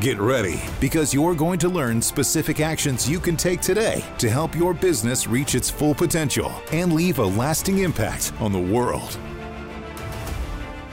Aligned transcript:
Get 0.00 0.20
ready 0.20 0.60
because 0.80 1.12
you're 1.12 1.34
going 1.34 1.58
to 1.58 1.68
learn 1.68 2.00
specific 2.00 2.60
actions 2.60 3.10
you 3.10 3.18
can 3.18 3.36
take 3.36 3.60
today 3.60 4.04
to 4.18 4.30
help 4.30 4.54
your 4.54 4.72
business 4.72 5.26
reach 5.26 5.56
its 5.56 5.70
full 5.70 5.92
potential 5.92 6.52
and 6.70 6.92
leave 6.92 7.18
a 7.18 7.24
lasting 7.24 7.80
impact 7.80 8.32
on 8.38 8.52
the 8.52 8.60
world. 8.60 9.18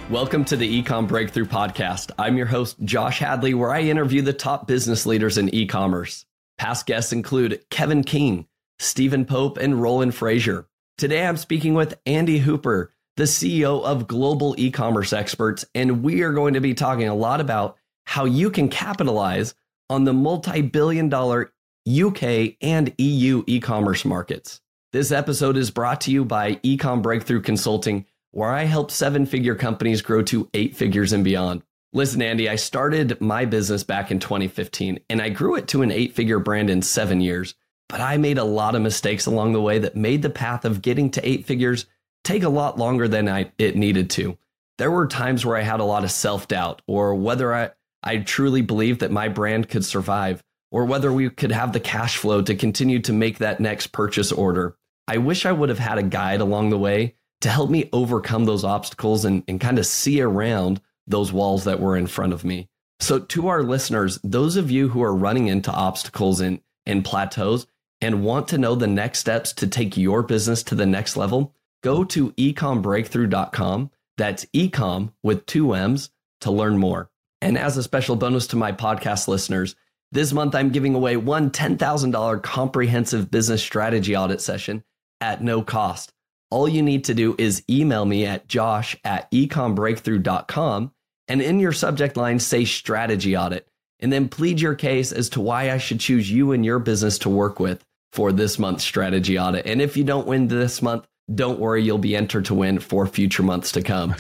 Welcome 0.10 0.44
to 0.46 0.58
the 0.58 0.82
Ecom 0.82 1.08
Breakthrough 1.08 1.46
Podcast. 1.46 2.10
I'm 2.18 2.36
your 2.36 2.48
host, 2.48 2.78
Josh 2.84 3.20
Hadley, 3.20 3.54
where 3.54 3.70
I 3.70 3.82
interview 3.82 4.24
the 4.24 4.34
top 4.34 4.66
business 4.66 5.06
leaders 5.06 5.38
in 5.38 5.54
e 5.54 5.68
commerce. 5.68 6.26
Past 6.58 6.88
guests 6.88 7.14
include 7.14 7.64
Kevin 7.70 8.04
King, 8.04 8.48
Steven 8.80 9.26
Pope, 9.26 9.58
and 9.58 9.80
Roland 9.80 10.16
Frazier. 10.16 10.68
Today 10.98 11.28
I'm 11.28 11.38
speaking 11.38 11.76
with 11.76 12.00
Andy 12.08 12.40
Hooper, 12.40 12.92
the 13.18 13.26
CEO 13.26 13.84
of 13.84 14.08
Global 14.08 14.56
E-commerce 14.58 15.14
Experts, 15.14 15.64
and 15.76 16.02
we 16.02 16.24
are 16.24 16.34
going 16.34 16.56
to 16.56 16.60
be 16.60 16.74
talking 16.74 17.08
a 17.08 17.14
lot 17.14 17.40
about 17.40 17.78
how 18.06 18.26
you 18.26 18.50
can 18.50 18.70
capitalize 18.70 19.56
on 19.90 20.04
the 20.04 20.14
multi-billion 20.14 21.10
dollar 21.10 21.54
UK 21.88 22.56
and 22.62 22.94
EU 22.98 23.44
e-commerce 23.48 24.06
markets. 24.06 24.62
This 24.92 25.12
episode 25.12 25.58
is 25.58 25.72
brought 25.72 26.02
to 26.02 26.12
you 26.12 26.26
by 26.26 26.56
Ecom 26.56 27.02
Breakthrough 27.02 27.42
Consulting, 27.42 28.06
where 28.32 28.50
I 28.50 28.64
help 28.64 28.90
seven-figure 28.90 29.56
companies 29.56 30.02
grow 30.02 30.24
to 30.24 30.50
eight 30.54 30.76
figures 30.76 31.14
and 31.14 31.24
beyond. 31.24 31.64
Listen, 31.94 32.22
Andy, 32.22 32.50
I 32.50 32.56
started 32.56 33.22
my 33.22 33.46
business 33.46 33.84
back 33.84 34.12
in 34.12 34.20
2015 34.20 35.00
and 35.10 35.22
I 35.22 35.30
grew 35.30 35.56
it 35.56 35.68
to 35.70 35.82
an 35.82 35.92
eight-figure 35.92 36.40
brand 36.40 36.70
in 36.70 36.82
7 36.82 37.22
years. 37.22 37.56
But 37.88 38.02
I 38.02 38.18
made 38.18 38.38
a 38.38 38.44
lot 38.44 38.76
of 38.76 38.82
mistakes 38.82 39.26
along 39.26 39.54
the 39.54 39.62
way 39.62 39.80
that 39.80 39.96
made 39.96 40.22
the 40.22 40.30
path 40.30 40.66
of 40.66 40.82
getting 40.82 41.12
to 41.12 41.28
eight 41.28 41.46
figures 41.46 41.86
take 42.24 42.44
a 42.44 42.50
lot 42.50 42.78
longer 42.78 43.08
than 43.08 43.30
I, 43.30 43.52
it 43.58 43.76
needed 43.76 44.10
to. 44.12 44.38
There 44.78 44.92
were 44.92 45.08
times 45.08 45.46
where 45.46 45.56
I 45.56 45.62
had 45.62 45.80
a 45.80 45.86
lot 45.86 46.04
of 46.04 46.12
self 46.12 46.48
doubt, 46.48 46.82
or 46.88 47.16
whether 47.16 47.54
I, 47.54 47.72
I 48.06 48.18
truly 48.18 48.62
believed 48.62 49.00
that 49.00 49.12
my 49.12 49.28
brand 49.28 49.68
could 49.68 49.84
survive, 49.84 50.44
or 50.72 50.86
whether 50.86 51.12
we 51.12 51.30
could 51.30 51.52
have 51.52 51.74
the 51.74 51.80
cash 51.80 52.18
flow 52.18 52.42
to 52.44 52.56
continue 52.56 53.00
to 53.00 53.14
make 53.14 53.40
that 53.40 53.60
next 53.60 53.88
purchase 53.88 54.32
order. 54.32 54.78
I 55.08 55.18
wish 55.18 55.46
I 55.46 55.52
would 55.52 55.70
have 55.70 55.80
had 55.80 55.98
a 55.98 56.04
guide 56.04 56.42
along 56.42 56.70
the 56.70 56.78
way 56.78 57.16
to 57.42 57.50
help 57.50 57.70
me 57.70 57.90
overcome 57.92 58.46
those 58.46 58.64
obstacles 58.64 59.26
and, 59.26 59.44
and 59.48 59.60
kind 59.60 59.80
of 59.80 59.86
see 59.86 60.22
around 60.22 60.82
those 61.08 61.34
walls 61.34 61.66
that 61.66 61.80
were 61.80 61.98
in 61.98 62.08
front 62.08 62.34
of 62.34 62.46
me. 62.46 62.70
So, 63.00 63.20
to 63.20 63.48
our 63.48 63.64
listeners, 63.64 64.20
those 64.24 64.56
of 64.56 64.72
you 64.72 64.90
who 64.90 65.04
are 65.04 65.14
running 65.14 65.48
into 65.48 65.72
obstacles 65.72 66.40
and, 66.40 66.62
and 66.86 67.04
plateaus, 67.04 67.68
and 68.02 68.24
want 68.24 68.48
to 68.50 68.58
know 68.58 68.76
the 68.76 68.88
next 68.88 69.20
steps 69.20 69.54
to 69.54 69.68
take 69.68 69.98
your 69.98 70.22
business 70.22 70.64
to 70.64 70.76
the 70.76 70.86
next 70.86 71.18
level, 71.18 71.54
go 71.82 72.04
to 72.04 72.32
ecombreakthrough.com. 72.34 73.92
That's 74.18 74.46
ecom 74.54 75.12
with 75.24 75.46
two 75.46 75.74
M's 75.74 76.10
to 76.42 76.52
learn 76.52 76.78
more. 76.78 77.10
And 77.42 77.58
as 77.58 77.78
a 77.78 77.84
special 77.84 78.16
bonus 78.16 78.48
to 78.48 78.56
my 78.56 78.72
podcast 78.72 79.28
listeners, 79.28 79.76
this 80.12 80.34
month 80.34 80.56
I'm 80.56 80.70
giving 80.70 80.96
away 80.96 81.18
one 81.18 81.52
$10,000 81.52 82.44
comprehensive 82.44 83.30
business 83.30 83.62
strategy 83.62 84.16
audit 84.16 84.42
session 84.42 84.84
at 85.22 85.44
no 85.44 85.62
cost. 85.62 86.12
All 86.52 86.68
you 86.68 86.82
need 86.82 87.06
to 87.06 87.14
do 87.14 87.36
is 87.38 87.64
email 87.70 88.06
me 88.06 88.26
at 88.26 88.48
josh 88.48 88.96
at 89.04 89.30
ecombreakthrough.com 89.32 90.92
and 91.28 91.42
in 91.42 91.60
your 91.60 91.74
subject 91.74 92.18
line 92.18 92.40
say 92.40 92.66
strategy 92.66 93.36
audit 93.36 93.68
and 94.00 94.12
then 94.12 94.30
plead 94.30 94.62
your 94.62 94.76
case 94.76 95.12
as 95.12 95.30
to 95.30 95.42
why 95.42 95.72
I 95.72 95.78
should 95.78 96.00
choose 96.00 96.30
you 96.30 96.52
and 96.52 96.64
your 96.64 96.80
business 96.80 97.18
to 97.20 97.30
work 97.30 97.60
with 97.60 97.84
for 98.14 98.32
this 98.32 98.60
month's 98.60 98.84
strategy 98.84 99.40
audit. 99.40 99.66
And 99.66 99.82
if 99.82 99.98
you 99.98 100.04
don't 100.04 100.28
win 100.28 100.48
this 100.48 100.82
month, 100.82 101.08
don't 101.34 101.60
worry, 101.60 101.84
you'll 101.84 101.98
be 101.98 102.16
entered 102.16 102.46
to 102.46 102.54
win 102.54 102.80
for 102.80 103.08
future 103.08 103.44
months 103.44 103.72
to 103.74 103.82
come. 103.82 104.16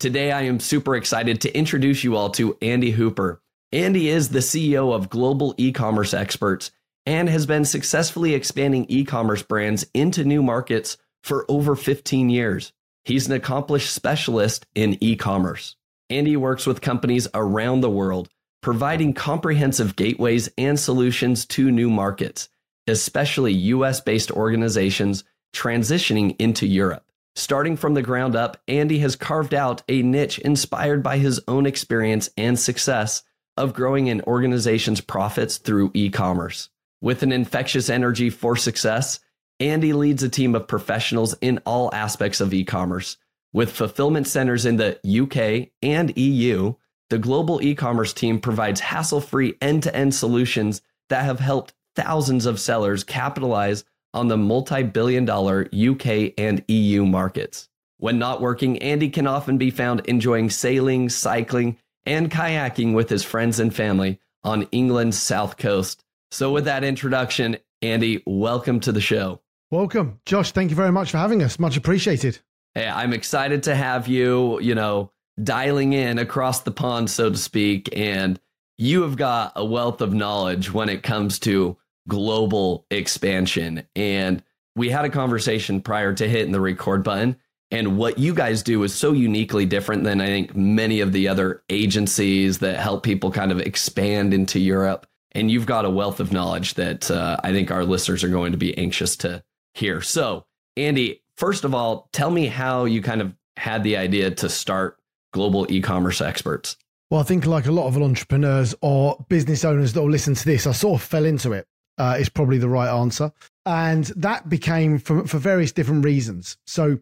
Today, 0.00 0.32
I 0.32 0.44
am 0.44 0.60
super 0.60 0.96
excited 0.96 1.42
to 1.42 1.54
introduce 1.54 2.02
you 2.02 2.16
all 2.16 2.30
to 2.30 2.56
Andy 2.62 2.90
Hooper. 2.90 3.42
Andy 3.70 4.08
is 4.08 4.30
the 4.30 4.38
CEO 4.38 4.94
of 4.94 5.10
Global 5.10 5.54
E 5.58 5.72
Commerce 5.72 6.14
Experts 6.14 6.70
and 7.04 7.28
has 7.28 7.44
been 7.44 7.66
successfully 7.66 8.32
expanding 8.32 8.86
e 8.88 9.04
commerce 9.04 9.42
brands 9.42 9.84
into 9.92 10.24
new 10.24 10.42
markets 10.42 10.96
for 11.22 11.44
over 11.50 11.76
15 11.76 12.30
years. 12.30 12.72
He's 13.04 13.26
an 13.26 13.34
accomplished 13.34 13.92
specialist 13.92 14.64
in 14.74 14.96
e 15.04 15.16
commerce. 15.16 15.76
Andy 16.08 16.34
works 16.34 16.66
with 16.66 16.80
companies 16.80 17.28
around 17.34 17.82
the 17.82 17.90
world 17.90 18.30
providing 18.62 19.12
comprehensive 19.12 19.96
gateways 19.96 20.48
and 20.56 20.80
solutions 20.80 21.44
to 21.44 21.70
new 21.70 21.90
markets, 21.90 22.48
especially 22.86 23.52
US 23.52 24.00
based 24.00 24.30
organizations 24.30 25.24
transitioning 25.54 26.36
into 26.38 26.66
Europe. 26.66 27.04
Starting 27.34 27.76
from 27.76 27.94
the 27.94 28.02
ground 28.02 28.34
up, 28.36 28.60
Andy 28.68 28.98
has 28.98 29.16
carved 29.16 29.54
out 29.54 29.82
a 29.88 30.02
niche 30.02 30.38
inspired 30.38 31.02
by 31.02 31.18
his 31.18 31.40
own 31.46 31.66
experience 31.66 32.28
and 32.36 32.58
success 32.58 33.22
of 33.56 33.74
growing 33.74 34.08
an 34.08 34.20
organization's 34.22 35.00
profits 35.00 35.58
through 35.58 35.90
e 35.94 36.10
commerce. 36.10 36.68
With 37.00 37.22
an 37.22 37.32
infectious 37.32 37.88
energy 37.88 38.30
for 38.30 38.56
success, 38.56 39.20
Andy 39.58 39.92
leads 39.92 40.22
a 40.22 40.28
team 40.28 40.54
of 40.54 40.68
professionals 40.68 41.34
in 41.40 41.58
all 41.64 41.94
aspects 41.94 42.40
of 42.40 42.52
e 42.52 42.64
commerce, 42.64 43.16
with 43.52 43.72
fulfillment 43.72 44.26
centers 44.26 44.66
in 44.66 44.76
the 44.76 44.98
UK 45.04 45.70
and 45.82 46.16
EU 46.16 46.74
the 47.10 47.18
global 47.18 47.60
e 47.60 47.74
commerce 47.74 48.12
team 48.12 48.40
provides 48.40 48.80
hassle 48.80 49.20
free 49.20 49.54
end 49.60 49.82
to 49.82 49.94
end 49.94 50.14
solutions 50.14 50.80
that 51.08 51.24
have 51.24 51.40
helped 51.40 51.74
thousands 51.96 52.46
of 52.46 52.60
sellers 52.60 53.04
capitalize 53.04 53.84
on 54.14 54.28
the 54.28 54.36
multi 54.36 54.82
billion 54.82 55.24
dollar 55.24 55.68
UK 55.72 56.32
and 56.38 56.64
EU 56.68 57.04
markets. 57.06 57.68
When 57.98 58.18
not 58.18 58.40
working, 58.40 58.78
Andy 58.78 59.10
can 59.10 59.26
often 59.26 59.58
be 59.58 59.70
found 59.70 60.00
enjoying 60.06 60.50
sailing, 60.50 61.08
cycling, 61.10 61.76
and 62.06 62.30
kayaking 62.30 62.94
with 62.94 63.10
his 63.10 63.22
friends 63.22 63.60
and 63.60 63.74
family 63.74 64.18
on 64.42 64.62
England's 64.72 65.18
south 65.18 65.58
coast. 65.58 66.02
So, 66.30 66.52
with 66.52 66.64
that 66.64 66.84
introduction, 66.84 67.58
Andy, 67.82 68.22
welcome 68.26 68.80
to 68.80 68.92
the 68.92 69.00
show. 69.00 69.40
Welcome, 69.70 70.20
Josh. 70.24 70.52
Thank 70.52 70.70
you 70.70 70.76
very 70.76 70.92
much 70.92 71.10
for 71.10 71.18
having 71.18 71.42
us. 71.42 71.58
Much 71.58 71.76
appreciated. 71.76 72.38
Hey, 72.74 72.88
I'm 72.88 73.12
excited 73.12 73.64
to 73.64 73.74
have 73.74 74.08
you. 74.08 74.60
You 74.60 74.74
know, 74.74 75.12
dialing 75.42 75.92
in 75.92 76.18
across 76.18 76.60
the 76.60 76.70
pond, 76.70 77.10
so 77.10 77.30
to 77.30 77.36
speak, 77.36 77.88
and 77.96 78.40
you 78.78 79.02
have 79.02 79.16
got 79.16 79.52
a 79.56 79.64
wealth 79.64 80.00
of 80.00 80.14
knowledge 80.14 80.72
when 80.72 80.88
it 80.88 81.02
comes 81.02 81.38
to 81.40 81.76
global 82.10 82.84
expansion. 82.90 83.86
And 83.96 84.42
we 84.76 84.90
had 84.90 85.06
a 85.06 85.10
conversation 85.10 85.80
prior 85.80 86.12
to 86.12 86.28
hitting 86.28 86.52
the 86.52 86.60
record 86.60 87.02
button. 87.02 87.36
And 87.70 87.96
what 87.96 88.18
you 88.18 88.34
guys 88.34 88.62
do 88.62 88.82
is 88.82 88.92
so 88.92 89.12
uniquely 89.12 89.64
different 89.64 90.04
than 90.04 90.20
I 90.20 90.26
think 90.26 90.54
many 90.54 91.00
of 91.00 91.12
the 91.12 91.28
other 91.28 91.62
agencies 91.70 92.58
that 92.58 92.78
help 92.78 93.02
people 93.02 93.30
kind 93.30 93.52
of 93.52 93.60
expand 93.60 94.34
into 94.34 94.58
Europe. 94.58 95.06
And 95.32 95.50
you've 95.50 95.66
got 95.66 95.84
a 95.84 95.90
wealth 95.90 96.20
of 96.20 96.32
knowledge 96.32 96.74
that 96.74 97.10
uh, 97.10 97.38
I 97.42 97.52
think 97.52 97.70
our 97.70 97.84
listeners 97.84 98.24
are 98.24 98.28
going 98.28 98.52
to 98.52 98.58
be 98.58 98.76
anxious 98.76 99.16
to 99.18 99.42
hear. 99.74 100.02
So, 100.02 100.44
Andy, 100.76 101.22
first 101.36 101.64
of 101.64 101.72
all, 101.74 102.08
tell 102.12 102.30
me 102.30 102.46
how 102.46 102.84
you 102.84 103.00
kind 103.00 103.20
of 103.20 103.34
had 103.56 103.84
the 103.84 103.96
idea 103.96 104.30
to 104.32 104.48
start 104.48 104.98
global 105.32 105.70
e-commerce 105.70 106.20
experts? 106.20 106.76
Well, 107.10 107.20
I 107.20 107.24
think 107.24 107.46
like 107.46 107.66
a 107.66 107.72
lot 107.72 107.86
of 107.86 107.96
entrepreneurs 107.96 108.74
or 108.82 109.24
business 109.28 109.64
owners 109.64 109.92
that 109.92 110.02
will 110.02 110.10
listen 110.10 110.34
to 110.34 110.44
this, 110.44 110.66
I 110.66 110.72
sort 110.72 111.00
of 111.00 111.06
fell 111.06 111.24
into 111.24 111.52
it. 111.52 111.66
Uh, 112.00 112.16
is 112.18 112.30
probably 112.30 112.56
the 112.56 112.68
right 112.68 112.88
answer, 112.88 113.30
and 113.66 114.06
that 114.16 114.48
became 114.48 114.98
for 114.98 115.26
for 115.26 115.36
various 115.36 115.70
different 115.70 116.02
reasons. 116.02 116.56
So, 116.66 116.98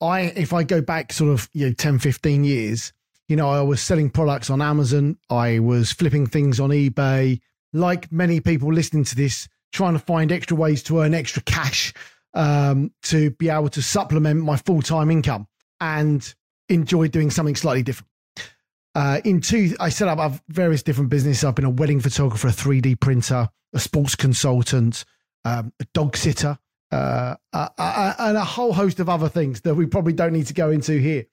I 0.00 0.32
if 0.34 0.52
I 0.52 0.64
go 0.64 0.80
back 0.80 1.12
sort 1.12 1.30
of 1.30 1.48
you 1.52 1.66
know 1.66 1.72
10, 1.72 2.00
15 2.00 2.42
years, 2.42 2.92
you 3.28 3.36
know, 3.36 3.48
I 3.48 3.60
was 3.60 3.80
selling 3.80 4.10
products 4.10 4.50
on 4.50 4.60
Amazon, 4.60 5.16
I 5.30 5.60
was 5.60 5.92
flipping 5.92 6.26
things 6.26 6.58
on 6.58 6.70
eBay, 6.70 7.40
like 7.72 8.10
many 8.10 8.40
people 8.40 8.72
listening 8.72 9.04
to 9.04 9.14
this, 9.14 9.48
trying 9.72 9.92
to 9.92 10.00
find 10.00 10.32
extra 10.32 10.56
ways 10.56 10.82
to 10.84 10.98
earn 10.98 11.14
extra 11.14 11.42
cash 11.42 11.92
um, 12.34 12.90
to 13.04 13.30
be 13.30 13.48
able 13.48 13.68
to 13.68 13.82
supplement 13.82 14.42
my 14.42 14.56
full 14.56 14.82
time 14.82 15.08
income. 15.10 15.46
And 15.80 16.34
enjoy 16.68 17.08
doing 17.08 17.30
something 17.30 17.56
slightly 17.56 17.82
different. 17.82 18.08
Uh, 18.94 19.20
in 19.24 19.40
two, 19.40 19.74
I 19.80 19.88
set 19.88 20.08
up 20.08 20.40
various 20.48 20.82
different 20.82 21.10
businesses. 21.10 21.44
I've 21.44 21.54
been 21.54 21.64
a 21.64 21.70
wedding 21.70 22.00
photographer, 22.00 22.48
a 22.48 22.52
3D 22.52 23.00
printer, 23.00 23.48
a 23.72 23.78
sports 23.78 24.14
consultant, 24.14 25.04
um, 25.44 25.72
a 25.80 25.86
dog 25.94 26.16
sitter, 26.16 26.58
uh, 26.90 27.36
uh, 27.52 27.68
uh, 27.78 28.14
and 28.18 28.36
a 28.36 28.44
whole 28.44 28.72
host 28.72 29.00
of 29.00 29.08
other 29.08 29.28
things 29.28 29.62
that 29.62 29.74
we 29.74 29.86
probably 29.86 30.12
don't 30.12 30.32
need 30.32 30.46
to 30.46 30.54
go 30.54 30.70
into 30.70 30.98
here. 30.98 31.24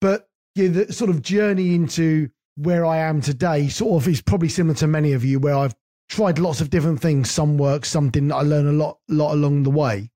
But 0.00 0.28
yeah, 0.54 0.68
the 0.68 0.92
sort 0.92 1.10
of 1.10 1.22
journey 1.22 1.74
into 1.74 2.28
where 2.56 2.84
I 2.84 2.98
am 2.98 3.22
today 3.22 3.68
sort 3.68 4.02
of 4.02 4.08
is 4.08 4.20
probably 4.20 4.50
similar 4.50 4.74
to 4.76 4.86
many 4.86 5.12
of 5.12 5.24
you, 5.24 5.40
where 5.40 5.56
I've 5.56 5.74
tried 6.10 6.38
lots 6.38 6.60
of 6.60 6.68
different 6.68 7.00
things. 7.00 7.30
Some 7.30 7.56
work, 7.56 7.86
some 7.86 8.10
didn't. 8.10 8.32
I 8.32 8.42
learned 8.42 8.68
a 8.68 8.72
lot, 8.72 8.98
lot 9.08 9.32
along 9.32 9.62
the 9.62 9.70
way. 9.70 10.10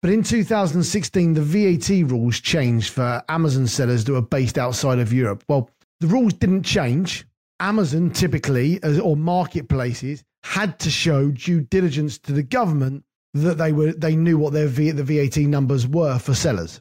But 0.00 0.10
in 0.10 0.22
2016, 0.22 1.34
the 1.34 1.42
VAT 1.42 2.10
rules 2.10 2.40
changed 2.40 2.92
for 2.92 3.22
Amazon 3.28 3.66
sellers 3.66 4.04
that 4.04 4.12
were 4.12 4.22
based 4.22 4.56
outside 4.56 5.00
of 5.00 5.12
Europe. 5.12 5.44
Well, 5.48 5.70
the 6.00 6.06
rules 6.06 6.34
didn't 6.34 6.62
change. 6.62 7.26
Amazon 7.60 8.10
typically, 8.10 8.80
or 9.00 9.16
marketplaces, 9.16 10.22
had 10.44 10.78
to 10.78 10.90
show 10.90 11.30
due 11.30 11.60
diligence 11.60 12.18
to 12.18 12.32
the 12.32 12.42
government 12.42 13.04
that 13.34 13.58
they 13.58 13.72
were 13.72 13.92
they 13.92 14.16
knew 14.16 14.38
what 14.38 14.52
their 14.52 14.68
v, 14.68 14.90
the 14.90 15.02
VAT 15.02 15.36
numbers 15.38 15.86
were 15.86 16.18
for 16.18 16.34
sellers. 16.34 16.80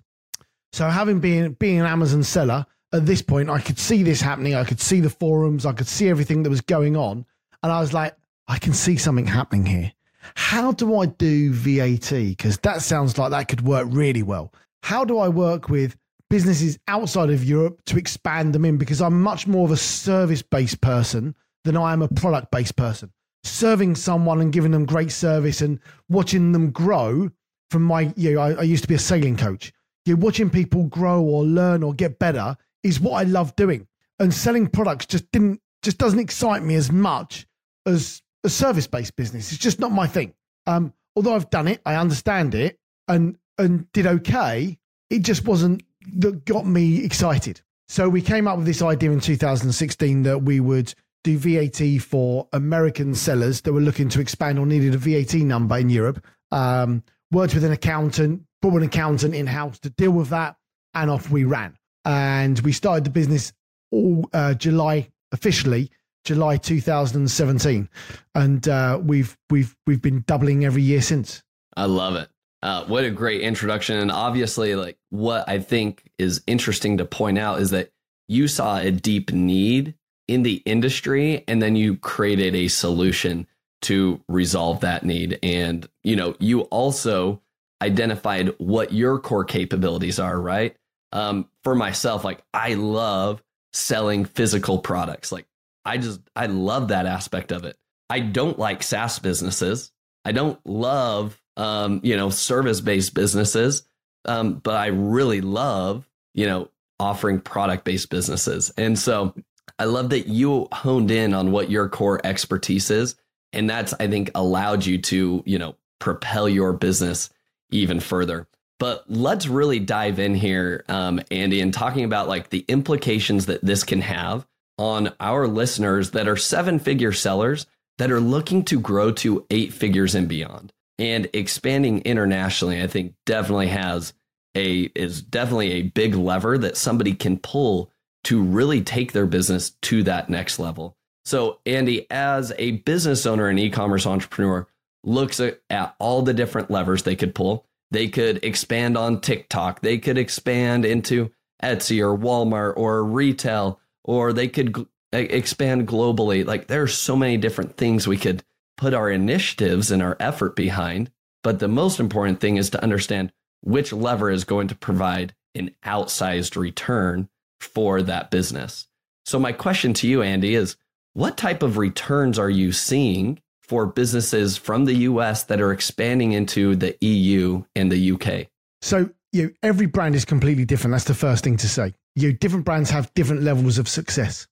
So 0.72 0.88
having 0.88 1.20
been 1.20 1.54
being 1.54 1.80
an 1.80 1.86
Amazon 1.86 2.24
seller 2.24 2.66
at 2.94 3.06
this 3.06 3.22
point, 3.22 3.50
I 3.50 3.60
could 3.60 3.80
see 3.80 4.04
this 4.04 4.22
happening. 4.22 4.56
I 4.56 4.64
could 4.64 4.80
see 4.80 5.02
the 5.02 5.10
forums. 5.10 5.66
I 5.66 5.74
could 5.74 5.88
see 5.88 6.10
everything 6.10 6.44
that 6.44 6.50
was 6.50 6.62
going 6.62 6.96
on, 6.96 7.26
and 7.64 7.72
I 7.72 7.80
was 7.80 7.94
like, 7.94 8.16
I 8.48 8.60
can 8.60 8.74
see 8.74 8.98
something 8.98 9.26
happening 9.26 9.66
here. 9.66 9.92
How 10.36 10.72
do 10.72 11.00
I 11.00 11.08
do 11.08 11.52
VAT? 11.52 12.12
Because 12.12 12.58
that 12.60 12.82
sounds 12.82 13.18
like 13.18 13.32
that 13.32 13.48
could 13.48 13.62
work 13.62 13.88
really 13.90 14.24
well. 14.24 14.54
How 14.84 15.04
do 15.04 15.18
I 15.20 15.28
work 15.30 15.70
with 15.70 15.98
businesses 16.30 16.78
outside 16.88 17.30
of 17.30 17.44
Europe 17.44 17.82
to 17.86 17.98
expand 17.98 18.54
them 18.54 18.66
in? 18.66 18.78
Because 18.78 19.02
I'm 19.02 19.22
much 19.22 19.48
more 19.48 19.66
of 19.66 19.72
a 19.72 19.78
service 19.78 20.42
based 20.42 20.82
person 20.82 21.36
than 21.64 21.78
I 21.78 21.94
am 21.94 22.02
a 22.02 22.08
product 22.08 22.52
based 22.52 22.76
person 22.76 23.12
serving 23.48 23.96
someone 23.96 24.42
and 24.42 24.54
giving 24.54 24.72
them 24.72 24.86
great 24.86 25.12
service 25.12 25.62
and 25.62 25.80
watching 26.10 26.52
them 26.52 26.72
grow 26.72 27.30
from 27.72 27.84
my, 27.84 28.14
you 28.16 28.34
know, 28.34 28.42
I, 28.42 28.52
I 28.54 28.62
used 28.64 28.84
to 28.84 28.88
be 28.88 28.96
a 28.96 29.00
sailing 29.00 29.38
coach. 29.38 29.74
You 30.06 30.16
know, 30.16 30.24
watching 30.24 30.50
people 30.50 30.84
grow 30.84 31.22
or 31.22 31.44
learn 31.44 31.84
or 31.84 31.94
get 31.94 32.20
better 32.20 32.56
is 32.84 33.00
what 33.00 33.14
I 33.14 33.24
love 33.24 33.56
doing. 33.56 33.88
And 34.20 34.34
selling 34.34 34.68
products 34.68 35.06
just 35.06 35.30
didn't, 35.32 35.62
just 35.84 35.98
doesn't 35.98 36.20
excite 36.20 36.64
me 36.64 36.76
as 36.76 36.92
much 36.92 37.48
as 37.86 38.22
a 38.44 38.50
service 38.50 38.88
based 38.88 39.16
business. 39.16 39.52
It's 39.52 39.62
just 39.62 39.80
not 39.80 39.92
my 39.92 40.08
thing. 40.08 40.34
Um, 40.66 40.94
although 41.16 41.36
I've 41.36 41.50
done 41.50 41.68
it, 41.68 41.82
I 41.86 41.96
understand 41.96 42.56
it 42.56 42.80
and, 43.08 43.38
and 43.58 43.92
did 43.92 44.08
okay. 44.08 44.78
It 45.10 45.20
just 45.20 45.46
wasn't 45.46 45.84
that 46.16 46.46
got 46.46 46.66
me 46.66 47.04
excited. 47.04 47.62
So 47.90 48.10
we 48.10 48.22
came 48.22 48.48
up 48.48 48.58
with 48.58 48.66
this 48.66 48.82
idea 48.82 49.12
in 49.12 49.20
2016 49.20 50.24
that 50.24 50.40
we 50.40 50.60
would 50.60 50.94
do 51.24 51.38
VAT 51.38 52.02
for 52.02 52.48
American 52.54 53.16
sellers 53.16 53.62
that 53.62 53.74
were 53.74 53.82
looking 53.82 54.10
to 54.10 54.22
expand 54.22 54.60
or 54.60 54.66
needed 54.66 54.94
a 54.94 54.98
VAT 54.98 55.36
number 55.36 55.78
in 55.78 55.90
Europe. 55.90 56.24
Um, 56.52 57.04
worked 57.32 57.54
with 57.54 57.64
an 57.64 57.72
accountant, 57.72 58.44
brought 58.62 58.78
an 58.78 58.84
accountant 58.84 59.36
in 59.36 59.48
house 59.48 59.80
to 59.80 59.90
deal 59.90 60.12
with 60.12 60.30
that, 60.30 60.56
and 60.94 61.10
off 61.10 61.30
we 61.30 61.44
ran. 61.44 61.78
And 62.06 62.60
we 62.60 62.72
started 62.72 63.04
the 63.04 63.10
business 63.10 63.52
all 63.92 64.30
uh, 64.34 64.54
July 64.54 65.10
officially, 65.32 65.92
July 66.24 66.58
2017, 66.58 67.90
and 68.36 68.68
uh, 68.68 69.00
we've 69.02 69.38
we've 69.50 69.76
we've 69.86 70.02
been 70.02 70.24
doubling 70.28 70.66
every 70.66 70.82
year 70.82 71.02
since. 71.02 71.44
I 71.76 71.86
love 71.86 72.16
it. 72.16 72.30
Uh, 72.64 72.86
what 72.86 73.04
a 73.04 73.12
great 73.12 73.42
introduction, 73.42 73.98
and 73.98 74.12
obviously, 74.12 74.76
like 74.76 74.98
what 75.10 75.48
I 75.48 75.60
think 75.60 76.10
is 76.18 76.42
interesting 76.48 76.98
to 76.98 77.06
point 77.06 77.38
out 77.38 77.62
is 77.62 77.70
that 77.70 77.92
you 78.28 78.48
saw 78.48 78.78
a 78.78 78.92
deep 78.92 79.32
need 79.32 79.96
in 80.28 80.44
the 80.44 80.62
industry 80.66 81.44
and 81.48 81.62
then 81.62 81.76
you 81.76 81.96
created 81.96 82.54
a 82.56 82.68
solution 82.68 83.48
to 83.84 84.22
resolve 84.28 84.82
that 84.82 85.04
need. 85.04 85.40
And 85.44 85.88
you 86.04 86.16
know 86.16 86.36
you 86.40 86.62
also 86.62 87.42
identified 87.82 88.54
what 88.58 88.92
your 88.92 89.20
core 89.20 89.46
capabilities 89.46 90.20
are 90.20 90.40
right? 90.40 90.76
Um, 91.14 91.48
for 91.64 91.74
myself 91.74 92.26
like 92.26 92.44
i 92.54 92.74
love 92.74 93.42
selling 93.72 94.26
physical 94.26 94.80
products. 94.80 95.32
Like 95.32 95.46
i 95.86 95.98
just 95.98 96.20
i 96.36 96.48
love 96.48 96.90
that 96.90 97.06
aspect 97.06 97.52
of 97.52 97.64
it. 97.64 97.78
I 98.10 98.20
don't 98.20 98.58
like 98.58 98.84
saas 98.84 99.20
businesses. 99.20 99.92
I 100.26 100.32
don't 100.32 100.60
love 100.66 101.42
um, 101.58 102.00
you 102.04 102.16
know 102.16 102.30
service 102.30 102.82
based 102.82 103.14
businesses 103.14 103.84
um, 104.26 104.54
but 104.56 104.76
i 104.76 104.88
really 104.88 105.42
love 105.42 106.08
you 106.34 106.46
know 106.46 106.70
offering 107.00 107.40
product 107.40 107.84
based 107.84 108.10
businesses 108.10 108.72
and 108.78 108.98
so 108.98 109.34
I 109.80 109.86
love 109.86 110.10
that 110.10 110.28
you 110.28 110.68
honed 110.72 111.12
in 111.12 111.34
on 111.34 111.52
what 111.52 111.70
your 111.70 111.88
core 111.90 112.20
expertise 112.24 112.90
is. 112.90 113.16
And 113.54 113.70
that's, 113.70 113.94
I 114.00 114.08
think, 114.08 114.32
allowed 114.36 114.86
you 114.86 114.98
to, 115.04 115.44
you 115.46 115.60
know, 115.60 115.76
propel 116.00 116.50
your 116.50 116.74
business 116.74 117.30
even 117.72 118.00
further. 118.00 118.48
But 118.80 119.06
let's 119.08 119.48
really 119.48 119.80
dive 119.80 120.20
in 120.20 120.36
here, 120.36 120.84
um, 120.88 121.20
Andy, 121.32 121.62
and 121.62 121.74
talking 121.74 122.04
about 122.04 122.28
like 122.28 122.50
the 122.50 122.66
implications 122.68 123.48
that 123.48 123.64
this 123.64 123.84
can 123.84 124.02
have 124.02 124.46
on 124.78 125.14
our 125.20 125.48
listeners 125.48 126.12
that 126.12 126.28
are 126.28 126.38
seven 126.38 126.78
figure 126.78 127.12
sellers 127.12 127.66
that 127.98 128.12
are 128.12 128.20
looking 128.20 128.64
to 128.66 128.80
grow 128.80 129.12
to 129.12 129.46
eight 129.50 129.74
figures 129.74 130.14
and 130.14 130.28
beyond. 130.28 130.72
And 131.00 131.30
expanding 131.34 132.02
internationally, 132.02 132.82
I 132.82 132.88
think 132.88 133.14
definitely 133.26 133.68
has 133.68 134.14
a 134.56 134.90
is 134.96 135.22
definitely 135.22 135.74
a 135.74 135.82
big 135.84 136.16
lever 136.16 136.58
that 136.58 136.78
somebody 136.78 137.14
can 137.14 137.38
pull 137.38 137.92
to 138.24 138.42
really 138.42 138.82
take 138.82 139.14
their 139.14 139.28
business 139.28 139.72
to 139.84 140.04
that 140.04 140.30
next 140.30 140.60
level. 140.60 140.98
So, 141.26 141.60
Andy, 141.66 142.08
as 142.10 142.54
a 142.58 142.72
business 142.72 143.26
owner 143.26 143.48
and 143.48 143.60
e 143.60 143.70
commerce 143.70 144.06
entrepreneur, 144.06 144.68
looks 145.04 145.40
at, 145.40 145.62
at, 145.70 145.96
all 146.00 146.22
the 146.22 146.34
different 146.34 146.72
levers 146.72 147.04
they 147.04 147.16
could 147.16 147.36
pull. 147.36 147.66
They 147.92 148.08
could 148.08 148.44
expand 148.44 148.98
on 148.98 149.22
TikTok, 149.22 149.82
they 149.82 149.98
could 149.98 150.18
expand 150.18 150.86
into 150.86 151.32
Etsy 151.64 152.02
or 152.02 152.18
Walmart 152.18 152.76
or 152.76 153.04
retail, 153.04 153.80
or 154.04 154.34
they 154.34 154.48
could 154.48 154.76
g- 154.76 154.88
expand 155.14 155.88
globally. 155.88 156.46
Like, 156.46 156.68
there 156.68 156.82
are 156.82 156.88
so 156.88 157.16
many 157.16 157.38
different 157.38 157.78
things 157.78 158.08
we 158.08 158.18
could 158.18 158.44
put 158.78 158.94
our 158.94 159.10
initiatives 159.10 159.92
and 159.92 160.02
our 160.02 160.16
effort 160.20 160.56
behind. 160.56 161.12
But 161.44 161.60
the 161.60 161.68
most 161.68 162.00
important 162.00 162.40
thing 162.40 162.58
is 162.58 162.70
to 162.72 162.82
understand 162.82 163.32
which 163.62 163.92
lever 163.92 164.30
is 164.30 164.44
going 164.44 164.68
to 164.70 164.76
provide 164.76 165.36
an 165.56 165.76
outsized 165.86 166.56
return 166.56 167.30
for 167.60 168.02
that 168.02 168.32
business. 168.32 168.88
So, 169.26 169.40
my 169.40 169.52
question 169.52 169.94
to 169.96 170.08
you, 170.08 170.22
Andy, 170.22 170.56
is 170.56 170.78
what 171.14 171.38
type 171.38 171.64
of 171.64 171.78
returns 171.78 172.38
are 172.38 172.50
you 172.50 172.72
seeing 172.72 173.42
for 173.62 173.86
businesses 173.86 174.56
from 174.56 174.86
the 174.86 174.94
US 174.94 175.44
that 175.44 175.60
are 175.60 175.72
expanding 175.72 176.32
into 176.32 176.76
the 176.76 176.96
EU 177.02 177.64
and 177.76 177.92
the 177.92 178.12
UK? 178.12 178.48
So, 178.82 179.10
you 179.34 179.44
know, 179.44 179.50
every 179.64 179.88
brand 179.88 180.16
is 180.16 180.26
completely 180.26 180.64
different. 180.64 180.94
That's 180.94 181.04
the 181.06 181.14
first 181.14 181.44
thing 181.44 181.58
to 181.58 181.68
say. 181.68 181.94
You 182.16 182.30
know, 182.30 182.38
different 182.40 182.66
brands 182.66 182.90
have 182.92 183.14
different 183.14 183.44
levels 183.44 183.78
of 183.78 183.90
success. 183.90 184.48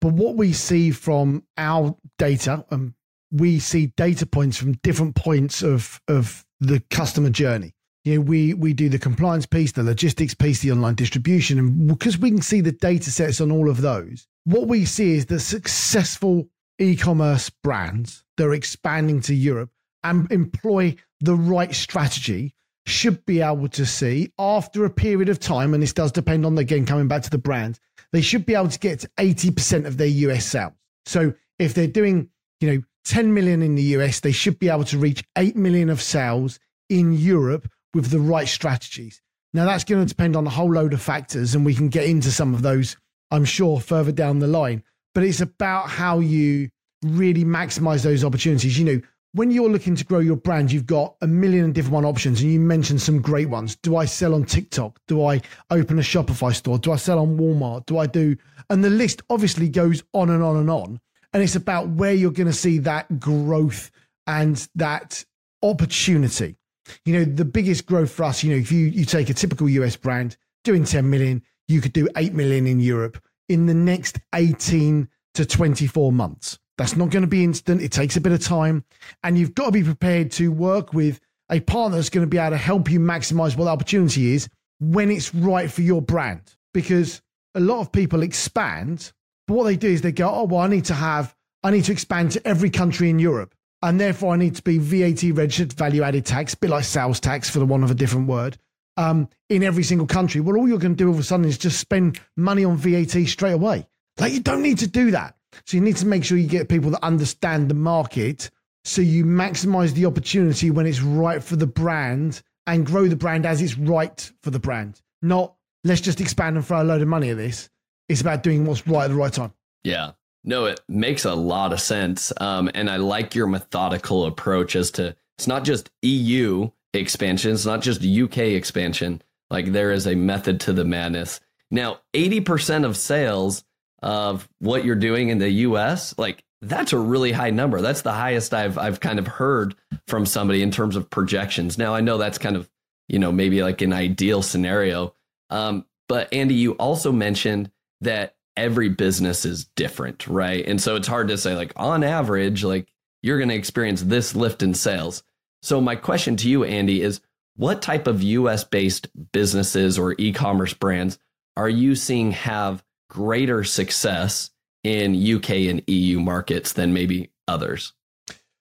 But 0.00 0.14
what 0.14 0.34
we 0.34 0.52
see 0.52 0.90
from 0.90 1.44
our 1.56 1.96
data, 2.18 2.64
and 2.70 2.80
um, 2.80 2.94
we 3.32 3.58
see 3.58 3.86
data 3.96 4.26
points 4.26 4.56
from 4.56 4.74
different 4.82 5.16
points 5.16 5.62
of, 5.62 6.00
of 6.06 6.44
the 6.60 6.80
customer 6.90 7.30
journey 7.30 7.74
you 8.04 8.16
know, 8.16 8.20
we 8.20 8.54
we 8.54 8.72
do 8.72 8.88
the 8.88 8.98
compliance 8.98 9.46
piece, 9.46 9.72
the 9.72 9.82
logistics 9.82 10.34
piece, 10.34 10.60
the 10.60 10.72
online 10.72 10.94
distribution, 10.94 11.58
and 11.58 11.86
because 11.86 12.18
we 12.18 12.30
can 12.30 12.42
see 12.42 12.60
the 12.60 12.72
data 12.72 13.10
sets 13.10 13.40
on 13.40 13.52
all 13.52 13.70
of 13.70 13.80
those, 13.80 14.26
what 14.44 14.66
we 14.66 14.84
see 14.84 15.14
is 15.14 15.26
the 15.26 15.38
successful 15.38 16.48
e-commerce 16.78 17.48
brands 17.48 18.24
that 18.36 18.46
are 18.46 18.54
expanding 18.54 19.20
to 19.20 19.34
Europe 19.34 19.70
and 20.02 20.30
employ 20.32 20.96
the 21.20 21.34
right 21.34 21.74
strategy 21.74 22.54
should 22.86 23.24
be 23.24 23.40
able 23.40 23.68
to 23.68 23.86
see 23.86 24.32
after 24.36 24.84
a 24.84 24.90
period 24.90 25.28
of 25.28 25.38
time, 25.38 25.72
and 25.72 25.82
this 25.82 25.92
does 25.92 26.10
depend 26.10 26.44
on 26.44 26.58
again 26.58 26.84
coming 26.84 27.06
back 27.06 27.22
to 27.22 27.30
the 27.30 27.38
brand, 27.38 27.78
they 28.10 28.20
should 28.20 28.44
be 28.44 28.56
able 28.56 28.68
to 28.68 28.80
get 28.80 28.98
to 29.00 29.08
80% 29.18 29.86
of 29.86 29.96
their 29.96 30.08
US 30.08 30.44
sales. 30.44 30.72
So 31.06 31.34
if 31.60 31.72
they're 31.74 31.86
doing, 31.86 32.30
you 32.62 32.72
know, 32.72 32.82
10 33.04 33.34
million 33.34 33.62
in 33.62 33.74
the 33.74 33.82
US, 33.82 34.20
they 34.20 34.32
should 34.32 34.58
be 34.58 34.68
able 34.68 34.84
to 34.84 34.98
reach 34.98 35.24
8 35.36 35.56
million 35.56 35.90
of 35.90 36.00
sales 36.00 36.58
in 36.88 37.12
Europe 37.12 37.68
with 37.94 38.10
the 38.10 38.20
right 38.20 38.48
strategies. 38.48 39.20
Now, 39.52 39.66
that's 39.66 39.84
going 39.84 40.00
to 40.00 40.08
depend 40.08 40.36
on 40.36 40.46
a 40.46 40.50
whole 40.50 40.72
load 40.72 40.94
of 40.94 41.02
factors, 41.02 41.54
and 41.54 41.64
we 41.64 41.74
can 41.74 41.88
get 41.88 42.04
into 42.04 42.30
some 42.30 42.54
of 42.54 42.62
those, 42.62 42.96
I'm 43.30 43.44
sure, 43.44 43.80
further 43.80 44.12
down 44.12 44.38
the 44.38 44.46
line. 44.46 44.82
But 45.14 45.24
it's 45.24 45.42
about 45.42 45.90
how 45.90 46.20
you 46.20 46.70
really 47.02 47.44
maximize 47.44 48.02
those 48.02 48.24
opportunities. 48.24 48.78
You 48.78 48.84
know, 48.84 49.00
when 49.34 49.50
you're 49.50 49.68
looking 49.68 49.96
to 49.96 50.04
grow 50.04 50.20
your 50.20 50.36
brand, 50.36 50.72
you've 50.72 50.86
got 50.86 51.16
a 51.20 51.26
million 51.26 51.72
different 51.72 51.94
one 51.94 52.04
options, 52.06 52.40
and 52.40 52.50
you 52.50 52.60
mentioned 52.60 53.02
some 53.02 53.20
great 53.20 53.50
ones. 53.50 53.76
Do 53.76 53.96
I 53.96 54.06
sell 54.06 54.34
on 54.34 54.44
TikTok? 54.44 54.98
Do 55.06 55.26
I 55.26 55.42
open 55.70 55.98
a 55.98 56.02
Shopify 56.02 56.54
store? 56.54 56.78
Do 56.78 56.92
I 56.92 56.96
sell 56.96 57.18
on 57.18 57.36
Walmart? 57.36 57.86
Do 57.86 57.98
I 57.98 58.06
do? 58.06 58.36
And 58.70 58.82
the 58.82 58.90
list 58.90 59.22
obviously 59.28 59.68
goes 59.68 60.02
on 60.14 60.30
and 60.30 60.42
on 60.42 60.56
and 60.56 60.70
on. 60.70 61.00
And 61.32 61.42
it's 61.42 61.56
about 61.56 61.88
where 61.88 62.12
you're 62.12 62.30
going 62.30 62.46
to 62.46 62.52
see 62.52 62.78
that 62.78 63.18
growth 63.18 63.90
and 64.26 64.66
that 64.74 65.24
opportunity 65.62 66.56
you 67.04 67.12
know, 67.12 67.24
the 67.24 67.44
biggest 67.44 67.86
growth 67.86 68.10
for 68.10 68.24
us, 68.24 68.42
you 68.42 68.50
know, 68.50 68.56
if 68.56 68.72
you, 68.72 68.86
you 68.86 69.04
take 69.04 69.30
a 69.30 69.34
typical 69.34 69.68
US 69.68 69.96
brand 69.96 70.36
doing 70.64 70.84
10 70.84 71.08
million, 71.08 71.42
you 71.68 71.80
could 71.80 71.92
do 71.92 72.08
8 72.16 72.34
million 72.34 72.66
in 72.66 72.80
Europe 72.80 73.22
in 73.48 73.66
the 73.66 73.74
next 73.74 74.20
18 74.34 75.08
to 75.34 75.46
24 75.46 76.12
months. 76.12 76.58
That's 76.78 76.96
not 76.96 77.10
going 77.10 77.22
to 77.22 77.28
be 77.28 77.44
instant. 77.44 77.82
It 77.82 77.92
takes 77.92 78.16
a 78.16 78.20
bit 78.20 78.32
of 78.32 78.40
time. 78.40 78.84
And 79.22 79.38
you've 79.38 79.54
got 79.54 79.66
to 79.66 79.72
be 79.72 79.84
prepared 79.84 80.30
to 80.32 80.50
work 80.50 80.92
with 80.92 81.20
a 81.50 81.60
partner 81.60 81.96
that's 81.96 82.10
going 82.10 82.26
to 82.26 82.30
be 82.30 82.38
able 82.38 82.50
to 82.50 82.56
help 82.56 82.90
you 82.90 82.98
maximize 82.98 83.56
what 83.56 83.64
the 83.64 83.70
opportunity 83.70 84.34
is 84.34 84.48
when 84.80 85.10
it's 85.10 85.34
right 85.34 85.70
for 85.70 85.82
your 85.82 86.02
brand. 86.02 86.56
Because 86.72 87.20
a 87.54 87.60
lot 87.60 87.80
of 87.80 87.92
people 87.92 88.22
expand, 88.22 89.12
but 89.46 89.54
what 89.54 89.64
they 89.64 89.76
do 89.76 89.88
is 89.88 90.02
they 90.02 90.12
go, 90.12 90.30
oh, 90.32 90.44
well, 90.44 90.60
I 90.60 90.68
need 90.68 90.86
to 90.86 90.94
have, 90.94 91.34
I 91.62 91.70
need 91.70 91.84
to 91.84 91.92
expand 91.92 92.32
to 92.32 92.46
every 92.46 92.70
country 92.70 93.10
in 93.10 93.18
Europe. 93.18 93.54
and 93.82 94.00
therefore 94.00 94.32
I 94.32 94.36
need 94.36 94.54
to 94.56 94.62
be 94.62 94.78
VAT 94.78 95.36
registered, 95.36 95.72
value 95.72 96.02
added 96.02 96.24
tax, 96.24 96.54
a 96.54 96.56
bit 96.56 96.70
like 96.70 96.84
sales 96.84 97.20
tax 97.20 97.50
for 97.50 97.58
the 97.58 97.66
want 97.66 97.84
of 97.84 97.90
a 97.90 97.94
different 97.94 98.28
word, 98.28 98.56
um, 98.96 99.28
in 99.48 99.62
every 99.62 99.82
single 99.82 100.06
country. 100.06 100.40
Well, 100.40 100.56
all 100.56 100.68
you're 100.68 100.78
going 100.78 100.94
to 100.94 100.96
do 100.96 101.08
all 101.08 101.14
of 101.14 101.20
a 101.20 101.24
sudden 101.24 101.46
is 101.46 101.58
just 101.58 101.80
spend 101.80 102.20
money 102.36 102.64
on 102.64 102.76
VAT 102.76 103.26
straight 103.26 103.52
away. 103.52 103.86
Like 104.18 104.32
you 104.32 104.40
don't 104.40 104.62
need 104.62 104.78
to 104.78 104.86
do 104.86 105.10
that. 105.10 105.36
So 105.66 105.76
you 105.76 105.82
need 105.82 105.96
to 105.96 106.06
make 106.06 106.24
sure 106.24 106.38
you 106.38 106.46
get 106.46 106.68
people 106.68 106.90
that 106.92 107.04
understand 107.04 107.68
the 107.68 107.74
market 107.74 108.50
so 108.84 109.02
you 109.02 109.24
maximize 109.24 109.92
the 109.92 110.06
opportunity 110.06 110.70
when 110.70 110.86
it's 110.86 111.00
right 111.00 111.42
for 111.42 111.56
the 111.56 111.66
brand 111.66 112.42
and 112.66 112.86
grow 112.86 113.08
the 113.08 113.16
brand 113.16 113.46
as 113.46 113.60
it's 113.60 113.76
right 113.76 114.30
for 114.42 114.50
the 114.50 114.58
brand. 114.58 115.00
Not 115.20 115.54
let's 115.84 116.00
just 116.00 116.20
expand 116.20 116.56
and 116.56 116.66
throw 116.66 116.82
a 116.82 116.84
load 116.84 117.02
of 117.02 117.08
money 117.08 117.30
at 117.30 117.36
this. 117.36 117.68
It's 118.12 118.20
about 118.20 118.42
doing 118.42 118.64
what's 118.64 118.86
right 118.86 119.04
at 119.04 119.10
the 119.10 119.16
right 119.16 119.32
time. 119.32 119.52
Yeah. 119.84 120.12
No, 120.44 120.66
it 120.66 120.80
makes 120.88 121.24
a 121.24 121.34
lot 121.34 121.72
of 121.72 121.80
sense. 121.80 122.32
Um, 122.40 122.70
and 122.74 122.90
I 122.90 122.96
like 122.96 123.34
your 123.34 123.46
methodical 123.46 124.26
approach 124.26 124.76
as 124.76 124.90
to 124.92 125.16
it's 125.38 125.46
not 125.46 125.64
just 125.64 125.90
EU 126.02 126.70
expansion, 126.92 127.52
it's 127.52 127.66
not 127.66 127.80
just 127.80 128.04
UK 128.04 128.38
expansion. 128.38 129.22
Like 129.50 129.72
there 129.72 129.92
is 129.92 130.06
a 130.06 130.14
method 130.14 130.60
to 130.60 130.72
the 130.72 130.84
madness. 130.84 131.40
Now, 131.70 132.00
80% 132.14 132.84
of 132.84 132.96
sales 132.96 133.64
of 134.02 134.48
what 134.58 134.84
you're 134.84 134.94
doing 134.94 135.28
in 135.28 135.38
the 135.38 135.50
US, 135.50 136.16
like 136.18 136.44
that's 136.60 136.92
a 136.92 136.98
really 136.98 137.32
high 137.32 137.50
number. 137.50 137.80
That's 137.80 138.02
the 138.02 138.12
highest 138.12 138.54
I've 138.54 138.78
I've 138.78 139.00
kind 139.00 139.18
of 139.18 139.26
heard 139.26 139.74
from 140.06 140.26
somebody 140.26 140.62
in 140.62 140.70
terms 140.70 140.96
of 140.96 141.10
projections. 141.10 141.76
Now 141.76 141.94
I 141.94 142.00
know 142.00 142.18
that's 142.18 142.38
kind 142.38 142.56
of 142.56 142.70
you 143.08 143.18
know 143.18 143.32
maybe 143.32 143.62
like 143.62 143.82
an 143.82 143.92
ideal 143.92 144.42
scenario, 144.42 145.14
um, 145.50 145.86
but 146.08 146.32
Andy, 146.32 146.54
you 146.54 146.72
also 146.72 147.10
mentioned 147.10 147.70
that 148.02 148.36
every 148.56 148.88
business 148.88 149.44
is 149.44 149.64
different, 149.76 150.26
right? 150.26 150.66
And 150.66 150.80
so 150.80 150.96
it's 150.96 151.08
hard 151.08 151.28
to 151.28 151.38
say 151.38 151.54
like 151.54 151.72
on 151.76 152.04
average, 152.04 152.64
like 152.64 152.88
you're 153.22 153.38
going 153.38 153.48
to 153.48 153.54
experience 153.54 154.02
this 154.02 154.34
lift 154.34 154.62
in 154.62 154.74
sales. 154.74 155.22
So 155.62 155.80
my 155.80 155.96
question 155.96 156.36
to 156.36 156.48
you, 156.48 156.64
Andy, 156.64 157.02
is 157.02 157.20
what 157.56 157.82
type 157.82 158.06
of 158.06 158.22
U.S. 158.22 158.64
based 158.64 159.08
businesses 159.32 159.98
or 159.98 160.14
e-commerce 160.18 160.74
brands 160.74 161.18
are 161.56 161.68
you 161.68 161.94
seeing 161.94 162.32
have 162.32 162.82
greater 163.10 163.62
success 163.62 164.50
in 164.82 165.14
UK 165.14 165.50
and 165.50 165.82
EU 165.86 166.18
markets 166.18 166.72
than 166.72 166.92
maybe 166.92 167.30
others? 167.46 167.92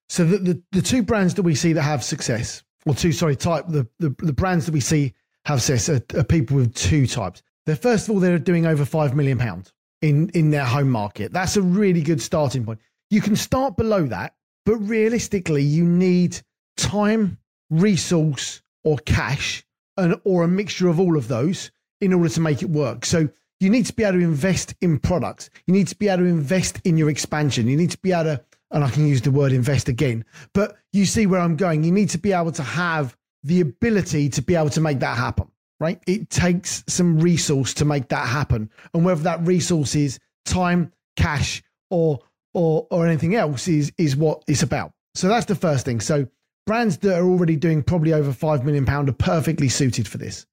So 0.09 0.25
the, 0.25 0.37
the, 0.37 0.63
the 0.73 0.81
two 0.81 1.03
brands 1.03 1.35
that 1.35 1.43
we 1.43 1.55
see 1.55 1.73
that 1.73 1.83
have 1.83 2.03
success, 2.03 2.63
or 2.85 2.93
two, 2.93 3.13
sorry, 3.13 3.37
type 3.37 3.65
the, 3.67 3.87
the, 3.99 4.13
the 4.19 4.33
brands 4.33 4.65
that 4.65 4.73
we 4.73 4.81
see 4.81 5.13
have 5.45 5.61
success 5.61 6.01
are, 6.13 6.19
are 6.19 6.23
people 6.25 6.57
with 6.57 6.75
two 6.75 7.07
types. 7.07 7.41
They're 7.65 7.75
first 7.75 8.07
of 8.07 8.15
all, 8.15 8.19
they're 8.19 8.39
doing 8.39 8.65
over 8.65 8.85
five 8.85 9.15
million 9.15 9.37
pounds 9.37 9.73
in, 10.01 10.29
in 10.29 10.51
their 10.51 10.65
home 10.65 10.89
market. 10.89 11.31
That's 11.31 11.57
a 11.57 11.61
really 11.61 12.01
good 12.01 12.21
starting 12.21 12.65
point. 12.65 12.79
You 13.09 13.21
can 13.21 13.35
start 13.35 13.77
below 13.77 14.05
that, 14.07 14.35
but 14.65 14.77
realistically, 14.77 15.63
you 15.63 15.83
need 15.83 16.39
time, 16.77 17.37
resource, 17.69 18.61
or 18.83 18.97
cash, 18.99 19.63
and 19.97 20.19
or 20.23 20.43
a 20.43 20.47
mixture 20.47 20.87
of 20.87 20.99
all 20.99 21.17
of 21.17 21.27
those 21.27 21.71
in 21.99 22.13
order 22.13 22.29
to 22.29 22.39
make 22.39 22.61
it 22.61 22.69
work. 22.69 23.05
So 23.05 23.29
you 23.59 23.69
need 23.69 23.85
to 23.85 23.93
be 23.93 24.03
able 24.03 24.17
to 24.17 24.23
invest 24.23 24.73
in 24.81 24.97
products. 24.97 25.49
You 25.67 25.73
need 25.73 25.87
to 25.89 25.95
be 25.95 26.07
able 26.07 26.23
to 26.23 26.29
invest 26.29 26.81
in 26.83 26.97
your 26.97 27.09
expansion. 27.09 27.67
You 27.67 27.77
need 27.77 27.91
to 27.91 27.97
be 27.99 28.11
able 28.11 28.23
to, 28.23 28.43
and 28.71 28.83
I 28.83 28.89
can 28.89 29.07
use 29.07 29.21
the 29.21 29.29
word 29.29 29.51
invest 29.51 29.87
again, 29.87 30.25
but 30.53 30.77
you 30.93 31.05
see 31.05 31.27
where 31.27 31.39
I'm 31.39 31.55
going. 31.55 31.83
You 31.83 31.91
need 31.91 32.09
to 32.09 32.17
be 32.17 32.31
able 32.31 32.51
to 32.53 32.63
have 32.63 33.15
the 33.43 33.61
ability 33.61 34.29
to 34.29 34.41
be 34.41 34.55
able 34.55 34.69
to 34.71 34.81
make 34.81 34.99
that 34.99 35.17
happen, 35.17 35.47
right? 35.81 35.99
It 36.05 36.29
takes 36.29 36.83
some 36.87 37.19
resource 37.19 37.73
to 37.73 37.85
make 37.85 38.07
that 38.09 38.27
happen. 38.27 38.69
And 38.93 39.03
whether 39.03 39.23
that 39.23 39.45
resource 39.45 39.95
is 39.95 40.19
time, 40.45 40.93
cash, 41.17 41.61
or 41.89 42.19
or 42.53 42.87
or 42.91 43.07
anything 43.07 43.35
else 43.35 43.67
is 43.67 43.91
is 43.97 44.15
what 44.15 44.43
it's 44.47 44.63
about. 44.63 44.93
So 45.15 45.27
that's 45.27 45.47
the 45.47 45.55
first 45.55 45.83
thing. 45.83 45.99
So 45.99 46.27
brands 46.67 46.99
that 46.99 47.19
are 47.19 47.25
already 47.25 47.55
doing 47.55 47.81
probably 47.81 48.13
over 48.13 48.31
five 48.31 48.63
million 48.63 48.85
pound 48.85 49.09
are 49.09 49.13
perfectly 49.13 49.67
suited 49.67 50.07
for 50.07 50.19
this. 50.19 50.45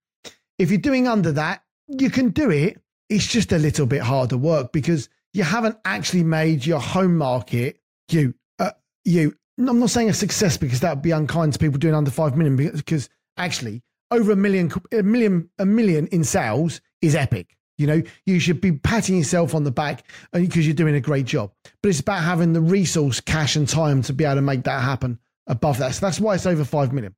If 0.59 0.71
you're 0.71 0.81
doing 0.81 1.07
under 1.07 1.31
that, 1.33 1.63
you 1.87 2.11
can 2.11 2.31
do 2.31 2.51
it, 2.51 2.81
it's 3.11 3.27
just 3.27 3.53
a 3.53 3.59
little 3.59 3.87
bit 3.87 4.01
harder 4.01 4.39
work 4.39 4.73
because 4.73 5.11
you 5.35 5.45
haven't 5.45 5.77
actually 5.85 6.25
made 6.25 6.65
your 6.65 6.81
home 6.81 7.17
market 7.17 7.81
you 8.11 8.35
uh, 8.59 8.71
you 9.05 9.37
I'm 9.59 9.79
not 9.79 9.91
saying 9.91 10.09
a 10.09 10.15
success 10.15 10.57
because 10.57 10.81
that 10.81 10.95
would 10.95 11.03
be 11.03 11.11
unkind 11.11 11.53
to 11.53 11.59
people 11.59 11.79
doing 11.79 11.95
under 11.95 12.11
5 12.11 12.37
million 12.37 12.57
because 12.57 13.09
actually 13.37 13.83
over 14.11 14.33
a 14.33 14.37
million 14.37 14.71
a 14.93 15.03
million 15.03 15.49
a 15.59 15.67
million 15.67 16.07
in 16.09 16.25
sales 16.25 16.81
is 17.03 17.15
epic. 17.15 17.57
You 17.77 17.87
know 17.87 18.03
you 18.27 18.41
should 18.41 18.61
be 18.61 18.73
patting 18.73 19.17
yourself 19.17 19.55
on 19.55 19.65
the 19.65 19.71
back 19.71 20.05
because 20.33 20.67
you're 20.67 20.75
doing 20.75 20.95
a 20.95 21.01
great 21.01 21.27
job. 21.27 21.53
But 21.83 21.91
it's 21.91 22.01
about 22.01 22.23
having 22.23 22.53
the 22.53 22.61
resource 22.61 23.21
cash 23.21 23.57
and 23.57 23.69
time 23.69 24.03
to 24.03 24.13
be 24.13 24.25
able 24.25 24.37
to 24.37 24.43
make 24.43 24.65
that 24.65 24.83
happen 24.83 25.19
above 25.47 25.79
that. 25.79 25.95
So 25.95 26.07
that's 26.07 26.21
why 26.21 26.35
it's 26.35 26.47
over 26.47 26.65
5 26.65 26.93
million. 26.93 27.15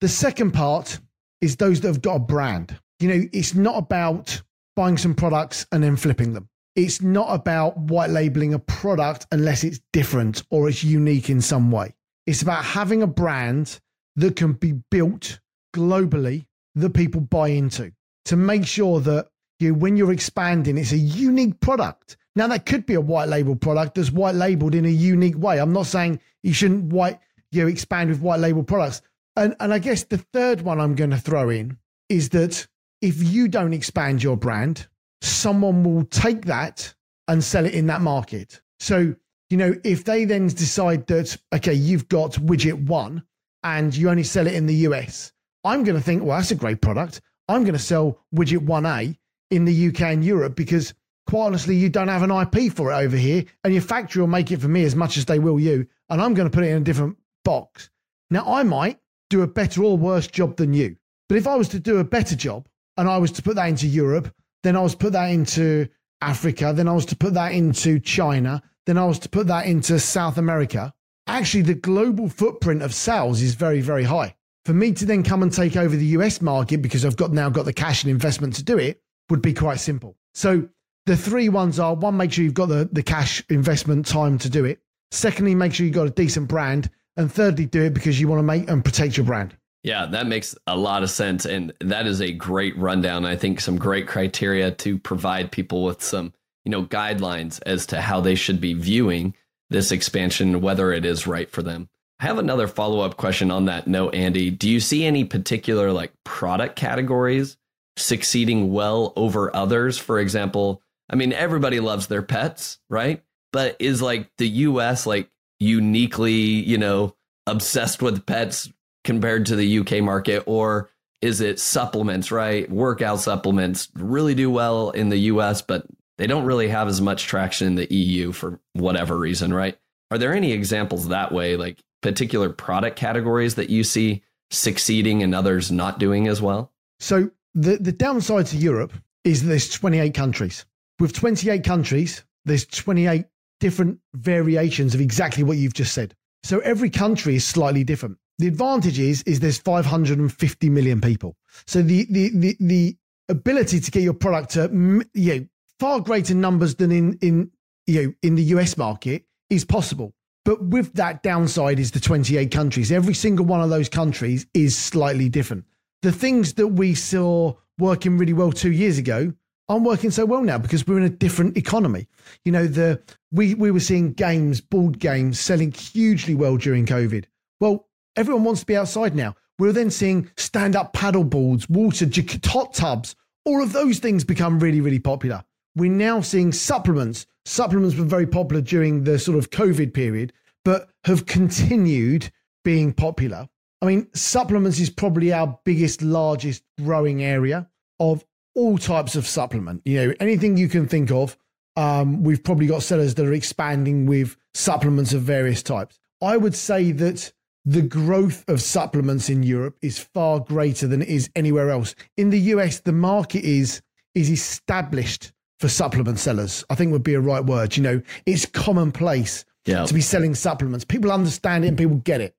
The 0.00 0.08
second 0.08 0.52
part 0.52 0.98
is 1.40 1.56
those 1.56 1.80
that 1.80 1.88
have 1.88 2.02
got 2.02 2.16
a 2.16 2.20
brand. 2.20 2.78
You 3.00 3.08
know 3.08 3.28
it's 3.32 3.54
not 3.54 3.76
about 3.76 4.40
buying 4.76 4.96
some 4.96 5.14
products 5.14 5.66
and 5.72 5.82
then 5.82 5.96
flipping 5.96 6.32
them. 6.32 6.48
It's 6.74 7.02
not 7.02 7.28
about 7.28 7.76
white 7.76 8.08
labeling 8.08 8.54
a 8.54 8.58
product 8.58 9.26
unless 9.30 9.62
it's 9.62 9.80
different 9.92 10.42
or 10.50 10.68
it's 10.70 10.82
unique 10.82 11.28
in 11.28 11.42
some 11.42 11.70
way. 11.70 11.94
It's 12.26 12.40
about 12.40 12.64
having 12.64 13.02
a 13.02 13.06
brand 13.06 13.78
that 14.16 14.36
can 14.36 14.54
be 14.54 14.72
built 14.90 15.40
globally 15.72 16.46
that 16.74 16.90
people 16.90 17.20
buy 17.20 17.48
into 17.48 17.92
to 18.26 18.36
make 18.36 18.66
sure 18.66 19.00
that 19.00 19.28
you, 19.58 19.74
when 19.74 19.96
you're 19.96 20.12
expanding, 20.12 20.78
it's 20.78 20.92
a 20.92 20.98
unique 20.98 21.60
product. 21.60 22.16
Now, 22.34 22.46
that 22.48 22.66
could 22.66 22.86
be 22.86 22.94
a 22.94 23.00
white 23.00 23.28
label 23.28 23.56
product 23.56 23.94
that's 23.94 24.10
white 24.10 24.34
labeled 24.34 24.74
in 24.74 24.86
a 24.86 24.90
unique 24.90 25.36
way. 25.36 25.58
I'm 25.58 25.72
not 25.72 25.86
saying 25.86 26.20
you 26.42 26.52
shouldn't 26.52 26.92
white, 26.92 27.18
you 27.50 27.62
know, 27.62 27.68
expand 27.68 28.10
with 28.10 28.20
white 28.20 28.40
label 28.40 28.62
products. 28.62 29.02
And, 29.36 29.54
and 29.60 29.72
I 29.72 29.78
guess 29.78 30.04
the 30.04 30.18
third 30.18 30.62
one 30.62 30.80
I'm 30.80 30.94
going 30.94 31.10
to 31.10 31.18
throw 31.18 31.50
in 31.50 31.78
is 32.08 32.30
that 32.30 32.66
if 33.00 33.22
you 33.22 33.48
don't 33.48 33.72
expand 33.72 34.22
your 34.22 34.36
brand, 34.36 34.86
someone 35.20 35.84
will 35.84 36.04
take 36.04 36.46
that 36.46 36.94
and 37.28 37.42
sell 37.42 37.66
it 37.66 37.74
in 37.74 37.86
that 37.86 38.00
market. 38.00 38.60
So, 38.80 39.14
you 39.50 39.56
know, 39.56 39.74
if 39.84 40.04
they 40.04 40.24
then 40.24 40.48
decide 40.48 41.06
that, 41.08 41.36
okay, 41.54 41.74
you've 41.74 42.08
got 42.08 42.32
widget 42.32 42.86
one 42.86 43.22
and 43.62 43.94
you 43.94 44.10
only 44.10 44.24
sell 44.24 44.46
it 44.46 44.54
in 44.54 44.66
the 44.66 44.74
US, 44.74 45.32
I'm 45.64 45.84
going 45.84 45.96
to 45.96 46.02
think, 46.02 46.22
well, 46.22 46.36
that's 46.36 46.50
a 46.50 46.56
great 46.56 46.80
product. 46.80 47.20
I'm 47.48 47.62
going 47.62 47.74
to 47.74 47.78
sell 47.78 48.18
widget 48.34 48.66
1A 48.66 49.16
in 49.50 49.64
the 49.64 49.88
UK 49.88 50.00
and 50.02 50.24
Europe 50.24 50.56
because 50.56 50.94
quite 51.26 51.46
honestly, 51.46 51.76
you 51.76 51.88
don't 51.88 52.08
have 52.08 52.22
an 52.22 52.30
IP 52.30 52.72
for 52.72 52.92
it 52.92 52.96
over 52.96 53.16
here, 53.16 53.44
and 53.64 53.72
your 53.72 53.82
factory 53.82 54.20
will 54.20 54.28
make 54.28 54.50
it 54.50 54.60
for 54.60 54.68
me 54.68 54.84
as 54.84 54.96
much 54.96 55.16
as 55.16 55.24
they 55.24 55.38
will 55.38 55.58
you, 55.58 55.86
and 56.10 56.20
I'm 56.20 56.34
going 56.34 56.50
to 56.50 56.54
put 56.54 56.64
it 56.64 56.70
in 56.70 56.82
a 56.82 56.84
different 56.84 57.16
box. 57.44 57.90
Now, 58.30 58.44
I 58.46 58.62
might 58.62 58.98
do 59.30 59.42
a 59.42 59.46
better 59.46 59.82
or 59.82 59.96
worse 59.96 60.26
job 60.26 60.56
than 60.56 60.72
you, 60.72 60.96
but 61.28 61.38
if 61.38 61.46
I 61.46 61.56
was 61.56 61.68
to 61.68 61.80
do 61.80 61.98
a 61.98 62.04
better 62.04 62.36
job, 62.36 62.68
and 62.96 63.08
I 63.08 63.18
was 63.18 63.32
to 63.32 63.42
put 63.42 63.56
that 63.56 63.68
into 63.68 63.86
Europe, 63.86 64.34
then 64.62 64.76
I 64.76 64.80
was 64.80 64.92
to 64.92 64.98
put 64.98 65.12
that 65.14 65.30
into 65.30 65.88
Africa, 66.20 66.72
then 66.74 66.88
I 66.88 66.92
was 66.92 67.06
to 67.06 67.16
put 67.16 67.34
that 67.34 67.52
into 67.52 67.98
China, 67.98 68.62
then 68.86 68.98
I 68.98 69.04
was 69.04 69.18
to 69.20 69.28
put 69.28 69.46
that 69.46 69.66
into 69.66 69.98
South 69.98 70.38
America. 70.38 70.92
Actually, 71.26 71.62
the 71.62 71.74
global 71.74 72.28
footprint 72.28 72.82
of 72.82 72.94
sales 72.94 73.40
is 73.40 73.54
very, 73.54 73.80
very 73.80 74.04
high. 74.04 74.34
For 74.64 74.72
me 74.72 74.92
to 74.92 75.04
then 75.04 75.22
come 75.22 75.42
and 75.42 75.52
take 75.52 75.76
over 75.76 75.96
the 75.96 76.06
US 76.06 76.40
market 76.40 76.82
because 76.82 77.04
I've 77.04 77.16
got 77.16 77.32
now 77.32 77.50
got 77.50 77.64
the 77.64 77.72
cash 77.72 78.04
and 78.04 78.10
investment 78.10 78.54
to 78.56 78.62
do 78.62 78.78
it 78.78 79.02
would 79.28 79.42
be 79.42 79.54
quite 79.54 79.80
simple. 79.80 80.16
So 80.34 80.68
the 81.06 81.16
three 81.16 81.48
ones 81.48 81.80
are 81.80 81.94
one, 81.94 82.16
make 82.16 82.32
sure 82.32 82.44
you've 82.44 82.54
got 82.54 82.68
the, 82.68 82.88
the 82.92 83.02
cash 83.02 83.42
investment 83.48 84.06
time 84.06 84.38
to 84.38 84.48
do 84.48 84.64
it. 84.64 84.80
Secondly, 85.10 85.54
make 85.54 85.74
sure 85.74 85.84
you've 85.84 85.94
got 85.94 86.06
a 86.06 86.10
decent 86.10 86.48
brand. 86.48 86.90
And 87.16 87.30
thirdly, 87.30 87.66
do 87.66 87.82
it 87.82 87.92
because 87.92 88.20
you 88.20 88.28
want 88.28 88.38
to 88.38 88.44
make 88.44 88.70
and 88.70 88.84
protect 88.84 89.16
your 89.16 89.26
brand. 89.26 89.56
Yeah, 89.82 90.06
that 90.06 90.26
makes 90.26 90.54
a 90.66 90.76
lot 90.76 91.02
of 91.02 91.10
sense. 91.10 91.44
And 91.44 91.72
that 91.80 92.06
is 92.06 92.20
a 92.20 92.32
great 92.32 92.76
rundown. 92.78 93.26
I 93.26 93.36
think 93.36 93.60
some 93.60 93.76
great 93.76 94.06
criteria 94.06 94.70
to 94.70 94.98
provide 94.98 95.50
people 95.50 95.84
with 95.84 96.02
some, 96.02 96.32
you 96.64 96.70
know, 96.70 96.84
guidelines 96.84 97.60
as 97.66 97.84
to 97.86 98.00
how 98.00 98.20
they 98.20 98.36
should 98.36 98.60
be 98.60 98.74
viewing 98.74 99.34
this 99.68 99.90
expansion, 99.90 100.60
whether 100.60 100.92
it 100.92 101.04
is 101.04 101.26
right 101.26 101.50
for 101.50 101.62
them. 101.62 101.88
I 102.22 102.26
have 102.26 102.38
another 102.38 102.68
follow 102.68 103.00
up 103.00 103.16
question 103.16 103.50
on 103.50 103.64
that 103.64 103.88
note, 103.88 104.14
Andy. 104.14 104.48
Do 104.50 104.70
you 104.70 104.78
see 104.78 105.04
any 105.04 105.24
particular 105.24 105.90
like 105.90 106.12
product 106.22 106.76
categories 106.76 107.56
succeeding 107.96 108.72
well 108.72 109.12
over 109.16 109.54
others? 109.54 109.98
For 109.98 110.20
example, 110.20 110.80
I 111.10 111.16
mean, 111.16 111.32
everybody 111.32 111.80
loves 111.80 112.06
their 112.06 112.22
pets, 112.22 112.78
right? 112.88 113.24
But 113.52 113.74
is 113.80 114.00
like 114.00 114.30
the 114.38 114.48
US 114.48 115.04
like 115.04 115.30
uniquely, 115.58 116.32
you 116.32 116.78
know, 116.78 117.16
obsessed 117.48 118.00
with 118.02 118.24
pets 118.24 118.72
compared 119.02 119.46
to 119.46 119.56
the 119.56 119.80
UK 119.80 120.00
market, 120.00 120.44
or 120.46 120.90
is 121.22 121.40
it 121.40 121.58
supplements, 121.58 122.30
right? 122.30 122.70
Workout 122.70 123.18
supplements 123.18 123.88
really 123.96 124.36
do 124.36 124.48
well 124.48 124.90
in 124.90 125.08
the 125.08 125.18
US, 125.18 125.60
but 125.60 125.86
they 126.18 126.28
don't 126.28 126.44
really 126.44 126.68
have 126.68 126.86
as 126.86 127.00
much 127.00 127.26
traction 127.26 127.66
in 127.66 127.74
the 127.74 127.92
EU 127.92 128.30
for 128.30 128.60
whatever 128.74 129.18
reason, 129.18 129.52
right? 129.52 129.76
Are 130.12 130.18
there 130.18 130.32
any 130.32 130.52
examples 130.52 131.08
that 131.08 131.32
way, 131.32 131.56
like 131.56 131.82
particular 132.02 132.50
product 132.50 132.96
categories 132.96 133.54
that 133.54 133.70
you 133.70 133.84
see 133.84 134.22
succeeding 134.50 135.22
and 135.22 135.34
others 135.34 135.72
not 135.72 135.98
doing 135.98 136.28
as 136.28 136.42
well? 136.42 136.72
So 137.00 137.30
the, 137.54 137.76
the 137.76 137.92
downside 137.92 138.46
to 138.46 138.56
Europe 138.56 138.92
is 139.24 139.44
there's 139.44 139.70
28 139.70 140.14
countries. 140.14 140.64
With 140.98 141.12
28 141.14 141.64
countries, 141.64 142.22
there's 142.44 142.66
28 142.66 143.24
different 143.60 143.98
variations 144.14 144.94
of 144.94 145.00
exactly 145.00 145.42
what 145.42 145.56
you've 145.56 145.74
just 145.74 145.94
said. 145.94 146.14
So 146.42 146.58
every 146.60 146.90
country 146.90 147.36
is 147.36 147.46
slightly 147.46 147.84
different. 147.84 148.18
The 148.38 148.48
advantage 148.48 148.98
is, 148.98 149.22
is 149.22 149.40
there's 149.40 149.58
550 149.58 150.70
million 150.70 151.00
people. 151.00 151.36
So 151.66 151.82
the, 151.82 152.06
the, 152.10 152.30
the, 152.34 152.56
the 152.58 152.96
ability 153.28 153.80
to 153.80 153.90
get 153.90 154.02
your 154.02 154.14
product 154.14 154.50
to, 154.50 155.04
you 155.14 155.34
know, 155.34 155.46
far 155.78 156.00
greater 156.00 156.34
numbers 156.34 156.74
than 156.76 156.90
in, 156.90 157.18
in, 157.22 157.50
you 157.86 158.02
know, 158.02 158.14
in 158.22 158.34
the 158.34 158.42
US 158.54 158.76
market 158.76 159.24
is 159.50 159.64
possible. 159.64 160.14
But 160.44 160.64
with 160.64 160.94
that 160.94 161.22
downside 161.22 161.78
is 161.78 161.92
the 161.92 162.00
28 162.00 162.50
countries. 162.50 162.90
Every 162.90 163.14
single 163.14 163.46
one 163.46 163.60
of 163.60 163.70
those 163.70 163.88
countries 163.88 164.46
is 164.54 164.76
slightly 164.76 165.28
different. 165.28 165.64
The 166.02 166.12
things 166.12 166.54
that 166.54 166.68
we 166.68 166.94
saw 166.94 167.54
working 167.78 168.18
really 168.18 168.32
well 168.32 168.50
two 168.50 168.72
years 168.72 168.98
ago 168.98 169.32
aren't 169.68 169.84
working 169.84 170.10
so 170.10 170.26
well 170.26 170.42
now 170.42 170.58
because 170.58 170.86
we're 170.86 170.98
in 170.98 171.04
a 171.04 171.10
different 171.10 171.56
economy. 171.56 172.08
You 172.44 172.52
know, 172.52 172.66
the 172.66 173.00
we 173.30 173.54
we 173.54 173.70
were 173.70 173.80
seeing 173.80 174.12
games, 174.12 174.60
board 174.60 174.98
games 174.98 175.38
selling 175.38 175.70
hugely 175.70 176.34
well 176.34 176.56
during 176.56 176.86
COVID. 176.86 177.24
Well, 177.60 177.88
everyone 178.16 178.44
wants 178.44 178.60
to 178.60 178.66
be 178.66 178.76
outside 178.76 179.14
now. 179.14 179.36
We're 179.58 179.72
then 179.72 179.90
seeing 179.90 180.28
stand-up 180.36 180.92
paddle 180.92 181.24
boards, 181.24 181.68
water, 181.68 182.06
hot 182.46 182.74
tubs, 182.74 183.14
all 183.44 183.62
of 183.62 183.72
those 183.72 183.98
things 183.98 184.24
become 184.24 184.58
really, 184.58 184.80
really 184.80 184.98
popular. 184.98 185.44
We're 185.74 185.90
now 185.90 186.20
seeing 186.20 186.52
supplements 186.52 187.26
supplements 187.44 187.96
were 187.96 188.04
very 188.04 188.26
popular 188.26 188.62
during 188.62 189.04
the 189.04 189.18
sort 189.18 189.38
of 189.38 189.50
COVID 189.50 189.92
period, 189.92 190.32
but 190.64 190.88
have 191.04 191.26
continued 191.26 192.30
being 192.64 192.92
popular. 192.92 193.48
I 193.80 193.86
mean, 193.86 194.08
supplements 194.14 194.78
is 194.78 194.90
probably 194.90 195.32
our 195.32 195.58
biggest, 195.64 196.02
largest 196.02 196.62
growing 196.80 197.22
area 197.22 197.68
of 197.98 198.24
all 198.54 198.78
types 198.78 199.16
of 199.16 199.26
supplement. 199.26 199.82
You 199.84 200.06
know, 200.06 200.14
anything 200.20 200.56
you 200.56 200.68
can 200.68 200.86
think 200.86 201.10
of, 201.10 201.36
um, 201.76 202.22
we've 202.22 202.44
probably 202.44 202.66
got 202.66 202.82
sellers 202.82 203.14
that 203.14 203.26
are 203.26 203.32
expanding 203.32 204.06
with 204.06 204.36
supplements 204.54 205.12
of 205.12 205.22
various 205.22 205.62
types. 205.62 205.98
I 206.20 206.36
would 206.36 206.54
say 206.54 206.92
that 206.92 207.32
the 207.64 207.82
growth 207.82 208.44
of 208.48 208.60
supplements 208.60 209.28
in 209.28 209.42
Europe 209.42 209.78
is 209.82 209.98
far 209.98 210.38
greater 210.38 210.86
than 210.86 211.02
it 211.02 211.08
is 211.08 211.30
anywhere 211.34 211.70
else. 211.70 211.94
In 212.16 212.30
the 212.30 212.38
US, 212.38 212.80
the 212.80 212.92
market 212.92 213.44
is 213.44 213.82
is 214.14 214.30
established 214.30 215.32
for 215.62 215.68
supplement 215.68 216.18
sellers, 216.18 216.64
I 216.70 216.74
think 216.74 216.90
would 216.90 217.04
be 217.04 217.14
a 217.14 217.20
right 217.20 217.44
word. 217.44 217.76
You 217.76 217.84
know, 217.84 218.02
it's 218.26 218.44
commonplace 218.44 219.44
yeah. 219.64 219.86
to 219.86 219.94
be 219.94 220.00
selling 220.00 220.34
supplements. 220.34 220.84
People 220.84 221.12
understand 221.12 221.64
it 221.64 221.68
and 221.68 221.78
people 221.78 221.98
get 221.98 222.20
it. 222.20 222.34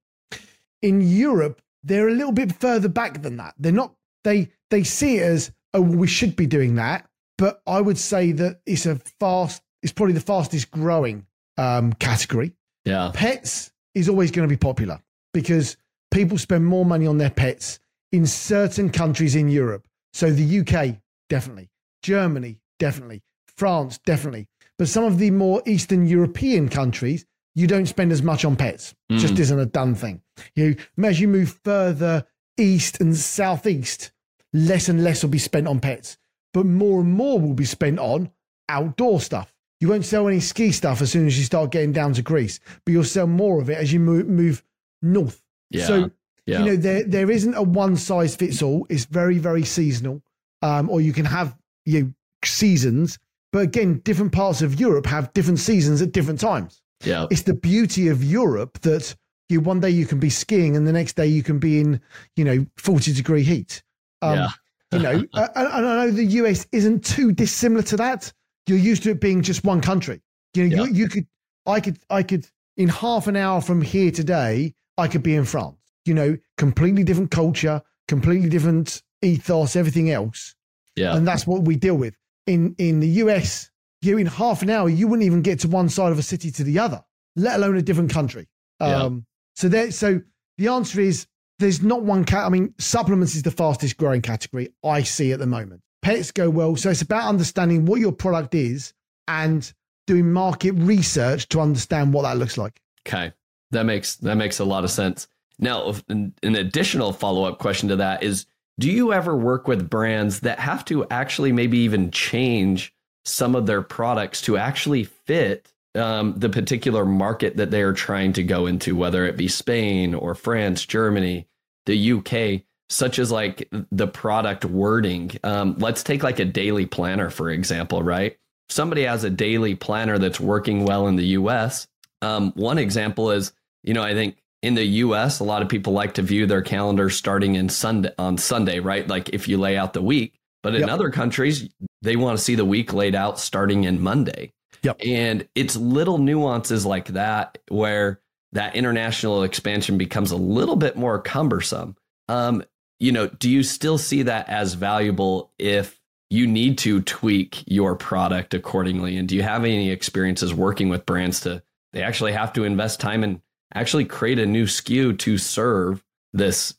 In 0.82 1.00
Europe, 1.00 1.62
they're 1.84 2.10
a 2.10 2.14
little 2.14 2.34
bit 2.34 2.54
further 2.54 2.90
back 2.90 3.22
than 3.22 3.38
that. 3.38 3.56
They're 3.58 3.72
not, 3.72 3.96
they, 4.26 4.50
they 4.70 4.84
see 4.84 5.20
it 5.20 5.24
as, 5.24 5.54
oh, 5.74 5.80
well, 5.80 5.98
we 5.98 6.08
should 6.08 6.36
be 6.36 6.46
doing 6.46 6.76
that. 6.76 7.08
But 7.38 7.62
I 7.66 7.80
would 7.80 7.98
say 7.98 8.34
that 8.34 8.60
it's 8.66 8.86
a 8.86 8.98
fast, 9.22 9.64
it's 9.82 9.94
probably 9.94 10.16
the 10.16 10.20
fastest 10.20 10.70
growing 10.70 11.26
um, 11.58 11.94
category. 11.94 12.52
Yeah. 12.84 13.12
Pets 13.14 13.72
is 13.96 14.10
always 14.10 14.32
going 14.32 14.50
to 14.50 14.54
be 14.54 14.60
popular 14.60 15.02
because 15.34 15.78
people 16.12 16.38
spend 16.38 16.66
more 16.66 16.84
money 16.84 17.08
on 17.08 17.20
their 17.20 17.30
pets 17.30 17.80
in 18.12 18.26
certain 18.26 18.90
countries 18.90 19.34
in 19.34 19.48
Europe. 19.48 19.88
So 20.12 20.30
the 20.30 20.60
UK, 20.60 20.98
definitely. 21.30 21.70
Germany, 22.02 22.60
definitely. 22.84 23.22
France, 23.56 23.98
definitely. 24.06 24.48
But 24.78 24.90
some 24.90 25.06
of 25.06 25.18
the 25.18 25.32
more 25.32 25.62
Eastern 25.66 26.06
European 26.06 26.68
countries, 26.68 27.26
you 27.56 27.66
don't 27.66 27.86
spend 27.86 28.12
as 28.12 28.22
much 28.22 28.44
on 28.44 28.58
pets. 28.58 28.94
Mm. 29.10 29.20
Just 29.20 29.40
isn't 29.40 29.60
a 29.60 29.66
done 29.66 29.96
thing. 29.96 30.22
You 30.56 30.76
as 31.02 31.22
you 31.22 31.30
move 31.30 31.60
further 31.64 32.26
east 32.58 33.00
and 33.00 33.16
southeast, 33.16 34.12
less 34.52 34.90
and 34.90 35.02
less 35.02 35.24
will 35.24 35.30
be 35.30 35.38
spent 35.38 35.68
on 35.68 35.80
pets, 35.80 36.18
but 36.54 36.66
more 36.66 37.00
and 37.00 37.14
more 37.14 37.40
will 37.40 37.54
be 37.54 37.66
spent 37.66 38.00
on 38.00 38.32
outdoor 38.68 39.22
stuff. 39.22 39.54
You 39.80 39.88
won't 39.88 40.06
sell 40.06 40.28
any 40.28 40.42
ski 40.42 40.72
stuff 40.72 41.02
as 41.02 41.12
soon 41.12 41.26
as 41.28 41.38
you 41.38 41.46
start 41.46 41.72
getting 41.72 41.94
down 41.94 42.14
to 42.14 42.22
Greece, 42.22 42.60
but 42.86 42.92
you'll 42.92 43.04
sell 43.04 43.28
more 43.28 43.62
of 43.62 43.70
it 43.70 43.78
as 43.78 43.94
you 43.94 44.00
move, 44.00 44.28
move 44.28 44.64
north. 45.02 45.42
Yeah. 45.70 45.86
So 45.86 46.12
yeah. 46.46 46.60
you 46.60 46.66
know 46.66 46.76
there 46.76 47.04
there 47.04 47.32
isn't 47.32 47.54
a 47.54 47.64
one 47.64 47.96
size 47.96 48.36
fits 48.36 48.62
all. 48.62 48.86
It's 48.90 49.06
very 49.06 49.38
very 49.38 49.64
seasonal, 49.64 50.22
um, 50.62 50.90
or 50.90 51.00
you 51.00 51.14
can 51.14 51.26
have 51.26 51.56
you 51.86 52.14
seasons. 52.52 53.20
But 53.52 53.60
again, 53.60 54.00
different 54.00 54.32
parts 54.32 54.62
of 54.62 54.80
Europe 54.80 55.06
have 55.06 55.32
different 55.34 55.60
seasons 55.60 56.02
at 56.02 56.12
different 56.12 56.40
times. 56.40 56.82
Yeah. 57.04 57.28
It's 57.30 57.44
the 57.44 57.54
beauty 57.54 58.08
of 58.08 58.24
Europe 58.24 58.80
that 58.82 59.16
you 59.50 59.60
one 59.62 59.80
day 59.80 59.90
you 59.90 60.06
can 60.06 60.20
be 60.20 60.30
skiing 60.30 60.76
and 60.76 60.88
the 60.88 60.92
next 60.92 61.16
day 61.16 61.28
you 61.28 61.44
can 61.44 61.60
be 61.60 61.80
in, 61.80 62.02
you 62.36 62.44
know, 62.44 62.66
40 62.78 63.14
degree 63.14 63.44
heat. 63.44 63.84
Um, 64.22 64.36
yeah. 64.36 64.50
you 64.92 65.00
know, 65.00 65.12
and 65.34 65.52
I 65.56 66.06
know 66.06 66.12
the 66.12 66.26
US 66.26 66.66
isn't 66.72 67.06
too 67.06 67.32
dissimilar 67.32 67.84
to 67.84 67.98
that. 67.98 68.32
You're 68.68 68.80
used 68.80 69.04
to 69.04 69.12
it 69.12 69.20
being 69.20 69.42
just 69.42 69.64
one 69.64 69.82
country. 69.82 70.22
You 70.54 70.68
know, 70.68 70.76
yeah. 70.76 70.90
you, 70.90 70.94
you 70.94 71.10
could, 71.10 71.28
I 71.66 71.80
could, 71.80 72.00
I 72.10 72.24
could, 72.24 72.48
in 72.78 72.90
half 72.90 73.28
an 73.28 73.36
hour 73.36 73.62
from 73.62 73.82
here 73.82 74.12
today, 74.12 74.74
I 74.98 75.08
could 75.08 75.24
be 75.24 75.36
in 75.36 75.46
France. 75.46 75.78
You 76.06 76.14
know, 76.14 76.38
completely 76.58 77.04
different 77.04 77.32
culture, 77.32 77.82
completely 78.08 78.50
different 78.50 79.04
ethos, 79.22 79.76
everything 79.76 80.10
else. 80.10 80.56
Yeah. 80.96 81.16
And 81.16 81.28
that's 81.28 81.46
what 81.48 81.64
we 81.64 81.76
deal 81.76 81.96
with 81.96 82.16
in 82.48 82.76
in 82.78 83.00
the 83.00 83.08
US, 83.08 83.70
you 84.02 84.18
in 84.18 84.28
half 84.28 84.62
an 84.62 84.70
hour 84.70 84.90
you 84.90 85.08
wouldn't 85.08 85.26
even 85.26 85.42
get 85.42 85.60
to 85.60 85.68
one 85.68 85.90
side 85.90 86.12
of 86.12 86.20
a 86.20 86.24
city 86.24 86.52
to 86.52 86.64
the 86.64 86.80
other, 86.80 87.04
let 87.36 87.56
alone 87.56 87.78
a 87.78 87.82
different 87.82 88.12
country. 88.12 88.48
Yeah. 88.80 89.04
Um, 89.04 89.26
so 89.56 89.70
there, 89.70 89.92
so 89.92 90.22
the 90.58 90.68
answer 90.68 91.00
is 91.00 91.28
there's 91.60 91.82
not 91.82 92.04
one 92.04 92.26
cat. 92.26 92.46
I 92.46 92.50
mean, 92.50 92.74
supplements 92.80 93.36
is 93.36 93.44
the 93.44 93.52
fastest 93.52 93.98
growing 93.98 94.22
category 94.22 94.70
I 94.84 95.04
see 95.04 95.32
at 95.32 95.40
the 95.40 95.48
moment. 95.48 95.82
Pets 96.02 96.32
go 96.32 96.50
well, 96.50 96.76
so 96.76 96.90
it's 96.90 97.02
about 97.02 97.30
understanding 97.30 97.86
what 97.86 98.00
your 98.00 98.12
product 98.12 98.56
is 98.56 98.94
and 99.28 99.72
doing 100.06 100.32
market 100.32 100.72
research 100.72 101.48
to 101.50 101.62
understand 101.62 102.14
what 102.14 102.24
that 102.24 102.38
looks 102.38 102.58
like. 102.58 102.82
Okay, 103.08 103.32
that 103.72 103.86
makes 103.86 104.16
that 104.18 104.36
makes 104.36 104.60
a 104.60 104.66
lot 104.66 104.84
of 104.84 104.92
sense. 104.92 105.28
Now, 105.60 105.94
an, 106.10 106.34
an 106.44 106.56
additional 106.56 107.14
follow 107.14 107.46
up 107.46 107.60
question 107.60 107.90
to 107.90 107.96
that 107.98 108.24
is 108.24 108.46
do 108.80 108.90
you 108.90 109.14
ever 109.14 109.36
work 109.36 109.68
with 109.68 109.90
brands 109.90 110.42
that 110.42 110.60
have 110.60 110.84
to 110.86 111.06
actually 111.10 111.52
maybe 111.52 111.80
even 111.80 112.12
change 112.12 112.94
some 113.26 113.56
of 113.56 113.66
their 113.66 113.82
products 113.82 114.42
to 114.42 114.58
actually 114.58 115.04
fit 115.04 115.72
um, 115.96 116.34
the 116.38 116.50
particular 116.50 117.06
market 117.06 117.58
that 117.58 117.72
they 117.72 117.82
are 117.82 117.94
trying 117.94 118.34
to 118.34 118.44
go 118.44 118.66
into, 118.66 118.96
whether 118.96 119.26
it 119.26 119.38
be 119.38 119.48
Spain 119.48 120.16
or 120.16 120.34
France, 120.34 120.86
Germany, 120.86 121.48
the 121.86 122.14
UK, 122.14 122.64
such 122.90 123.20
as 123.20 123.32
like 123.32 123.70
the 123.92 124.08
product 124.08 124.66
wording? 124.66 125.32
Um, 125.44 125.76
let's 125.78 126.04
take 126.04 126.24
like 126.24 126.40
a 126.40 126.46
daily 126.46 126.86
planner, 126.86 127.30
for 127.30 127.50
example, 127.50 128.02
right? 128.02 128.38
Somebody 128.70 129.04
has 129.04 129.24
a 129.24 129.30
daily 129.30 129.76
planner 129.76 130.18
that's 130.18 130.40
working 130.40 130.86
well 130.86 131.08
in 131.08 131.16
the 131.16 131.28
US. 131.28 131.88
Um, 132.22 132.54
one 132.54 132.80
example 132.80 133.32
is, 133.32 133.54
you 133.84 133.94
know, 133.94 134.04
I 134.04 134.14
think 134.14 134.38
in 134.64 134.76
the 134.76 134.86
US, 134.86 135.40
a 135.40 135.44
lot 135.44 135.62
of 135.62 135.68
people 135.68 135.92
like 135.92 136.14
to 136.16 136.22
view 136.22 136.48
their 136.48 136.62
calendar 136.62 137.10
starting 137.10 137.56
in 137.56 137.68
Sunday 137.68 138.12
on 138.18 138.38
Sunday, 138.38 138.80
right? 138.80 139.06
Like 139.08 139.30
if 139.30 139.48
you 139.48 139.58
lay 139.58 139.78
out 139.78 139.94
the 139.94 140.02
week. 140.02 140.40
But 140.64 140.74
in 140.74 140.82
yep. 140.82 140.90
other 140.90 141.10
countries, 141.10 141.68
they 142.02 142.16
want 142.16 142.38
to 142.38 142.44
see 142.44 142.56
the 142.56 142.64
week 142.64 142.94
laid 142.94 143.14
out 143.14 143.38
starting 143.38 143.84
in 143.84 144.02
Monday. 144.02 144.54
Yep. 144.84 145.02
And 145.06 145.48
it's 145.54 145.76
little 145.76 146.18
nuances 146.18 146.86
like 146.86 147.08
that 147.10 147.58
where 147.68 148.22
that 148.54 148.76
international 148.76 149.44
expansion 149.44 149.98
becomes 149.98 150.32
a 150.32 150.38
little 150.38 150.78
bit 150.78 150.96
more 150.96 151.20
cumbersome. 151.20 151.98
Um, 152.30 152.64
you 153.00 153.12
know, 153.12 153.28
do 153.28 153.50
you 153.50 153.64
still 153.64 153.98
see 153.98 154.24
that 154.24 154.48
as 154.48 154.76
valuable 154.76 155.52
if 155.60 156.00
you 156.30 156.48
need 156.48 156.78
to 156.80 157.02
tweak 157.02 157.64
your 157.68 157.98
product 157.98 158.54
accordingly? 158.54 159.18
And 159.18 159.28
do 159.28 159.36
you 159.36 159.44
have 159.44 159.66
any 159.66 159.90
experiences 159.90 160.54
working 160.54 160.88
with 160.88 161.06
brands 161.06 161.42
to 161.42 161.62
they 161.92 162.02
actually 162.02 162.32
have 162.32 162.54
to 162.54 162.64
invest 162.64 163.00
time 163.00 163.24
in 163.24 163.42
actually 163.74 164.06
create 164.06 164.40
a 164.40 164.46
new 164.46 164.66
SKU 164.66 165.18
to 165.20 165.38
serve 165.38 166.04
this 166.34 166.74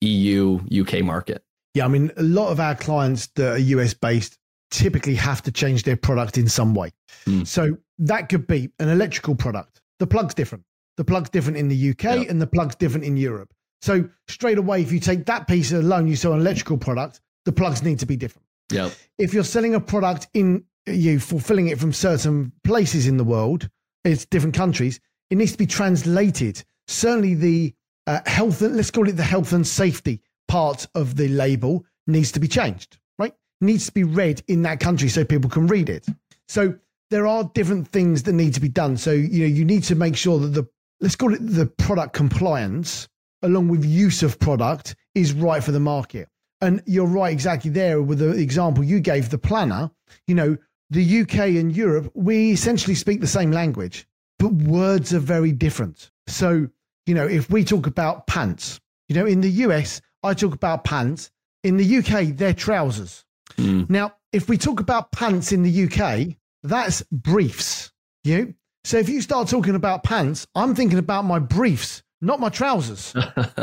EU 0.00 0.60
UK 0.80 1.02
market. 1.02 1.44
Yeah, 1.74 1.86
I 1.86 1.88
mean, 1.88 2.10
a 2.16 2.22
lot 2.22 2.50
of 2.50 2.60
our 2.60 2.74
clients 2.74 3.28
that 3.36 3.52
are 3.52 3.58
US 3.58 3.94
based 3.94 4.38
typically 4.70 5.14
have 5.14 5.42
to 5.42 5.52
change 5.52 5.84
their 5.84 5.96
product 5.96 6.38
in 6.38 6.48
some 6.48 6.74
way. 6.74 6.92
Mm. 7.26 7.46
So 7.46 7.76
that 7.98 8.28
could 8.28 8.46
be 8.46 8.70
an 8.78 8.88
electrical 8.88 9.34
product. 9.34 9.80
The 9.98 10.06
plug's 10.06 10.34
different. 10.34 10.64
The 10.96 11.04
plug's 11.04 11.30
different 11.30 11.58
in 11.58 11.68
the 11.68 11.90
UK 11.90 12.04
yep. 12.04 12.28
and 12.28 12.40
the 12.40 12.46
plug's 12.46 12.74
different 12.74 13.04
in 13.04 13.16
Europe. 13.16 13.52
So 13.80 14.08
straight 14.28 14.58
away, 14.58 14.82
if 14.82 14.92
you 14.92 15.00
take 15.00 15.26
that 15.26 15.48
piece 15.48 15.72
alone, 15.72 16.06
you 16.06 16.16
sell 16.16 16.32
an 16.32 16.40
electrical 16.40 16.78
product, 16.78 17.20
the 17.44 17.52
plugs 17.52 17.82
need 17.82 17.98
to 17.98 18.06
be 18.06 18.16
different. 18.16 18.46
Yeah. 18.70 18.90
If 19.18 19.34
you're 19.34 19.44
selling 19.44 19.74
a 19.74 19.80
product 19.80 20.28
in 20.34 20.64
you 20.86 21.20
fulfilling 21.20 21.68
it 21.68 21.78
from 21.78 21.92
certain 21.92 22.52
places 22.64 23.06
in 23.06 23.16
the 23.16 23.24
world, 23.24 23.68
it's 24.04 24.24
different 24.24 24.54
countries, 24.54 25.00
it 25.32 25.38
needs 25.38 25.52
to 25.52 25.58
be 25.58 25.66
translated. 25.66 26.62
Certainly, 26.88 27.34
the 27.36 27.74
uh, 28.06 28.20
health, 28.26 28.60
let's 28.60 28.90
call 28.90 29.08
it 29.08 29.16
the 29.16 29.22
health 29.22 29.54
and 29.54 29.66
safety 29.66 30.20
part 30.46 30.86
of 30.94 31.16
the 31.16 31.26
label 31.28 31.86
needs 32.06 32.32
to 32.32 32.38
be 32.38 32.46
changed, 32.46 32.98
right? 33.18 33.32
Needs 33.62 33.86
to 33.86 33.92
be 33.92 34.04
read 34.04 34.42
in 34.48 34.60
that 34.62 34.78
country 34.78 35.08
so 35.08 35.24
people 35.24 35.48
can 35.48 35.66
read 35.68 35.88
it. 35.88 36.06
So 36.48 36.74
there 37.08 37.26
are 37.26 37.50
different 37.54 37.88
things 37.88 38.24
that 38.24 38.34
need 38.34 38.52
to 38.52 38.60
be 38.60 38.68
done. 38.68 38.98
So, 38.98 39.12
you 39.12 39.40
know, 39.40 39.46
you 39.46 39.64
need 39.64 39.84
to 39.84 39.94
make 39.94 40.18
sure 40.18 40.38
that 40.38 40.48
the, 40.48 40.68
let's 41.00 41.16
call 41.16 41.32
it 41.32 41.40
the 41.40 41.64
product 41.64 42.12
compliance 42.12 43.08
along 43.40 43.68
with 43.68 43.86
use 43.86 44.22
of 44.22 44.38
product 44.38 44.96
is 45.14 45.32
right 45.32 45.64
for 45.64 45.72
the 45.72 45.80
market. 45.80 46.28
And 46.60 46.82
you're 46.84 47.06
right 47.06 47.32
exactly 47.32 47.70
there 47.70 48.02
with 48.02 48.18
the 48.18 48.32
example 48.32 48.84
you 48.84 49.00
gave, 49.00 49.30
the 49.30 49.38
planner. 49.38 49.90
You 50.26 50.34
know, 50.34 50.58
the 50.90 51.22
UK 51.22 51.56
and 51.56 51.74
Europe, 51.74 52.12
we 52.14 52.50
essentially 52.50 52.94
speak 52.94 53.22
the 53.22 53.26
same 53.26 53.50
language 53.50 54.06
but 54.42 54.54
words 54.54 55.14
are 55.14 55.20
very 55.20 55.52
different. 55.52 56.10
So, 56.26 56.68
you 57.06 57.14
know, 57.14 57.28
if 57.28 57.48
we 57.48 57.64
talk 57.64 57.86
about 57.86 58.26
pants, 58.26 58.80
you 59.08 59.14
know, 59.14 59.24
in 59.24 59.40
the 59.40 59.50
US, 59.66 60.00
I 60.24 60.34
talk 60.34 60.52
about 60.52 60.82
pants. 60.82 61.30
In 61.62 61.76
the 61.76 61.98
UK, 61.98 62.36
they're 62.36 62.52
trousers. 62.52 63.24
Mm. 63.56 63.88
Now, 63.88 64.14
if 64.32 64.48
we 64.48 64.58
talk 64.58 64.80
about 64.80 65.12
pants 65.12 65.52
in 65.52 65.62
the 65.62 65.84
UK, 65.84 66.36
that's 66.64 67.02
briefs. 67.12 67.92
You 68.24 68.38
know? 68.38 68.52
So 68.82 68.98
if 68.98 69.08
you 69.08 69.20
start 69.20 69.46
talking 69.46 69.76
about 69.76 70.02
pants, 70.02 70.44
I'm 70.56 70.74
thinking 70.74 70.98
about 70.98 71.24
my 71.24 71.38
briefs, 71.38 72.02
not 72.20 72.40
my 72.40 72.48
trousers. 72.48 73.14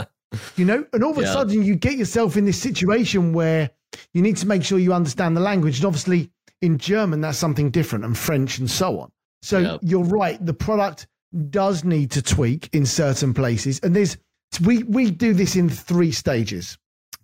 you 0.55 0.63
know, 0.63 0.85
and 0.93 1.03
all 1.03 1.11
of 1.11 1.17
a 1.17 1.23
yeah. 1.23 1.33
sudden 1.33 1.61
you 1.61 1.75
get 1.75 1.97
yourself 1.97 2.37
in 2.37 2.45
this 2.45 2.61
situation 2.61 3.33
where 3.33 3.69
you 4.13 4.21
need 4.21 4.37
to 4.37 4.47
make 4.47 4.63
sure 4.63 4.79
you 4.79 4.93
understand 4.93 5.35
the 5.35 5.41
language. 5.41 5.79
And 5.79 5.85
obviously, 5.87 6.31
in 6.61 6.77
German, 6.77 7.19
that's 7.19 7.37
something 7.37 7.69
different, 7.69 8.05
and 8.05 8.17
French, 8.17 8.59
and 8.59 8.71
so 8.71 9.01
on. 9.01 9.11
So 9.41 9.60
yep. 9.60 9.80
you're 9.84 10.04
right. 10.04 10.43
The 10.45 10.54
product 10.54 11.08
does 11.49 11.84
need 11.84 12.12
to 12.12 12.21
tweak 12.21 12.69
in 12.73 12.86
certain 12.86 13.34
places, 13.34 13.80
and 13.84 13.95
there's 13.95 14.17
we 14.65 14.84
we 14.84 15.12
do 15.12 15.34
this 15.34 15.56
in 15.56 15.69
three 15.69 16.12
stages 16.12 16.78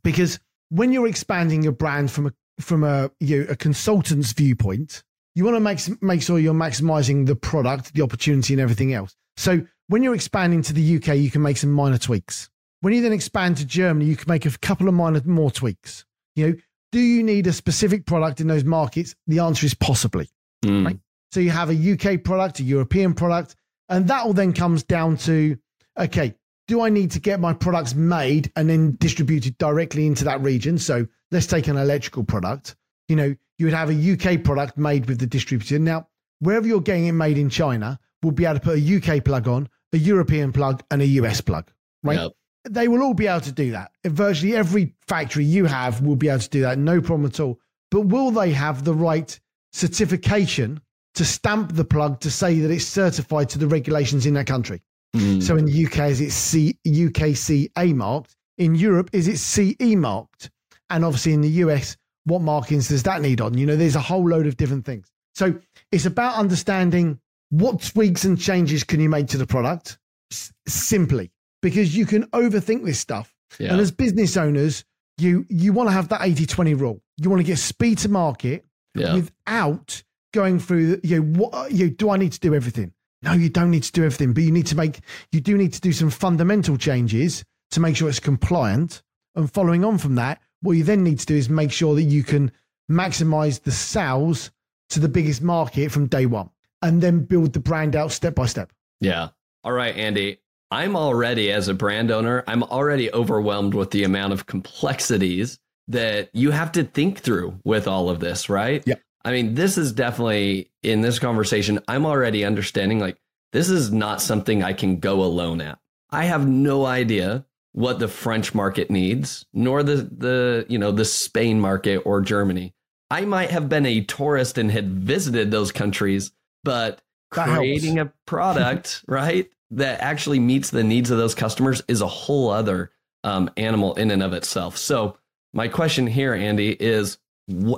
because 0.04 0.40
when 0.70 0.92
you're 0.92 1.08
expanding 1.08 1.64
your 1.64 1.74
brand 1.74 2.12
from 2.12 2.28
a 2.28 2.34
from 2.60 2.84
a 2.84 3.12
you 3.20 3.44
know, 3.44 3.52
a 3.52 3.56
consultant's 3.56 4.32
viewpoint, 4.32 5.04
you 5.34 5.44
want 5.44 5.56
to 5.56 5.60
make 5.60 6.02
make 6.02 6.22
sure 6.22 6.40
you're 6.40 6.54
maximizing 6.54 7.26
the 7.26 7.36
product, 7.36 7.94
the 7.94 8.02
opportunity, 8.02 8.54
and 8.54 8.62
everything 8.62 8.94
else. 8.94 9.16
So 9.38 9.66
when 9.88 10.04
you're 10.04 10.16
expanding 10.16 10.62
to 10.64 10.74
the 10.74 10.98
UK, 10.98 11.18
you 11.18 11.30
can 11.30 11.42
make 11.42 11.58
some 11.58 11.72
minor 11.72 11.98
tweaks. 11.98 12.50
When 12.82 12.94
you 12.94 13.02
then 13.02 13.14
expand 13.14 13.58
to 13.58 13.66
Germany, 13.66 14.06
you 14.06 14.16
can 14.16 14.30
make 14.30 14.46
a 14.46 14.58
couple 14.60 14.88
of 14.88 14.94
minor 14.94 15.22
more 15.26 15.52
tweaks. 15.52 16.06
You 16.36 16.48
know, 16.48 16.56
do 16.92 17.00
you 17.00 17.24
need 17.24 17.48
a 17.48 17.54
specific 17.54 18.06
product 18.06 18.40
in 18.40 18.48
those 18.48 18.64
markets? 18.64 19.16
The 19.28 19.40
answer 19.40 19.66
is 19.66 19.74
possibly. 19.74 20.30
Mm. 20.64 20.86
Right? 20.86 21.00
So 21.36 21.42
you 21.42 21.52
have 21.52 21.70
a 21.70 21.74
UK 21.76 22.24
product, 22.24 22.62
a 22.62 22.64
European 22.64 23.14
product, 23.14 23.58
and 23.90 24.08
that 24.08 24.24
all 24.24 24.32
then 24.32 24.54
comes 24.54 24.84
down 24.84 25.18
to 25.18 25.58
okay, 26.00 26.34
do 26.70 26.80
I 26.80 26.88
need 26.88 27.12
to 27.12 27.20
get 27.20 27.42
my 27.42 27.52
products 27.52 27.94
made 27.94 28.54
and 28.56 28.70
then 28.70 28.96
distributed 29.00 29.58
directly 29.58 30.08
into 30.08 30.24
that 30.24 30.42
region? 30.42 30.78
So 30.78 31.06
let's 31.32 31.46
take 31.46 31.68
an 31.68 31.76
electrical 31.76 32.24
product. 32.24 32.78
You 33.10 33.18
know, 33.18 33.36
you 33.58 33.66
would 33.66 33.74
have 33.74 33.90
a 33.90 34.14
UK 34.14 34.46
product 34.46 34.78
made 34.78 35.08
with 35.08 35.20
the 35.20 35.28
distributor. 35.28 35.78
Now, 35.78 36.08
wherever 36.40 36.66
you're 36.66 36.80
getting 36.80 37.08
it 37.08 37.12
made 37.12 37.38
in 37.38 37.50
China, 37.50 38.00
we'll 38.24 38.32
be 38.32 38.46
able 38.46 38.56
to 38.56 38.62
put 38.62 38.80
a 38.80 39.18
UK 39.18 39.22
plug 39.26 39.50
on, 39.50 39.68
a 39.92 39.98
European 39.98 40.54
plug, 40.54 40.84
and 40.90 41.02
a 41.02 41.08
US 41.20 41.42
plug, 41.42 41.70
right? 42.02 42.18
Yep. 42.18 42.32
They 42.70 42.88
will 42.88 43.04
all 43.04 43.14
be 43.14 43.28
able 43.28 43.42
to 43.42 43.52
do 43.52 43.72
that. 43.72 43.92
Virtually 44.06 44.56
every 44.56 44.96
factory 45.06 45.44
you 45.44 45.66
have 45.66 46.00
will 46.00 46.16
be 46.16 46.30
able 46.30 46.40
to 46.40 46.50
do 46.50 46.62
that, 46.62 46.78
no 46.78 47.02
problem 47.02 47.26
at 47.26 47.42
all. 47.42 47.60
But 47.92 48.06
will 48.06 48.32
they 48.32 48.52
have 48.52 48.86
the 48.86 48.94
right 48.94 49.38
certification 49.74 50.80
to 51.16 51.26
stamp 51.26 51.74
the 51.74 51.86
plug 51.86 52.20
to 52.22 52.32
say 52.32 52.60
that 52.60 52.72
it's 52.72 52.86
certified 52.86 53.50
to 53.50 53.60
the 53.60 53.68
regulations 53.68 54.26
in 54.26 54.34
that 54.36 54.48
country? 54.48 54.82
Mm. 55.16 55.42
So 55.42 55.56
in 55.56 55.66
the 55.66 55.86
UK, 55.86 56.10
is 56.10 56.22
it 56.22 56.32
C, 56.32 56.78
UKCA 56.86 57.94
marked? 57.96 58.36
In 58.58 58.76
Europe, 58.76 59.10
is 59.14 59.28
it 59.28 59.38
CE 59.38 59.96
marked? 59.96 60.50
And 60.90 61.04
obviously 61.04 61.34
in 61.34 61.42
the 61.42 61.50
US, 61.50 61.98
what 62.26 62.42
markings 62.42 62.88
does 62.90 63.04
that 63.04 63.22
need 63.22 63.42
on? 63.42 63.58
You 63.58 63.66
know, 63.66 63.76
there's 63.76 63.96
a 63.96 64.02
whole 64.02 64.28
load 64.28 64.48
of 64.48 64.58
different 64.58 64.86
things. 64.86 65.10
So 65.34 65.60
it's 65.92 66.06
about 66.06 66.36
understanding 66.36 67.20
what 67.50 67.82
tweaks 67.82 68.24
and 68.24 68.40
changes 68.40 68.84
can 68.84 69.00
you 69.00 69.10
make 69.10 69.28
to 69.28 69.38
the 69.38 69.46
product 69.46 69.98
S- 70.32 70.52
simply 70.68 71.32
because 71.62 71.96
you 71.96 72.06
can 72.06 72.24
overthink 72.28 72.86
this 72.86 73.00
stuff. 73.00 73.34
Yeah. 73.60 73.72
And 73.72 73.82
as 73.82 73.92
business 73.92 74.38
owners, 74.38 74.84
you 75.18 75.46
you 75.50 75.72
want 75.72 75.88
to 75.90 75.94
have 75.94 76.10
that 76.10 76.22
80-20 76.22 76.80
rule. 76.80 77.02
You 77.18 77.30
want 77.30 77.42
to 77.42 77.46
get 77.46 77.58
speed 77.58 78.00
to 78.00 78.10
market 78.10 78.66
yeah. 78.96 79.14
without 79.14 80.04
going 80.36 80.60
through 80.60 81.00
you 81.04 81.20
know, 81.20 81.40
what 81.40 81.54
uh, 81.54 81.66
you 81.70 81.86
know, 81.86 81.92
do 81.92 82.10
I 82.12 82.18
need 82.18 82.34
to 82.34 82.40
do 82.40 82.54
everything? 82.54 82.94
No, 83.24 83.34
you 83.34 83.50
don't 83.50 83.72
need 83.72 83.84
to 83.84 83.92
do 83.92 84.04
everything, 84.04 84.34
but 84.34 84.44
you 84.44 84.52
need 84.52 84.68
to 84.68 84.76
make, 84.76 85.00
you 85.32 85.42
do 85.42 85.58
need 85.58 85.74
to 85.74 85.82
do 85.82 85.92
some 85.92 86.12
fundamental 86.12 86.78
changes 86.78 87.44
to 87.72 87.80
make 87.80 87.96
sure 87.96 88.08
it's 88.08 88.20
compliant. 88.20 89.02
And 89.36 89.52
following 89.52 89.84
on 89.84 89.98
from 89.98 90.16
that, 90.16 90.42
what 90.62 90.74
you 90.74 90.84
then 90.84 91.04
need 91.04 91.20
to 91.20 91.26
do 91.26 91.36
is 91.36 91.50
make 91.50 91.72
sure 91.72 91.96
that 91.96 92.04
you 92.04 92.24
can 92.24 92.52
maximize 92.92 93.64
the 93.64 93.72
sales 93.72 94.52
to 94.90 95.00
the 95.00 95.10
biggest 95.10 95.42
market 95.42 95.92
from 95.92 96.06
day 96.06 96.28
one 96.28 96.52
and 96.84 97.02
then 97.02 97.26
build 97.26 97.54
the 97.54 97.60
brand 97.60 97.96
out 97.96 98.12
step 98.12 98.36
by 98.36 98.46
step. 98.46 98.72
Yeah. 99.02 99.30
All 99.64 99.72
right, 99.72 99.96
Andy. 99.96 100.40
I'm 100.72 100.96
already, 100.96 101.52
as 101.52 101.68
a 101.68 101.74
brand 101.74 102.12
owner, 102.12 102.44
I'm 102.48 102.64
already 102.64 103.12
overwhelmed 103.14 103.74
with 103.74 103.92
the 103.92 104.04
amount 104.04 104.34
of 104.34 104.46
complexities 104.46 105.60
that 105.88 106.30
you 106.34 106.52
have 106.52 106.72
to 106.74 106.84
think 106.84 107.20
through 107.20 107.60
with 107.64 107.88
all 107.88 108.10
of 108.10 108.20
this, 108.20 108.50
right? 108.50 108.84
Yeah. 108.86 108.96
I 109.26 109.32
mean, 109.32 109.56
this 109.56 109.78
is 109.78 109.92
definitely 109.92 110.72
in 110.84 111.02
this 111.02 111.18
conversation, 111.18 111.80
I'm 111.88 112.06
already 112.06 112.46
understanding 112.46 113.00
like 113.00 113.18
this 113.52 113.70
is 113.70 113.92
not 113.92 114.22
something 114.22 114.62
I 114.62 114.74
can 114.74 115.00
go 115.00 115.24
alone 115.24 115.62
at. 115.62 115.80
I 116.12 116.26
have 116.26 116.48
no 116.48 116.86
idea 116.86 117.46
what 117.72 118.00
the 118.00 118.08
French 118.08 118.54
market 118.54 118.92
needs, 118.92 119.46
nor 119.52 119.82
the 119.82 119.96
the 119.96 120.66
you 120.70 120.78
know 120.78 120.92
the 120.92 121.04
Spain 121.04 121.60
market 121.60 122.04
or 122.06 122.22
Germany. 122.22 122.74
I 123.10 123.22
might 123.22 123.50
have 123.50 123.68
been 123.68 123.86
a 123.86 124.02
tourist 124.02 124.58
and 124.58 124.72
had 124.72 124.90
visited 124.90 125.52
those 125.52 125.72
countries, 125.72 126.32
but 126.64 127.02
that 127.32 127.50
creating 127.50 127.98
helps. 127.98 128.12
a 128.12 128.30
product 128.30 129.04
right 129.08 129.50
that 129.72 130.02
actually 130.02 130.40
meets 130.40 130.70
the 130.70 130.84
needs 130.84 131.10
of 131.10 131.18
those 131.18 131.36
customers 131.36 131.82
is 131.88 132.02
a 132.02 132.08
whole 132.08 132.50
other 132.50 132.92
um, 133.24 133.50
animal 133.58 133.96
in 133.96 134.12
and 134.12 134.22
of 134.22 134.34
itself. 134.34 134.78
So 134.78 135.18
my 135.54 135.68
question 135.68 136.06
here, 136.06 136.34
Andy, 136.34 136.72
is 136.72 137.18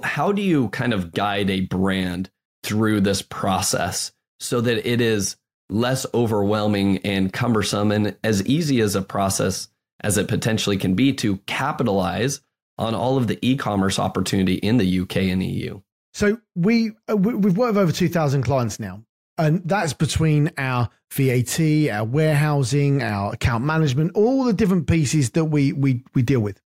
how 0.03 0.31
do 0.31 0.41
you 0.41 0.69
kind 0.69 0.93
of 0.93 1.11
guide 1.11 1.49
a 1.49 1.61
brand 1.61 2.29
through 2.63 3.01
this 3.01 3.21
process 3.21 4.11
so 4.39 4.61
that 4.61 4.89
it 4.89 5.01
is 5.01 5.35
less 5.69 6.05
overwhelming 6.13 6.99
and 6.99 7.33
cumbersome 7.33 7.91
and 7.91 8.15
as 8.23 8.45
easy 8.45 8.79
as 8.79 8.95
a 8.95 9.01
process 9.01 9.67
as 10.01 10.17
it 10.17 10.27
potentially 10.27 10.77
can 10.77 10.93
be 10.93 11.11
to 11.11 11.37
capitalize 11.47 12.41
on 12.77 12.93
all 12.93 13.17
of 13.17 13.27
the 13.27 13.39
e-commerce 13.41 13.99
opportunity 13.99 14.55
in 14.55 14.77
the 14.77 14.99
UK 14.99 15.17
and 15.17 15.43
EU? 15.43 15.81
So 16.13 16.39
we 16.55 16.91
uh, 17.09 17.17
we've 17.17 17.57
worked 17.57 17.75
with 17.75 17.77
over 17.77 17.91
2000 17.91 18.43
clients 18.43 18.79
now 18.79 19.03
and 19.37 19.61
that's 19.65 19.93
between 19.93 20.51
our 20.57 20.89
VAT, 21.11 21.59
our 21.91 22.03
warehousing, 22.03 23.01
our 23.03 23.33
account 23.33 23.63
management, 23.63 24.11
all 24.15 24.43
the 24.43 24.53
different 24.53 24.87
pieces 24.87 25.31
that 25.31 25.45
we 25.45 25.73
we 25.73 26.03
we 26.13 26.21
deal 26.21 26.39
with. 26.39 26.59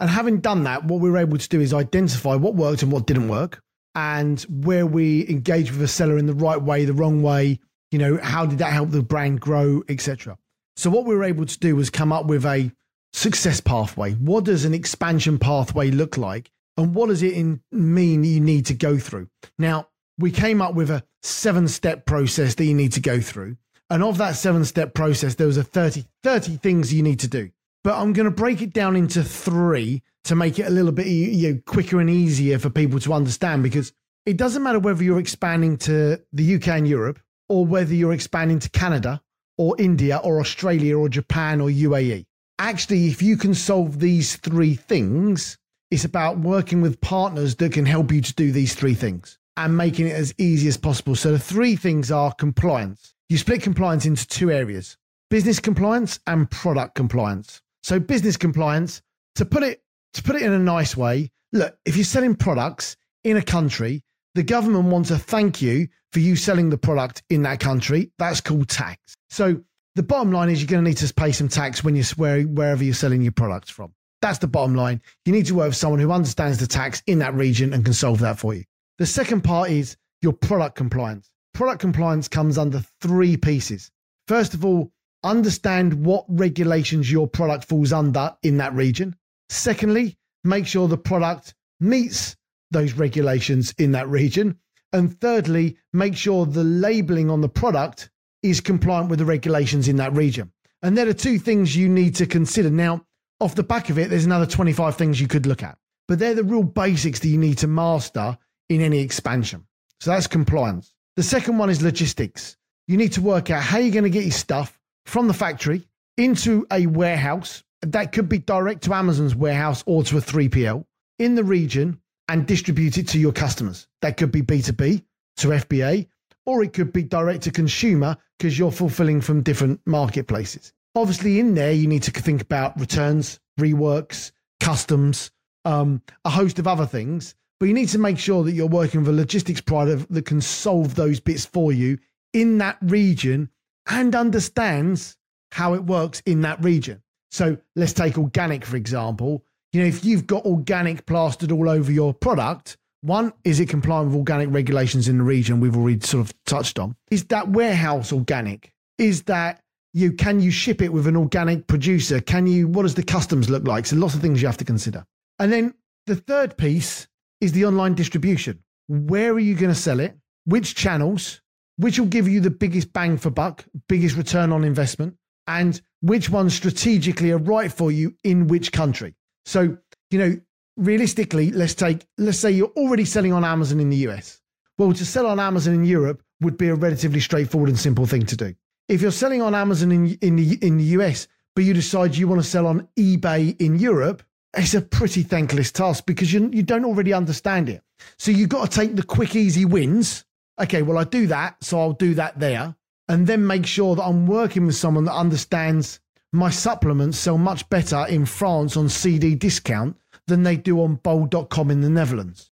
And 0.00 0.10
having 0.10 0.40
done 0.40 0.64
that, 0.64 0.84
what 0.84 1.00
we 1.00 1.10
were 1.10 1.18
able 1.18 1.38
to 1.38 1.48
do 1.48 1.60
is 1.60 1.72
identify 1.72 2.34
what 2.34 2.54
worked 2.54 2.82
and 2.82 2.90
what 2.90 3.06
didn't 3.06 3.28
work, 3.28 3.60
and 3.94 4.40
where 4.42 4.86
we 4.86 5.28
engage 5.28 5.70
with 5.70 5.82
a 5.82 5.88
seller 5.88 6.18
in 6.18 6.26
the 6.26 6.34
right 6.34 6.60
way, 6.60 6.84
the 6.84 6.92
wrong 6.92 7.22
way. 7.22 7.60
You 7.90 7.98
know, 7.98 8.18
how 8.20 8.44
did 8.44 8.58
that 8.58 8.72
help 8.72 8.90
the 8.90 9.02
brand 9.02 9.40
grow, 9.40 9.82
etc. 9.88 10.36
So 10.76 10.90
what 10.90 11.04
we 11.04 11.14
were 11.14 11.22
able 11.22 11.46
to 11.46 11.58
do 11.58 11.76
was 11.76 11.90
come 11.90 12.12
up 12.12 12.26
with 12.26 12.44
a 12.44 12.72
success 13.12 13.60
pathway. 13.60 14.14
What 14.14 14.44
does 14.44 14.64
an 14.64 14.74
expansion 14.74 15.38
pathway 15.38 15.92
look 15.92 16.18
like, 16.18 16.50
and 16.76 16.92
what 16.94 17.08
does 17.08 17.22
it 17.22 17.34
in, 17.34 17.62
mean 17.70 18.24
you 18.24 18.40
need 18.40 18.66
to 18.66 18.74
go 18.74 18.98
through? 18.98 19.28
Now, 19.58 19.88
we 20.18 20.32
came 20.32 20.60
up 20.60 20.74
with 20.74 20.90
a 20.90 21.04
seven-step 21.22 22.04
process 22.04 22.56
that 22.56 22.64
you 22.64 22.74
need 22.74 22.92
to 22.92 23.00
go 23.00 23.20
through. 23.20 23.56
And 23.90 24.02
of 24.02 24.18
that 24.18 24.34
seven-step 24.34 24.94
process, 24.94 25.36
there 25.36 25.46
was 25.46 25.56
a 25.56 25.62
30, 25.62 26.04
30 26.24 26.56
things 26.56 26.92
you 26.92 27.02
need 27.02 27.20
to 27.20 27.28
do 27.28 27.50
but 27.84 27.94
I'm 27.94 28.14
going 28.14 28.24
to 28.24 28.30
break 28.30 28.62
it 28.62 28.72
down 28.72 28.96
into 28.96 29.22
three 29.22 30.02
to 30.24 30.34
make 30.34 30.58
it 30.58 30.66
a 30.66 30.70
little 30.70 30.90
bit 30.90 31.06
you 31.06 31.52
know, 31.52 31.60
quicker 31.66 32.00
and 32.00 32.08
easier 32.08 32.58
for 32.58 32.70
people 32.70 32.98
to 33.00 33.12
understand 33.12 33.62
because 33.62 33.92
it 34.26 34.38
doesn't 34.38 34.62
matter 34.62 34.78
whether 34.78 35.04
you're 35.04 35.20
expanding 35.20 35.76
to 35.76 36.18
the 36.32 36.54
UK 36.54 36.68
and 36.68 36.88
Europe 36.88 37.20
or 37.50 37.66
whether 37.66 37.94
you're 37.94 38.14
expanding 38.14 38.58
to 38.58 38.70
Canada 38.70 39.20
or 39.58 39.76
India 39.78 40.18
or 40.24 40.40
Australia 40.40 40.98
or 40.98 41.10
Japan 41.10 41.60
or 41.60 41.68
UAE. 41.68 42.24
Actually, 42.58 43.08
if 43.08 43.20
you 43.20 43.36
can 43.36 43.52
solve 43.52 44.00
these 44.00 44.36
three 44.36 44.74
things, 44.74 45.58
it's 45.90 46.06
about 46.06 46.38
working 46.38 46.80
with 46.80 47.00
partners 47.02 47.56
that 47.56 47.72
can 47.72 47.84
help 47.84 48.10
you 48.10 48.22
to 48.22 48.34
do 48.34 48.50
these 48.50 48.74
three 48.74 48.94
things 48.94 49.38
and 49.58 49.76
making 49.76 50.08
it 50.08 50.16
as 50.16 50.34
easy 50.38 50.68
as 50.68 50.78
possible. 50.78 51.14
So 51.14 51.32
the 51.32 51.38
three 51.38 51.76
things 51.76 52.10
are 52.10 52.32
compliance. 52.32 53.14
You 53.28 53.36
split 53.36 53.62
compliance 53.62 54.06
into 54.06 54.26
two 54.26 54.50
areas 54.50 54.96
business 55.30 55.58
compliance 55.58 56.20
and 56.26 56.50
product 56.50 56.94
compliance. 56.94 57.60
So 57.84 58.00
business 58.00 58.38
compliance, 58.38 59.02
to 59.34 59.44
put 59.44 59.62
it 59.62 59.82
to 60.14 60.22
put 60.22 60.36
it 60.36 60.42
in 60.42 60.52
a 60.54 60.58
nice 60.58 60.96
way, 60.96 61.30
look, 61.52 61.76
if 61.84 61.96
you're 61.96 62.04
selling 62.04 62.34
products 62.34 62.96
in 63.24 63.36
a 63.36 63.42
country, 63.42 64.02
the 64.34 64.42
government 64.42 64.86
wants 64.86 65.10
to 65.10 65.18
thank 65.18 65.60
you 65.60 65.88
for 66.10 66.20
you 66.20 66.34
selling 66.34 66.70
the 66.70 66.78
product 66.78 67.22
in 67.28 67.42
that 67.42 67.60
country. 67.60 68.10
That's 68.18 68.40
called 68.40 68.70
tax. 68.70 69.16
So 69.28 69.60
the 69.96 70.02
bottom 70.02 70.32
line 70.32 70.48
is 70.48 70.62
you're 70.62 70.68
going 70.68 70.82
to 70.82 70.88
need 70.88 70.96
to 70.96 71.12
pay 71.12 71.30
some 71.30 71.48
tax 71.48 71.84
when 71.84 71.94
you're 71.94 72.06
where, 72.16 72.40
wherever 72.44 72.82
you're 72.82 72.94
selling 72.94 73.20
your 73.20 73.32
products 73.32 73.68
from. 73.68 73.92
That's 74.22 74.38
the 74.38 74.46
bottom 74.46 74.74
line. 74.74 75.02
You 75.26 75.34
need 75.34 75.44
to 75.46 75.54
work 75.54 75.68
with 75.68 75.76
someone 75.76 76.00
who 76.00 76.10
understands 76.10 76.56
the 76.56 76.66
tax 76.66 77.02
in 77.06 77.18
that 77.18 77.34
region 77.34 77.74
and 77.74 77.84
can 77.84 77.92
solve 77.92 78.20
that 78.20 78.38
for 78.38 78.54
you. 78.54 78.64
The 78.96 79.04
second 79.04 79.42
part 79.42 79.68
is 79.68 79.98
your 80.22 80.32
product 80.32 80.76
compliance. 80.76 81.30
Product 81.52 81.82
compliance 81.82 82.28
comes 82.28 82.56
under 82.56 82.82
three 83.02 83.36
pieces. 83.36 83.90
First 84.26 84.54
of 84.54 84.64
all, 84.64 84.90
understand 85.24 86.04
what 86.04 86.24
regulations 86.28 87.10
your 87.10 87.26
product 87.26 87.64
falls 87.64 87.92
under 87.92 88.36
in 88.42 88.58
that 88.58 88.74
region. 88.74 89.16
Secondly, 89.48 90.16
make 90.44 90.66
sure 90.66 90.86
the 90.86 90.98
product 90.98 91.54
meets 91.80 92.36
those 92.70 92.92
regulations 92.92 93.74
in 93.78 93.92
that 93.92 94.08
region. 94.08 94.58
And 94.92 95.18
thirdly, 95.20 95.76
make 95.92 96.16
sure 96.16 96.46
the 96.46 96.62
labeling 96.62 97.30
on 97.30 97.40
the 97.40 97.48
product 97.48 98.10
is 98.42 98.60
compliant 98.60 99.08
with 99.10 99.18
the 99.18 99.24
regulations 99.24 99.88
in 99.88 99.96
that 99.96 100.12
region. 100.12 100.52
And 100.82 100.96
there 100.96 101.08
are 101.08 101.14
two 101.14 101.38
things 101.38 101.74
you 101.74 101.88
need 101.88 102.14
to 102.16 102.26
consider. 102.26 102.70
Now, 102.70 103.04
off 103.40 103.54
the 103.54 103.62
back 103.62 103.90
of 103.90 103.98
it, 103.98 104.10
there's 104.10 104.26
another 104.26 104.46
25 104.46 104.96
things 104.96 105.20
you 105.20 105.26
could 105.26 105.46
look 105.46 105.62
at, 105.62 105.78
but 106.06 106.18
they're 106.18 106.34
the 106.34 106.44
real 106.44 106.62
basics 106.62 107.20
that 107.20 107.28
you 107.28 107.38
need 107.38 107.58
to 107.58 107.66
master 107.66 108.36
in 108.68 108.80
any 108.80 109.00
expansion. 109.00 109.66
So 110.00 110.10
that's 110.10 110.26
compliance. 110.26 110.94
The 111.16 111.22
second 111.22 111.58
one 111.58 111.70
is 111.70 111.82
logistics. 111.82 112.56
You 112.86 112.96
need 112.96 113.12
to 113.12 113.22
work 113.22 113.50
out 113.50 113.62
how 113.62 113.78
you're 113.78 113.92
going 113.92 114.04
to 114.04 114.10
get 114.10 114.24
your 114.24 114.32
stuff 114.32 114.73
from 115.06 115.28
the 115.28 115.34
factory 115.34 115.86
into 116.16 116.66
a 116.72 116.86
warehouse. 116.86 117.62
That 117.82 118.12
could 118.12 118.28
be 118.28 118.38
direct 118.38 118.84
to 118.84 118.94
Amazon's 118.94 119.34
warehouse 119.34 119.84
or 119.86 120.02
to 120.04 120.18
a 120.18 120.20
3PL 120.20 120.84
in 121.18 121.34
the 121.34 121.44
region 121.44 122.00
and 122.28 122.46
distribute 122.46 122.96
it 122.98 123.08
to 123.08 123.18
your 123.18 123.32
customers. 123.32 123.86
That 124.00 124.16
could 124.16 124.32
be 124.32 124.42
B2B 124.42 125.04
to 125.38 125.48
FBA, 125.48 126.06
or 126.46 126.62
it 126.62 126.72
could 126.72 126.92
be 126.92 127.02
direct 127.02 127.42
to 127.42 127.50
consumer 127.50 128.16
because 128.38 128.58
you're 128.58 128.70
fulfilling 128.70 129.20
from 129.20 129.42
different 129.42 129.80
marketplaces. 129.86 130.72
Obviously, 130.94 131.40
in 131.40 131.54
there, 131.54 131.72
you 131.72 131.86
need 131.86 132.04
to 132.04 132.10
think 132.10 132.40
about 132.40 132.78
returns, 132.78 133.40
reworks, 133.58 134.32
customs, 134.60 135.30
um, 135.64 136.00
a 136.24 136.30
host 136.30 136.58
of 136.58 136.66
other 136.66 136.86
things. 136.86 137.34
But 137.60 137.66
you 137.66 137.74
need 137.74 137.88
to 137.90 137.98
make 137.98 138.18
sure 138.18 138.44
that 138.44 138.52
you're 138.52 138.66
working 138.66 139.00
with 139.00 139.08
a 139.08 139.12
logistics 139.12 139.60
provider 139.60 139.96
that 139.96 140.26
can 140.26 140.40
solve 140.40 140.94
those 140.94 141.20
bits 141.20 141.44
for 141.44 141.72
you 141.72 141.98
in 142.32 142.58
that 142.58 142.78
region 142.82 143.48
and 143.88 144.14
understands 144.14 145.16
how 145.52 145.74
it 145.74 145.84
works 145.84 146.22
in 146.26 146.40
that 146.42 146.62
region. 146.62 147.02
So 147.30 147.56
let's 147.76 147.92
take 147.92 148.18
organic, 148.18 148.64
for 148.64 148.76
example. 148.76 149.44
You 149.72 149.80
know, 149.80 149.86
if 149.86 150.04
you've 150.04 150.26
got 150.26 150.44
organic 150.44 151.04
plastered 151.06 151.50
all 151.50 151.68
over 151.68 151.90
your 151.90 152.14
product, 152.14 152.76
one, 153.00 153.32
is 153.44 153.60
it 153.60 153.68
compliant 153.68 154.08
with 154.08 154.16
organic 154.16 154.50
regulations 154.50 155.08
in 155.08 155.18
the 155.18 155.24
region 155.24 155.60
we've 155.60 155.76
already 155.76 156.00
sort 156.00 156.26
of 156.26 156.44
touched 156.44 156.78
on? 156.78 156.96
Is 157.10 157.24
that 157.24 157.48
warehouse 157.48 158.12
organic? 158.12 158.72
Is 158.98 159.24
that 159.24 159.60
you 159.92 160.12
can 160.12 160.40
you 160.40 160.50
ship 160.50 160.80
it 160.80 160.92
with 160.92 161.06
an 161.06 161.16
organic 161.16 161.66
producer? 161.66 162.20
Can 162.20 162.46
you 162.46 162.66
what 162.66 162.82
does 162.82 162.94
the 162.94 163.02
customs 163.02 163.50
look 163.50 163.66
like? 163.66 163.86
So 163.86 163.96
lots 163.96 164.14
of 164.14 164.20
things 164.20 164.40
you 164.40 164.48
have 164.48 164.56
to 164.56 164.64
consider. 164.64 165.04
And 165.38 165.52
then 165.52 165.74
the 166.06 166.16
third 166.16 166.56
piece 166.56 167.06
is 167.40 167.52
the 167.52 167.66
online 167.66 167.94
distribution. 167.94 168.60
Where 168.88 169.32
are 169.32 169.38
you 169.38 169.54
going 169.54 169.72
to 169.72 169.78
sell 169.78 170.00
it? 170.00 170.16
Which 170.44 170.74
channels? 170.74 171.42
Which 171.76 171.98
will 171.98 172.06
give 172.06 172.28
you 172.28 172.40
the 172.40 172.50
biggest 172.50 172.92
bang 172.92 173.16
for 173.16 173.30
buck, 173.30 173.64
biggest 173.88 174.16
return 174.16 174.52
on 174.52 174.64
investment, 174.64 175.16
and 175.46 175.80
which 176.02 176.30
ones 176.30 176.54
strategically 176.54 177.32
are 177.32 177.38
right 177.38 177.72
for 177.72 177.90
you 177.90 178.14
in 178.22 178.46
which 178.46 178.72
country? 178.72 179.14
So, 179.44 179.76
you 180.10 180.18
know, 180.18 180.40
realistically, 180.76 181.50
let's 181.50 181.74
take, 181.74 182.06
let's 182.18 182.38
say 182.38 182.50
you're 182.50 182.72
already 182.76 183.04
selling 183.04 183.32
on 183.32 183.44
Amazon 183.44 183.80
in 183.80 183.90
the 183.90 184.08
US. 184.08 184.40
Well, 184.78 184.92
to 184.92 185.04
sell 185.04 185.26
on 185.26 185.40
Amazon 185.40 185.74
in 185.74 185.84
Europe 185.84 186.22
would 186.40 186.56
be 186.56 186.68
a 186.68 186.74
relatively 186.74 187.20
straightforward 187.20 187.70
and 187.70 187.78
simple 187.78 188.06
thing 188.06 188.26
to 188.26 188.36
do. 188.36 188.54
If 188.88 189.00
you're 189.00 189.10
selling 189.10 189.42
on 189.42 189.54
Amazon 189.54 189.92
in, 189.92 190.18
in, 190.20 190.36
the, 190.36 190.58
in 190.60 190.76
the 190.76 190.84
US, 190.98 191.26
but 191.54 191.64
you 191.64 191.72
decide 191.72 192.16
you 192.16 192.28
want 192.28 192.42
to 192.42 192.48
sell 192.48 192.66
on 192.66 192.88
eBay 192.98 193.58
in 193.60 193.78
Europe, 193.78 194.22
it's 194.56 194.74
a 194.74 194.80
pretty 194.80 195.22
thankless 195.22 195.72
task 195.72 196.06
because 196.06 196.32
you, 196.32 196.50
you 196.52 196.62
don't 196.62 196.84
already 196.84 197.12
understand 197.12 197.68
it. 197.68 197.82
So 198.18 198.30
you've 198.30 198.48
got 198.48 198.70
to 198.70 198.76
take 198.76 198.96
the 198.96 199.02
quick, 199.02 199.34
easy 199.34 199.64
wins. 199.64 200.24
Okay, 200.60 200.82
well, 200.82 200.98
I 200.98 201.04
do 201.04 201.26
that, 201.28 201.62
so 201.62 201.80
I'll 201.80 201.92
do 201.92 202.14
that 202.14 202.38
there. 202.38 202.76
And 203.08 203.26
then 203.26 203.46
make 203.46 203.66
sure 203.66 203.96
that 203.96 204.02
I'm 204.02 204.26
working 204.26 204.66
with 204.66 204.76
someone 204.76 205.04
that 205.04 205.14
understands 205.14 206.00
my 206.32 206.50
supplements 206.50 207.18
sell 207.18 207.38
much 207.38 207.68
better 207.68 208.06
in 208.08 208.26
France 208.26 208.76
on 208.76 208.86
Cdiscount 208.86 209.94
than 210.26 210.42
they 210.42 210.56
do 210.56 210.82
on 210.82 210.96
bol.com 210.96 211.70
in 211.70 211.80
the 211.80 211.90
Netherlands. 211.90 212.50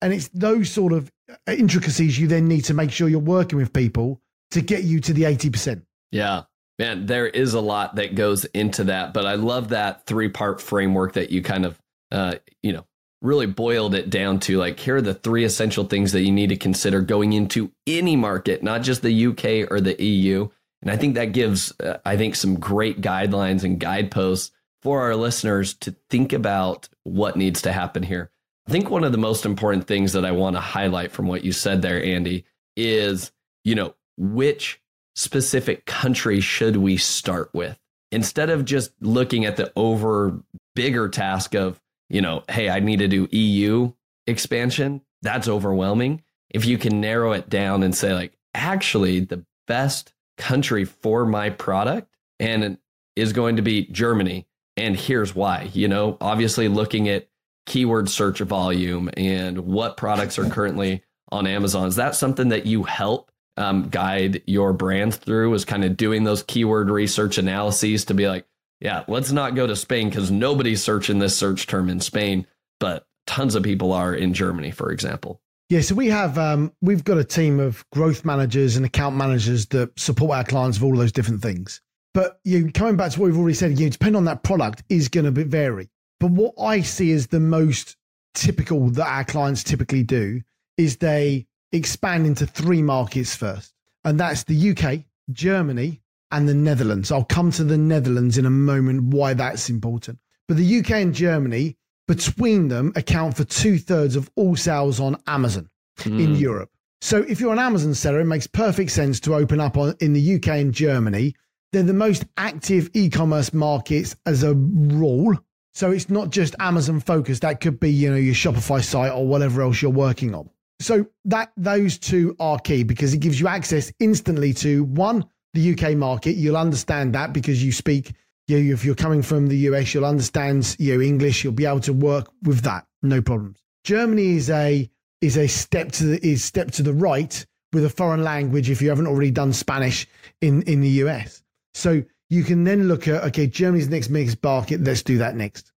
And 0.00 0.12
it's 0.12 0.28
those 0.28 0.70
sort 0.70 0.92
of 0.92 1.10
intricacies 1.46 2.18
you 2.18 2.26
then 2.26 2.48
need 2.48 2.64
to 2.66 2.74
make 2.74 2.90
sure 2.90 3.08
you're 3.08 3.20
working 3.20 3.58
with 3.58 3.72
people 3.72 4.20
to 4.50 4.60
get 4.60 4.84
you 4.84 5.00
to 5.00 5.12
the 5.12 5.22
80%. 5.22 5.82
Yeah. 6.10 6.42
Man, 6.78 7.06
there 7.06 7.26
is 7.26 7.54
a 7.54 7.60
lot 7.60 7.96
that 7.96 8.14
goes 8.14 8.44
into 8.46 8.84
that, 8.84 9.14
but 9.14 9.24
I 9.24 9.34
love 9.34 9.68
that 9.68 10.04
three 10.06 10.28
part 10.28 10.60
framework 10.60 11.14
that 11.14 11.30
you 11.30 11.42
kind 11.42 11.64
of, 11.64 11.78
uh, 12.10 12.34
you 12.62 12.72
know, 12.72 12.86
really 13.22 13.46
boiled 13.46 13.94
it 13.94 14.10
down 14.10 14.40
to 14.40 14.58
like 14.58 14.78
here 14.80 14.96
are 14.96 15.02
the 15.02 15.14
three 15.14 15.44
essential 15.44 15.84
things 15.84 16.12
that 16.12 16.22
you 16.22 16.32
need 16.32 16.48
to 16.48 16.56
consider 16.56 17.00
going 17.00 17.32
into 17.32 17.72
any 17.86 18.16
market, 18.16 18.62
not 18.62 18.82
just 18.82 19.02
the 19.02 19.26
UK 19.26 19.70
or 19.70 19.80
the 19.80 20.02
EU. 20.02 20.48
And 20.82 20.90
I 20.90 20.96
think 20.96 21.14
that 21.14 21.32
gives, 21.32 21.72
uh, 21.80 21.98
I 22.04 22.16
think, 22.16 22.34
some 22.34 22.58
great 22.58 23.00
guidelines 23.00 23.62
and 23.62 23.78
guideposts 23.78 24.50
for 24.82 25.02
our 25.02 25.14
listeners 25.14 25.74
to 25.74 25.94
think 26.10 26.32
about 26.32 26.88
what 27.04 27.36
needs 27.36 27.62
to 27.62 27.72
happen 27.72 28.02
here. 28.02 28.30
I 28.66 28.72
think 28.72 28.90
one 28.90 29.04
of 29.04 29.12
the 29.12 29.18
most 29.18 29.46
important 29.46 29.86
things 29.86 30.12
that 30.12 30.24
I 30.24 30.32
want 30.32 30.56
to 30.56 30.60
highlight 30.60 31.12
from 31.12 31.26
what 31.28 31.44
you 31.44 31.52
said 31.52 31.82
there, 31.82 32.02
Andy, 32.02 32.44
is, 32.76 33.32
you 33.64 33.74
know, 33.74 33.94
which 34.16 34.80
specific 35.14 35.86
country 35.86 36.40
should 36.40 36.76
we 36.76 36.96
start 36.96 37.50
with? 37.52 37.78
Instead 38.10 38.50
of 38.50 38.64
just 38.64 38.92
looking 39.00 39.44
at 39.44 39.56
the 39.56 39.72
over 39.74 40.42
bigger 40.74 41.08
task 41.08 41.54
of, 41.54 41.80
you 42.12 42.20
know, 42.20 42.44
hey, 42.48 42.68
I 42.68 42.80
need 42.80 42.98
to 42.98 43.08
do 43.08 43.26
EU 43.30 43.92
expansion, 44.26 45.00
that's 45.22 45.48
overwhelming. 45.48 46.22
If 46.50 46.66
you 46.66 46.76
can 46.76 47.00
narrow 47.00 47.32
it 47.32 47.48
down 47.48 47.82
and 47.82 47.94
say, 47.94 48.12
like, 48.12 48.36
actually, 48.54 49.20
the 49.20 49.44
best 49.66 50.12
country 50.36 50.84
for 50.84 51.24
my 51.24 51.50
product 51.50 52.14
and 52.38 52.76
is 53.16 53.32
going 53.32 53.56
to 53.56 53.62
be 53.62 53.86
Germany 53.86 54.46
and 54.76 54.96
here's 54.96 55.34
why. 55.34 55.70
You 55.72 55.88
know, 55.88 56.16
obviously 56.20 56.68
looking 56.68 57.08
at 57.08 57.28
keyword 57.66 58.08
search 58.08 58.40
volume 58.40 59.10
and 59.16 59.60
what 59.60 59.96
products 59.96 60.38
are 60.38 60.48
currently 60.48 61.02
on 61.30 61.46
Amazon. 61.46 61.88
Is 61.88 61.96
that 61.96 62.14
something 62.14 62.48
that 62.48 62.66
you 62.66 62.82
help 62.82 63.30
um, 63.56 63.88
guide 63.88 64.42
your 64.46 64.72
brand 64.72 65.14
through? 65.14 65.54
Is 65.54 65.64
kind 65.64 65.84
of 65.84 65.96
doing 65.96 66.24
those 66.24 66.42
keyword 66.42 66.90
research 66.90 67.38
analyses 67.38 68.06
to 68.06 68.14
be 68.14 68.28
like, 68.28 68.46
yeah, 68.82 69.04
let's 69.06 69.30
not 69.30 69.54
go 69.54 69.66
to 69.66 69.76
Spain 69.76 70.08
because 70.08 70.32
nobody's 70.32 70.82
searching 70.82 71.20
this 71.20 71.36
search 71.36 71.68
term 71.68 71.88
in 71.88 72.00
Spain, 72.00 72.48
but 72.80 73.06
tons 73.28 73.54
of 73.54 73.62
people 73.62 73.92
are 73.92 74.12
in 74.12 74.34
Germany, 74.34 74.72
for 74.72 74.90
example. 74.90 75.40
Yeah, 75.68 75.82
so 75.82 75.94
we 75.94 76.08
have 76.08 76.36
um, 76.36 76.72
we've 76.82 77.04
got 77.04 77.16
a 77.16 77.24
team 77.24 77.60
of 77.60 77.88
growth 77.92 78.24
managers 78.24 78.76
and 78.76 78.84
account 78.84 79.14
managers 79.14 79.66
that 79.66 79.98
support 79.98 80.36
our 80.36 80.44
clients 80.44 80.80
with 80.80 80.90
all 80.90 80.98
those 80.98 81.12
different 81.12 81.40
things. 81.42 81.80
But 82.12 82.40
you 82.42 82.72
coming 82.72 82.96
back 82.96 83.12
to 83.12 83.20
what 83.20 83.26
we've 83.26 83.38
already 83.38 83.54
said, 83.54 83.78
you 83.78 83.88
depend 83.88 84.16
on 84.16 84.24
that 84.24 84.42
product 84.42 84.82
is 84.88 85.08
going 85.08 85.32
to 85.32 85.44
vary. 85.44 85.88
But 86.18 86.32
what 86.32 86.54
I 86.60 86.80
see 86.80 87.12
as 87.12 87.28
the 87.28 87.40
most 87.40 87.96
typical 88.34 88.90
that 88.90 89.06
our 89.06 89.24
clients 89.24 89.62
typically 89.62 90.02
do 90.02 90.40
is 90.76 90.96
they 90.96 91.46
expand 91.70 92.26
into 92.26 92.46
three 92.46 92.82
markets 92.82 93.36
first, 93.36 93.72
and 94.04 94.18
that's 94.18 94.42
the 94.42 94.70
UK, 94.72 95.04
Germany, 95.30 96.02
and 96.32 96.48
the 96.48 96.54
Netherlands. 96.54 97.12
I'll 97.12 97.24
come 97.24 97.52
to 97.52 97.64
the 97.64 97.78
Netherlands 97.78 98.38
in 98.38 98.46
a 98.46 98.50
moment 98.50 99.14
why 99.14 99.34
that's 99.34 99.68
important. 99.68 100.18
But 100.48 100.56
the 100.56 100.78
UK 100.80 100.90
and 100.92 101.14
Germany, 101.14 101.76
between 102.08 102.68
them, 102.68 102.92
account 102.96 103.36
for 103.36 103.44
two 103.44 103.78
thirds 103.78 104.16
of 104.16 104.30
all 104.34 104.56
sales 104.56 104.98
on 104.98 105.16
Amazon 105.26 105.68
mm. 105.98 106.20
in 106.20 106.34
hmm. 106.34 106.40
Europe. 106.40 106.70
So 107.00 107.18
if 107.18 107.40
you're 107.40 107.52
an 107.52 107.58
Amazon 107.58 107.94
seller, 107.94 108.20
it 108.20 108.26
makes 108.26 108.46
perfect 108.46 108.90
sense 108.90 109.20
to 109.20 109.34
open 109.34 109.60
up 109.60 109.76
on, 109.76 109.94
in 110.00 110.12
the 110.12 110.34
UK 110.36 110.48
and 110.48 110.72
Germany 110.72 111.34
they're 111.72 111.82
the 111.82 111.94
most 111.94 112.24
active 112.36 112.90
e-commerce 112.92 113.52
markets 113.52 114.14
as 114.26 114.42
a 114.42 114.54
rule. 114.54 115.36
So 115.72 115.90
it's 115.90 116.10
not 116.10 116.30
just 116.30 116.54
Amazon 116.60 117.00
focused. 117.00 117.42
That 117.42 117.60
could 117.60 117.80
be, 117.80 117.90
you 117.90 118.10
know, 118.10 118.16
your 118.16 118.34
Shopify 118.34 118.84
site 118.84 119.12
or 119.12 119.26
whatever 119.26 119.62
else 119.62 119.80
you're 119.80 119.90
working 119.90 120.34
on. 120.34 120.50
So 120.80 121.06
that 121.24 121.52
those 121.56 121.98
two 121.98 122.36
are 122.38 122.58
key 122.58 122.82
because 122.82 123.14
it 123.14 123.20
gives 123.20 123.40
you 123.40 123.48
access 123.48 123.90
instantly 124.00 124.52
to 124.54 124.84
one, 124.84 125.24
the 125.54 125.72
UK 125.72 125.96
market. 125.96 126.32
You'll 126.32 126.56
understand 126.56 127.14
that 127.14 127.32
because 127.32 127.62
you 127.64 127.72
speak, 127.72 128.12
you 128.46 128.72
if 128.72 128.84
you're 128.84 128.94
coming 128.94 129.22
from 129.22 129.48
the 129.48 129.56
US, 129.68 129.94
you'll 129.94 130.04
understand 130.04 130.76
you 130.78 130.96
know, 130.96 131.02
English. 131.02 131.44
You'll 131.44 131.52
be 131.52 131.66
able 131.66 131.80
to 131.80 131.92
work 131.92 132.30
with 132.42 132.60
that, 132.62 132.86
no 133.02 133.22
problems. 133.22 133.58
Germany 133.84 134.36
is 134.36 134.50
a 134.50 134.90
is 135.20 135.36
a 135.36 135.46
step 135.46 135.92
to 135.92 136.04
the 136.04 136.26
is 136.26 136.44
step 136.44 136.70
to 136.72 136.82
the 136.82 136.92
right 136.92 137.46
with 137.72 137.84
a 137.84 137.90
foreign 137.90 138.22
language 138.22 138.68
if 138.68 138.82
you 138.82 138.88
haven't 138.88 139.06
already 139.06 139.30
done 139.30 139.52
Spanish 139.52 140.06
in 140.40 140.62
in 140.62 140.80
the 140.80 140.90
US. 141.04 141.42
So 141.74 142.02
you 142.32 142.44
can 142.44 142.64
then 142.64 142.88
look 142.88 143.06
at, 143.08 143.22
okay, 143.24 143.46
Germany's 143.46 143.90
next 143.90 144.08
biggest 144.08 144.42
market. 144.42 144.82
Let's 144.82 145.02
do 145.02 145.18
that 145.18 145.36
next. 145.36 145.70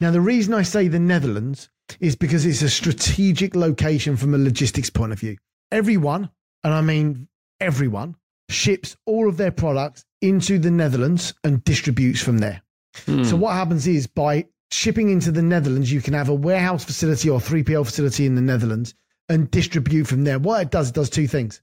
Now, 0.00 0.10
the 0.10 0.22
reason 0.22 0.54
I 0.54 0.62
say 0.62 0.88
the 0.88 0.98
Netherlands 0.98 1.68
is 2.00 2.16
because 2.16 2.46
it's 2.46 2.62
a 2.62 2.70
strategic 2.70 3.54
location 3.54 4.16
from 4.16 4.34
a 4.34 4.38
logistics 4.38 4.88
point 4.88 5.12
of 5.12 5.20
view. 5.20 5.36
Everyone, 5.70 6.30
and 6.64 6.72
I 6.72 6.80
mean 6.80 7.28
everyone, 7.60 8.16
ships 8.48 8.96
all 9.06 9.28
of 9.28 9.36
their 9.36 9.50
products 9.50 10.04
into 10.20 10.58
the 10.58 10.70
Netherlands 10.70 11.34
and 11.44 11.62
distributes 11.64 12.20
from 12.20 12.38
there. 12.38 12.62
Hmm. 13.06 13.24
So 13.24 13.36
what 13.36 13.54
happens 13.54 13.86
is 13.86 14.06
by 14.06 14.46
shipping 14.70 15.10
into 15.10 15.30
the 15.30 15.42
Netherlands, 15.42 15.92
you 15.92 16.00
can 16.00 16.14
have 16.14 16.28
a 16.28 16.34
warehouse 16.34 16.84
facility 16.84 17.30
or 17.30 17.40
3PL 17.40 17.84
facility 17.84 18.26
in 18.26 18.34
the 18.34 18.40
Netherlands 18.40 18.94
and 19.28 19.50
distribute 19.50 20.06
from 20.06 20.24
there. 20.24 20.38
What 20.38 20.62
it 20.62 20.70
does, 20.70 20.88
it 20.88 20.94
does 20.94 21.10
two 21.10 21.26
things. 21.26 21.60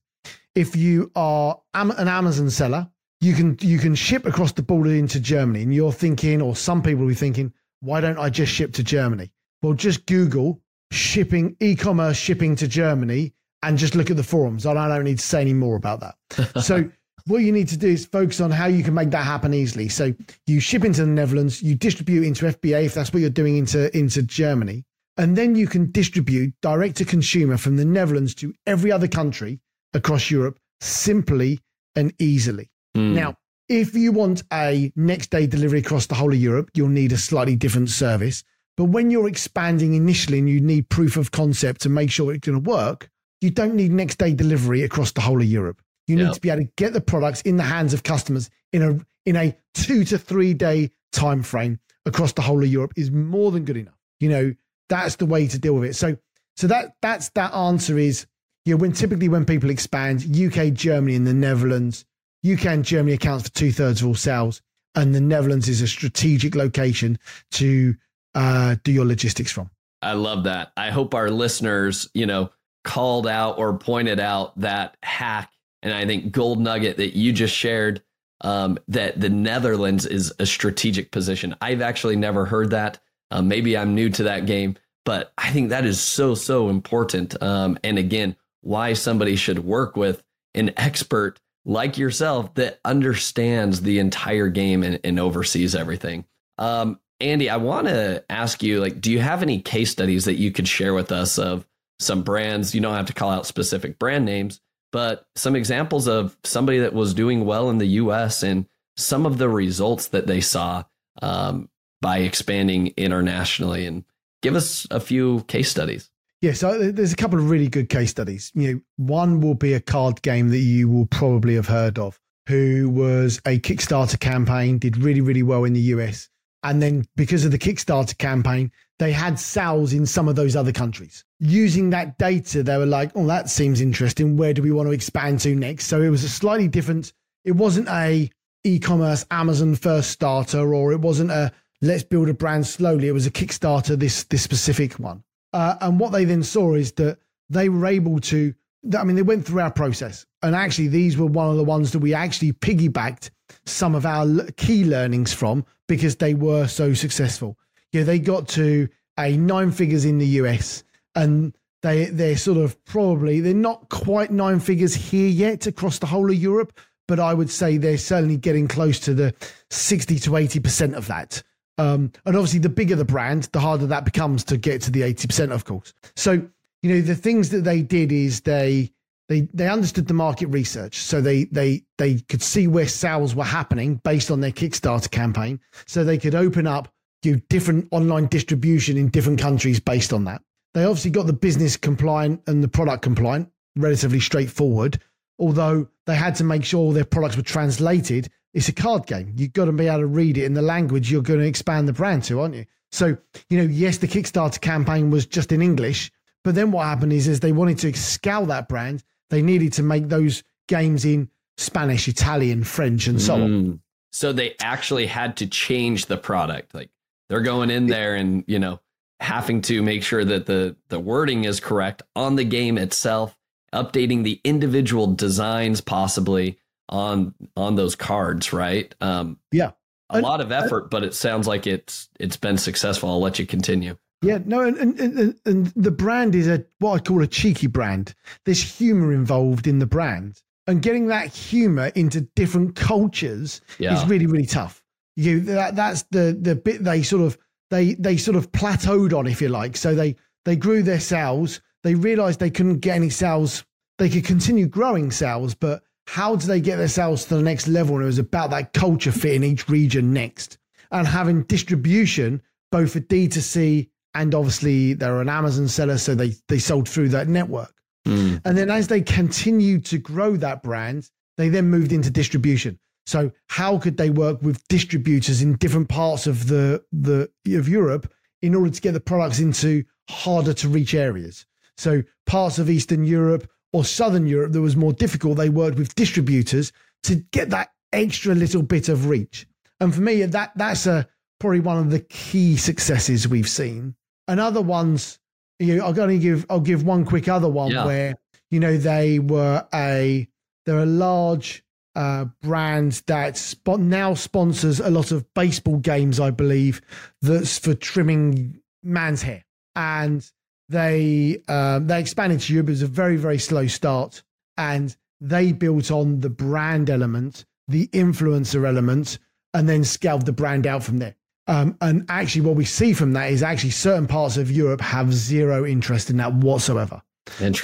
If 0.54 0.76
you 0.76 1.12
are 1.16 1.60
an 1.74 2.08
Amazon 2.08 2.50
seller, 2.50 2.90
you 3.22 3.34
can 3.34 3.58
you 3.62 3.80
can 3.80 3.96
ship 3.96 4.26
across 4.26 4.52
the 4.52 4.64
border 4.64 4.94
into 4.94 5.20
Germany, 5.20 5.64
and 5.64 5.74
you're 5.74 5.92
thinking, 5.92 6.42
or 6.42 6.56
some 6.56 6.82
people 6.82 7.02
will 7.02 7.10
be 7.10 7.16
thinking, 7.16 7.52
why 7.82 8.02
don't 8.02 8.20
I 8.20 8.30
just 8.30 8.52
ship 8.52 8.74
to 8.74 8.84
Germany? 8.84 9.32
Well, 9.62 9.74
just 9.74 10.06
Google 10.06 10.62
shipping 10.92 11.58
e-commerce 11.60 12.18
shipping 12.18 12.56
to 12.58 12.68
Germany 12.68 13.34
and 13.68 13.78
just 13.78 13.96
look 13.96 14.10
at 14.10 14.18
the 14.18 14.24
forums. 14.24 14.66
I 14.66 14.74
don't 14.74 15.04
need 15.04 15.20
to 15.20 15.26
say 15.26 15.42
any 15.42 15.54
more 15.54 15.76
about 15.76 16.00
that. 16.02 16.62
so 16.64 16.90
what 17.28 17.40
you 17.40 17.52
need 17.52 17.68
to 17.70 17.78
do 17.78 17.88
is 17.88 18.06
focus 18.06 18.40
on 18.40 18.52
how 18.52 18.68
you 18.68 18.84
can 18.84 18.94
make 18.94 19.10
that 19.12 19.24
happen 19.24 19.54
easily. 19.54 19.90
So 19.90 20.14
you 20.46 20.60
ship 20.60 20.86
into 20.86 21.02
the 21.02 21.12
Netherlands, 21.12 21.62
you 21.62 21.76
distribute 21.76 22.24
into 22.24 22.46
FBA 22.46 22.86
if 22.86 22.94
that's 22.94 23.12
what 23.12 23.22
you're 23.22 23.30
doing 23.30 23.58
into 23.58 23.96
into 23.98 24.22
Germany, 24.22 24.86
and 25.18 25.36
then 25.36 25.56
you 25.56 25.68
can 25.68 25.92
distribute 25.92 26.54
direct 26.62 26.98
to 26.98 27.06
consumer 27.06 27.58
from 27.58 27.78
the 27.78 27.86
Netherlands 27.86 28.36
to 28.36 28.54
every 28.68 28.92
other 28.92 29.08
country 29.08 29.60
across 29.94 30.30
Europe 30.30 30.60
simply 30.82 31.60
and 31.96 32.14
easily. 32.20 32.70
Mm. 32.96 33.14
Now, 33.14 33.36
if 33.68 33.96
you 33.96 34.12
want 34.12 34.44
a 34.54 34.92
next 34.96 35.32
day 35.32 35.48
delivery 35.48 35.80
across 35.80 36.06
the 36.06 36.16
whole 36.16 36.32
of 36.32 36.40
Europe, 36.40 36.70
you'll 36.76 36.90
need 36.90 37.12
a 37.12 37.18
slightly 37.18 37.56
different 37.56 37.90
service. 37.90 38.44
But 38.78 38.86
when 38.86 39.10
you're 39.10 39.28
expanding 39.28 39.94
initially 39.94 40.40
and 40.40 40.50
you 40.50 40.60
need 40.60 40.90
proof 40.90 41.18
of 41.18 41.32
concept 41.32 41.82
to 41.82 41.90
make 41.90 42.12
sure 42.12 42.34
it's 42.34 42.46
going 42.46 42.62
to 42.62 42.70
work, 42.70 43.10
you 43.46 43.52
don't 43.52 43.76
need 43.76 43.92
next 43.92 44.18
day 44.18 44.34
delivery 44.34 44.82
across 44.82 45.12
the 45.12 45.22
whole 45.22 45.40
of 45.40 45.48
Europe. 45.48 45.82
You 46.08 46.16
need 46.18 46.34
to 46.34 46.42
be 46.42 46.50
able 46.50 46.64
to 46.64 46.72
get 46.76 46.94
the 46.94 47.02
products 47.02 47.42
in 47.42 47.58
the 47.58 47.64
hands 47.64 47.94
of 47.94 48.04
customers 48.04 48.50
in 48.74 48.82
a 48.82 49.00
in 49.26 49.36
a 49.36 49.56
two 49.74 50.04
to 50.06 50.18
three 50.18 50.54
day 50.54 50.92
time 51.12 51.44
frame 51.44 51.80
across 52.06 52.34
the 52.34 52.42
whole 52.42 52.62
of 52.64 52.70
Europe 52.70 52.94
is 52.96 53.12
more 53.12 53.52
than 53.52 53.66
good 53.66 53.78
enough. 53.78 53.98
You 54.20 54.30
know, 54.30 54.56
that's 54.90 55.16
the 55.16 55.26
way 55.26 55.48
to 55.48 55.60
deal 55.60 55.74
with 55.76 55.92
it. 55.92 55.94
So 55.96 56.18
so 56.56 56.68
that 56.68 56.96
that's 57.02 57.30
that 57.30 57.54
answer 57.54 57.98
is 57.98 58.26
you 58.66 58.74
know, 58.74 58.78
when 58.78 58.94
typically 58.94 59.30
when 59.30 59.46
people 59.46 59.70
expand, 59.70 60.24
UK, 60.24 60.74
Germany, 60.74 61.16
and 61.16 61.28
the 61.28 61.34
Netherlands, 61.34 62.04
UK 62.50 62.66
and 62.66 62.86
Germany 62.86 63.14
accounts 63.14 63.48
for 63.48 63.54
two 63.54 63.72
thirds 63.72 64.02
of 64.02 64.08
all 64.08 64.16
sales, 64.16 64.62
and 64.96 65.14
the 65.14 65.22
Netherlands 65.22 65.70
is 65.70 65.82
a 65.82 65.88
strategic 65.88 66.56
location 66.56 67.20
to 67.52 67.96
uh, 68.34 68.76
do 68.84 68.92
your 68.92 69.06
logistics 69.06 69.52
from. 69.52 69.70
I 70.02 70.14
love 70.14 70.44
that. 70.44 70.72
I 70.78 70.92
hope 70.92 71.14
our 71.14 71.30
listeners, 71.30 72.10
you 72.14 72.26
know, 72.26 72.52
called 72.86 73.28
out 73.28 73.58
or 73.58 73.78
pointed 73.78 74.20
out 74.20 74.58
that 74.60 74.96
hack 75.04 75.52
and 75.86 75.94
I 75.94 76.06
think 76.06 76.32
gold 76.32 76.60
nugget 76.60 76.98
that 76.98 77.16
you 77.16 77.32
just 77.32 77.56
shared 77.56 78.02
um, 78.42 78.80
that 78.88 79.22
the 79.22 79.30
Netherlands 79.30 80.06
is 80.06 80.34
a 80.40 80.46
strategic 80.46 81.12
position. 81.12 81.56
I've 81.62 81.82
actually 81.82 82.16
never 82.16 82.46
heard 82.46 82.72
that. 82.72 83.00
Uh, 83.30 83.44
maybe 83.44 83.78
I'm 83.78 83.94
new 83.94 84.10
to 84.10 84.24
that 84.24 84.48
game, 84.48 84.78
but 85.06 85.32
I 85.38 85.52
think 85.52 85.70
that 85.70 85.86
is 85.86 86.02
so 86.02 86.34
so 86.34 86.70
important. 86.70 87.42
Um, 87.42 87.78
and 87.84 88.00
again, 88.00 88.36
why 88.62 88.94
somebody 88.94 89.36
should 89.36 89.60
work 89.60 89.96
with 89.96 90.24
an 90.56 90.72
expert 90.76 91.40
like 91.66 92.00
yourself 92.00 92.54
that 92.56 92.80
understands 92.84 93.82
the 93.82 94.00
entire 94.00 94.50
game 94.50 94.82
and, 94.82 95.00
and 95.04 95.20
oversees 95.20 95.76
everything. 95.76 96.26
Um, 96.58 97.00
Andy, 97.20 97.50
I 97.50 97.58
want 97.58 97.88
to 97.88 98.24
ask 98.30 98.64
you, 98.64 98.82
like, 98.82 99.00
do 99.00 99.12
you 99.12 99.20
have 99.20 99.44
any 99.44 99.62
case 99.62 99.92
studies 99.92 100.26
that 100.26 100.36
you 100.36 100.52
could 100.52 100.68
share 100.68 100.94
with 100.94 101.12
us 101.12 101.38
of 101.38 101.66
some 102.00 102.24
brands? 102.24 102.74
You 102.74 102.82
don't 102.82 102.96
have 102.96 103.08
to 103.08 103.14
call 103.14 103.30
out 103.30 103.46
specific 103.46 104.00
brand 104.00 104.26
names, 104.26 104.62
but 104.92 105.26
some 105.36 105.56
examples 105.56 106.08
of 106.08 106.38
somebody 106.44 106.80
that 106.80 106.94
was 106.94 107.14
doing 107.14 107.46
well 107.46 107.70
in 107.70 107.78
the 107.78 107.86
U.S. 107.86 108.44
and 108.44 108.66
some 108.98 109.26
of 109.26 109.38
the 109.38 109.50
results 109.50 110.10
that 110.10 110.28
they 110.28 110.42
saw 110.42 110.84
um, 111.22 111.70
by 112.02 112.20
expanding 112.20 112.94
internationally. 112.98 113.86
And 113.86 114.04
give 114.42 114.56
us 114.56 114.88
a 114.92 115.00
few 115.00 115.42
case 115.44 115.70
studies. 115.70 116.10
Yeah, 116.42 116.54
so 116.54 116.92
there's 116.92 117.14
a 117.14 117.16
couple 117.18 117.40
of 117.40 117.50
really 117.50 117.68
good 117.68 117.90
case 117.90 118.12
studies. 118.12 118.52
You 118.54 118.74
know, 118.74 118.82
one 118.98 119.42
will 119.42 119.56
be 119.56 119.74
a 119.74 119.80
card 119.80 120.22
game 120.22 120.50
that 120.50 120.60
you 120.60 120.88
will 120.88 121.08
probably 121.08 121.56
have 121.56 121.68
heard 121.68 121.98
of, 121.98 122.20
who 122.48 122.90
was 122.90 123.40
a 123.46 123.60
Kickstarter 123.60 124.20
campaign, 124.20 124.78
did 124.78 124.98
really, 124.98 125.22
really 125.22 125.44
well 125.44 125.64
in 125.64 125.74
the 125.74 125.80
US 125.80 126.30
and 126.66 126.82
then 126.82 127.06
because 127.16 127.46
of 127.46 127.52
the 127.52 127.60
Kickstarter 127.60 128.18
campaign, 128.18 128.72
they 128.98 129.12
had 129.12 129.40
sales 129.40 129.94
in 129.94 130.06
some 130.06 130.28
of 130.28 130.36
those 130.36 130.56
other 130.56 130.72
countries. 130.72 131.24
Using 131.40 131.92
that 131.92 132.18
data, 132.18 132.64
they 132.64 132.78
were 132.78 132.88
like, 132.88 133.12
oh, 133.14 133.28
that 133.28 133.50
seems 133.50 133.82
interesting. 133.82 134.36
Where 134.36 134.54
do 134.54 134.64
we 134.64 134.72
want 134.72 134.88
to 134.88 134.94
expand 134.94 135.42
to 135.42 135.56
next? 135.56 135.86
So 135.86 136.02
it 136.02 136.10
was 136.10 136.24
a 136.24 136.30
slightly 136.30 136.68
different, 136.68 137.14
it 137.44 137.52
wasn't 137.52 137.88
a 137.90 138.32
e-commerce 138.64 139.26
Amazon 139.30 139.76
first 139.76 140.10
starter, 140.10 140.74
or 140.74 140.92
it 140.92 141.02
wasn't 141.02 141.30
a 141.30 141.52
let's 141.82 142.04
build 142.04 142.30
a 142.30 142.34
brand 142.34 142.66
slowly. 142.66 143.08
It 143.08 143.14
was 143.14 143.28
a 143.28 143.32
Kickstarter, 143.32 143.98
this 143.98 144.24
this 144.24 144.42
specific 144.42 144.94
one. 144.94 145.24
Uh, 145.54 145.76
and 145.82 146.00
what 146.00 146.12
they 146.12 146.26
then 146.26 146.42
saw 146.42 146.74
is 146.74 146.94
that 146.94 147.20
they 147.50 147.70
were 147.70 147.86
able 147.86 148.20
to, 148.20 148.56
I 148.98 149.04
mean, 149.04 149.16
they 149.16 149.22
went 149.22 149.46
through 149.46 149.62
our 149.62 149.72
process. 149.72 150.26
And 150.42 150.56
actually, 150.56 150.88
these 150.88 151.16
were 151.16 151.28
one 151.28 151.50
of 151.50 151.58
the 151.58 151.64
ones 151.64 151.92
that 151.92 152.00
we 152.00 152.14
actually 152.14 152.54
piggybacked 152.54 153.30
some 153.66 153.94
of 153.94 154.06
our 154.06 154.26
key 154.58 154.84
learnings 154.84 155.32
from 155.32 155.64
because 155.88 156.18
they 156.18 156.34
were 156.34 156.68
so 156.68 156.94
successful. 156.94 157.58
You 157.92 158.02
know, 158.02 158.06
they 158.06 158.20
got 158.20 158.48
to 158.50 158.88
a 159.18 159.38
nine 159.38 159.72
figures 159.72 160.06
in 160.06 160.18
the 160.18 160.28
US 160.28 160.84
and 161.16 161.56
they 161.82 162.06
they're 162.06 162.38
sort 162.38 162.58
of 162.58 162.84
probably 162.86 163.40
they're 163.40 163.54
not 163.54 163.90
quite 163.90 164.32
nine 164.32 164.60
figures 164.60 164.96
here 164.96 165.30
yet 165.30 165.68
across 165.68 166.00
the 166.00 166.08
whole 166.08 166.30
of 166.30 166.36
Europe, 166.36 166.78
but 167.08 167.20
I 167.20 167.34
would 167.34 167.50
say 167.50 167.78
they're 167.78 167.98
certainly 167.98 168.38
getting 168.38 168.68
close 168.68 169.00
to 169.02 169.14
the 169.14 169.34
60 169.70 170.20
to 170.20 170.32
80% 170.32 170.96
of 170.96 171.08
that. 171.08 171.44
Um, 171.78 172.12
and 172.26 172.36
obviously 172.36 172.60
the 172.60 172.70
bigger 172.70 172.96
the 172.96 173.06
brand, 173.06 173.44
the 173.52 173.60
harder 173.60 173.86
that 173.88 174.06
becomes 174.06 174.44
to 174.46 174.58
get 174.58 174.82
to 174.84 174.92
the 174.92 175.02
80%, 175.02 175.52
of 175.52 175.66
course. 175.66 175.94
So, 176.16 176.48
you 176.82 176.90
know, 176.90 177.02
the 177.02 177.16
things 177.16 177.50
that 177.50 177.64
they 177.64 177.82
did 177.82 178.12
is 178.12 178.42
they 178.42 178.92
they 179.28 179.42
they 179.54 179.68
understood 179.68 180.08
the 180.08 180.14
market 180.14 180.48
research 180.48 180.98
so 180.98 181.22
they 181.22 181.46
they 181.46 181.84
they 181.98 182.20
could 182.20 182.42
see 182.42 182.68
where 182.68 182.88
sales 182.88 183.36
were 183.36 183.44
happening 183.44 183.96
based 184.04 184.32
on 184.32 184.40
their 184.40 184.52
kickstarter 184.52 185.10
campaign 185.10 185.60
so 185.86 186.04
they 186.04 186.18
could 186.18 186.36
open 186.36 186.68
up 186.68 186.92
do 187.22 187.36
different 187.50 187.88
online 187.92 188.28
distribution 188.28 188.98
in 188.98 189.10
different 189.10 189.40
countries 189.40 189.80
based 189.80 190.14
on 190.14 190.26
that. 190.26 190.42
They 190.76 190.84
obviously 190.84 191.12
got 191.12 191.26
the 191.26 191.34
business 191.34 191.76
compliant 191.78 192.42
and 192.48 192.64
the 192.64 192.68
product 192.68 193.02
compliant 193.02 193.50
relatively 193.76 194.20
straightforward 194.20 195.00
although 195.38 195.88
they 196.06 196.16
had 196.16 196.36
to 196.36 196.44
make 196.46 196.64
sure 196.64 196.80
all 196.80 196.94
their 196.94 197.04
products 197.04 197.36
were 197.36 197.44
translated. 197.44 198.30
It's 198.54 198.70
a 198.70 198.74
card 198.74 199.06
game. 199.06 199.34
You've 199.36 199.52
got 199.52 199.66
to 199.66 199.74
be 199.74 199.88
able 199.88 200.00
to 200.00 200.06
read 200.06 200.38
it 200.38 200.46
in 200.46 200.54
the 200.54 200.62
language 200.62 201.12
you're 201.12 201.22
going 201.22 201.42
to 201.42 201.48
expand 201.48 201.90
the 201.90 201.94
brand 201.94 202.24
to 202.26 202.40
aren't 202.42 202.56
you? 202.56 202.66
So 202.92 203.18
you 203.50 203.58
know 203.58 203.64
yes 203.64 203.98
the 203.98 204.08
kickstarter 204.08 204.62
campaign 204.62 205.10
was 205.10 205.26
just 205.26 205.52
in 205.52 205.62
english 205.62 206.12
but 206.46 206.54
then 206.54 206.72
what 206.72 206.86
happened 206.86 207.12
is, 207.12 207.28
is 207.28 207.40
they 207.40 207.52
wanted 207.52 207.80
to 207.80 207.92
scale 207.98 208.46
that 208.46 208.70
brand 208.70 209.04
they 209.30 209.42
needed 209.42 209.74
to 209.74 209.84
make 209.84 210.10
those 210.10 210.44
games 210.68 211.06
in 211.06 211.30
Spanish, 211.58 212.08
Italian, 212.08 212.64
French, 212.64 213.08
and 213.08 213.22
so 213.22 213.38
mm. 213.38 213.44
on. 213.44 213.80
So 214.12 214.32
they 214.32 214.56
actually 214.62 215.08
had 215.08 215.38
to 215.38 215.48
change 215.48 216.06
the 216.06 216.18
product. 216.18 216.74
Like 216.74 216.90
they're 217.30 217.42
going 217.42 217.70
in 217.70 217.88
there 217.88 218.16
and 218.16 218.44
you 218.48 218.60
know 218.60 218.80
having 219.20 219.62
to 219.64 219.82
make 219.82 220.04
sure 220.04 220.24
that 220.24 220.46
the 220.46 220.76
the 220.90 221.00
wording 221.00 221.46
is 221.46 221.60
correct 221.60 222.04
on 222.16 222.36
the 222.36 222.44
game 222.44 222.78
itself, 222.78 223.38
updating 223.74 224.24
the 224.24 224.40
individual 224.44 225.08
designs 225.08 225.82
possibly 225.82 226.58
on 226.90 227.34
on 227.56 227.76
those 227.76 227.96
cards. 227.96 228.54
Right? 228.54 228.94
Um, 229.02 229.40
yeah, 229.52 229.72
a 230.10 230.22
lot 230.22 230.42
of 230.42 230.52
effort, 230.52 230.90
but 230.90 231.04
it 231.04 231.14
sounds 231.14 231.48
like 231.48 231.68
it's 231.68 232.10
it's 232.20 232.38
been 232.38 232.58
successful. 232.58 233.10
I'll 233.10 233.22
let 233.22 233.40
you 233.40 233.46
continue. 233.46 233.98
Yeah, 234.22 234.40
no, 234.46 234.62
and, 234.62 234.78
and, 234.78 235.36
and 235.46 235.68
the 235.76 235.92
brand 235.92 236.36
is 236.36 236.48
a 236.48 236.66
what 236.80 236.94
I 236.94 237.00
call 237.00 237.22
a 237.22 237.28
cheeky 237.28 237.68
brand. 237.68 238.14
There's 238.46 238.62
humor 238.62 239.14
involved 239.14 239.68
in 239.68 239.80
the 239.80 239.86
brand, 239.86 240.42
and 240.68 240.82
getting 240.82 241.08
that 241.08 241.34
humor 241.34 241.88
into 241.96 242.22
different 242.22 242.76
cultures 242.76 243.62
yeah. 243.78 243.94
is 243.94 244.10
really 244.10 244.26
really 244.26 244.46
tough. 244.46 244.84
You 245.16 245.42
that 245.42 245.76
that's 245.76 246.04
the 246.12 246.38
the 246.40 246.56
bit 246.56 246.84
they 246.84 247.04
sort 247.04 247.22
of 247.24 247.38
they 247.70 247.94
they 247.96 248.18
sort 248.18 248.38
of 248.38 248.52
plateaued 248.52 249.18
on, 249.18 249.28
if 249.28 249.42
you 249.42 249.50
like. 249.50 249.78
So 249.78 249.94
they 249.94 250.16
they 250.44 250.56
grew 250.56 250.82
their 250.82 251.00
sales. 251.00 251.62
They 251.84 251.96
realized 251.96 252.40
they 252.40 252.50
couldn't 252.50 252.80
get 252.80 252.96
any 252.96 253.10
sales. 253.10 253.64
They 253.98 254.10
could 254.10 254.26
continue 254.26 254.68
growing 254.68 255.12
sales, 255.12 255.54
but 255.56 255.84
how 256.08 256.36
do 256.36 256.48
they 256.48 256.62
get 256.62 256.78
their 256.78 256.88
sales 256.88 257.26
to 257.26 257.36
the 257.36 257.44
next 257.44 257.68
level? 257.68 257.96
And 257.96 258.04
it 258.04 258.08
was 258.08 258.20
about 258.20 258.50
that 258.52 258.74
culture 258.74 259.12
fit 259.12 259.36
in 259.36 259.44
each 259.44 259.70
region 259.70 260.14
next, 260.14 260.58
and 260.92 261.08
having 261.08 261.44
distribution 261.44 262.42
both 262.72 262.94
for 262.94 263.00
D2C 263.00 263.90
and 264.16 264.34
obviously 264.34 264.94
they're 264.94 265.22
an 265.22 265.30
Amazon 265.30 265.68
seller, 265.68 265.98
so 265.98 266.16
they 266.16 266.34
they 266.48 266.58
sold 266.58 266.90
through 266.90 267.10
that 267.10 267.28
network. 267.28 267.74
Mm. 268.08 268.42
And 268.46 268.58
then 268.58 268.70
as 268.72 268.88
they 268.88 269.02
continued 269.02 269.86
to 269.86 269.98
grow 269.98 270.38
that 270.38 270.64
brand, 270.64 271.10
they 271.38 271.50
then 271.50 271.70
moved 271.70 271.92
into 271.92 272.10
distribution. 272.10 272.80
So 273.06 273.32
how 273.48 273.78
could 273.78 273.98
they 273.98 274.10
work 274.10 274.42
with 274.42 274.68
distributors 274.68 275.42
in 275.42 275.58
different 275.58 275.90
parts 275.90 276.26
of 276.26 276.48
the 276.48 276.84
the 276.92 277.30
of 277.48 277.70
Europe 277.70 278.12
in 278.42 278.56
order 278.56 278.72
to 278.72 278.82
get 278.82 278.94
the 278.94 279.00
products 279.00 279.40
into 279.40 279.84
harder 280.10 280.54
to 280.54 280.70
reach 280.70 280.94
areas? 280.94 281.46
So 281.78 282.02
parts 282.26 282.58
of 282.58 282.70
Eastern 282.70 283.04
Europe 283.04 283.50
or 283.74 283.84
Southern 283.84 284.28
Europe 284.28 284.54
that 284.54 284.62
was 284.62 284.78
more 284.78 284.94
difficult, 284.94 285.38
they 285.38 285.50
worked 285.50 285.78
with 285.78 285.94
distributors 285.96 286.72
to 287.04 287.16
get 287.32 287.50
that 287.50 287.72
extra 287.92 288.34
little 288.34 288.64
bit 288.64 288.88
of 288.88 289.10
reach. 289.10 289.46
And 289.82 289.94
for 289.94 290.02
me, 290.02 290.24
that 290.24 290.54
that's 290.56 290.88
a 290.88 291.08
probably 291.40 291.60
one 291.60 291.80
of 291.80 291.92
the 291.92 292.00
key 292.00 292.56
successes 292.56 293.28
we've 293.28 293.50
seen 293.50 293.94
and 294.28 294.40
other 294.40 294.62
ones, 294.62 295.20
you 295.60 295.78
know, 295.78 295.86
I'll 295.86 296.00
only 296.00 296.20
give 296.20 296.46
I'll 296.50 296.60
give 296.60 296.84
one 296.84 297.06
quick 297.06 297.28
other 297.28 297.50
one 297.50 297.72
yeah. 297.72 297.86
where 297.86 298.16
you 298.52 298.60
know 298.60 298.78
they 298.78 299.20
were 299.20 299.66
a 299.74 300.28
they're 300.66 300.80
a 300.80 300.86
large 300.86 301.64
uh, 301.96 302.26
brand 302.42 303.04
that 303.08 303.38
spot 303.38 303.80
now 303.80 304.14
sponsors 304.14 304.80
a 304.80 304.90
lot 304.90 305.12
of 305.12 305.26
baseball 305.34 305.78
games, 305.78 306.20
I 306.20 306.32
believe, 306.32 306.82
that's 307.22 307.58
for 307.58 307.74
trimming 307.74 308.60
man's 308.84 309.22
hair, 309.22 309.46
and 309.76 310.30
they 310.70 311.42
um, 311.48 311.88
they 311.88 312.00
expanded 312.00 312.42
to 312.42 312.54
Europe. 312.54 312.70
It 312.70 312.74
was 312.74 312.82
a 312.82 312.88
very 312.88 313.18
very 313.18 313.40
slow 313.40 313.68
start, 313.68 314.24
and 314.58 314.96
they 315.22 315.52
built 315.52 315.92
on 315.92 316.20
the 316.20 316.30
brand 316.30 316.90
element, 316.90 317.46
the 317.68 317.88
influencer 317.88 318.68
element, 318.68 319.20
and 319.54 319.70
then 319.70 319.84
scaled 319.84 320.26
the 320.26 320.34
brand 320.34 320.68
out 320.68 320.84
from 320.84 320.98
there. 320.98 321.16
Um, 321.48 321.78
and 321.82 322.06
actually, 322.10 322.42
what 322.42 322.56
we 322.56 322.66
see 322.66 322.94
from 322.94 323.14
that 323.14 323.32
is 323.32 323.44
actually 323.44 323.70
certain 323.70 324.08
parts 324.08 324.38
of 324.38 324.52
Europe 324.52 324.82
have 324.82 325.14
zero 325.14 325.66
interest 325.66 326.10
in 326.10 326.18
that 326.18 326.34
whatsoever. 326.34 327.02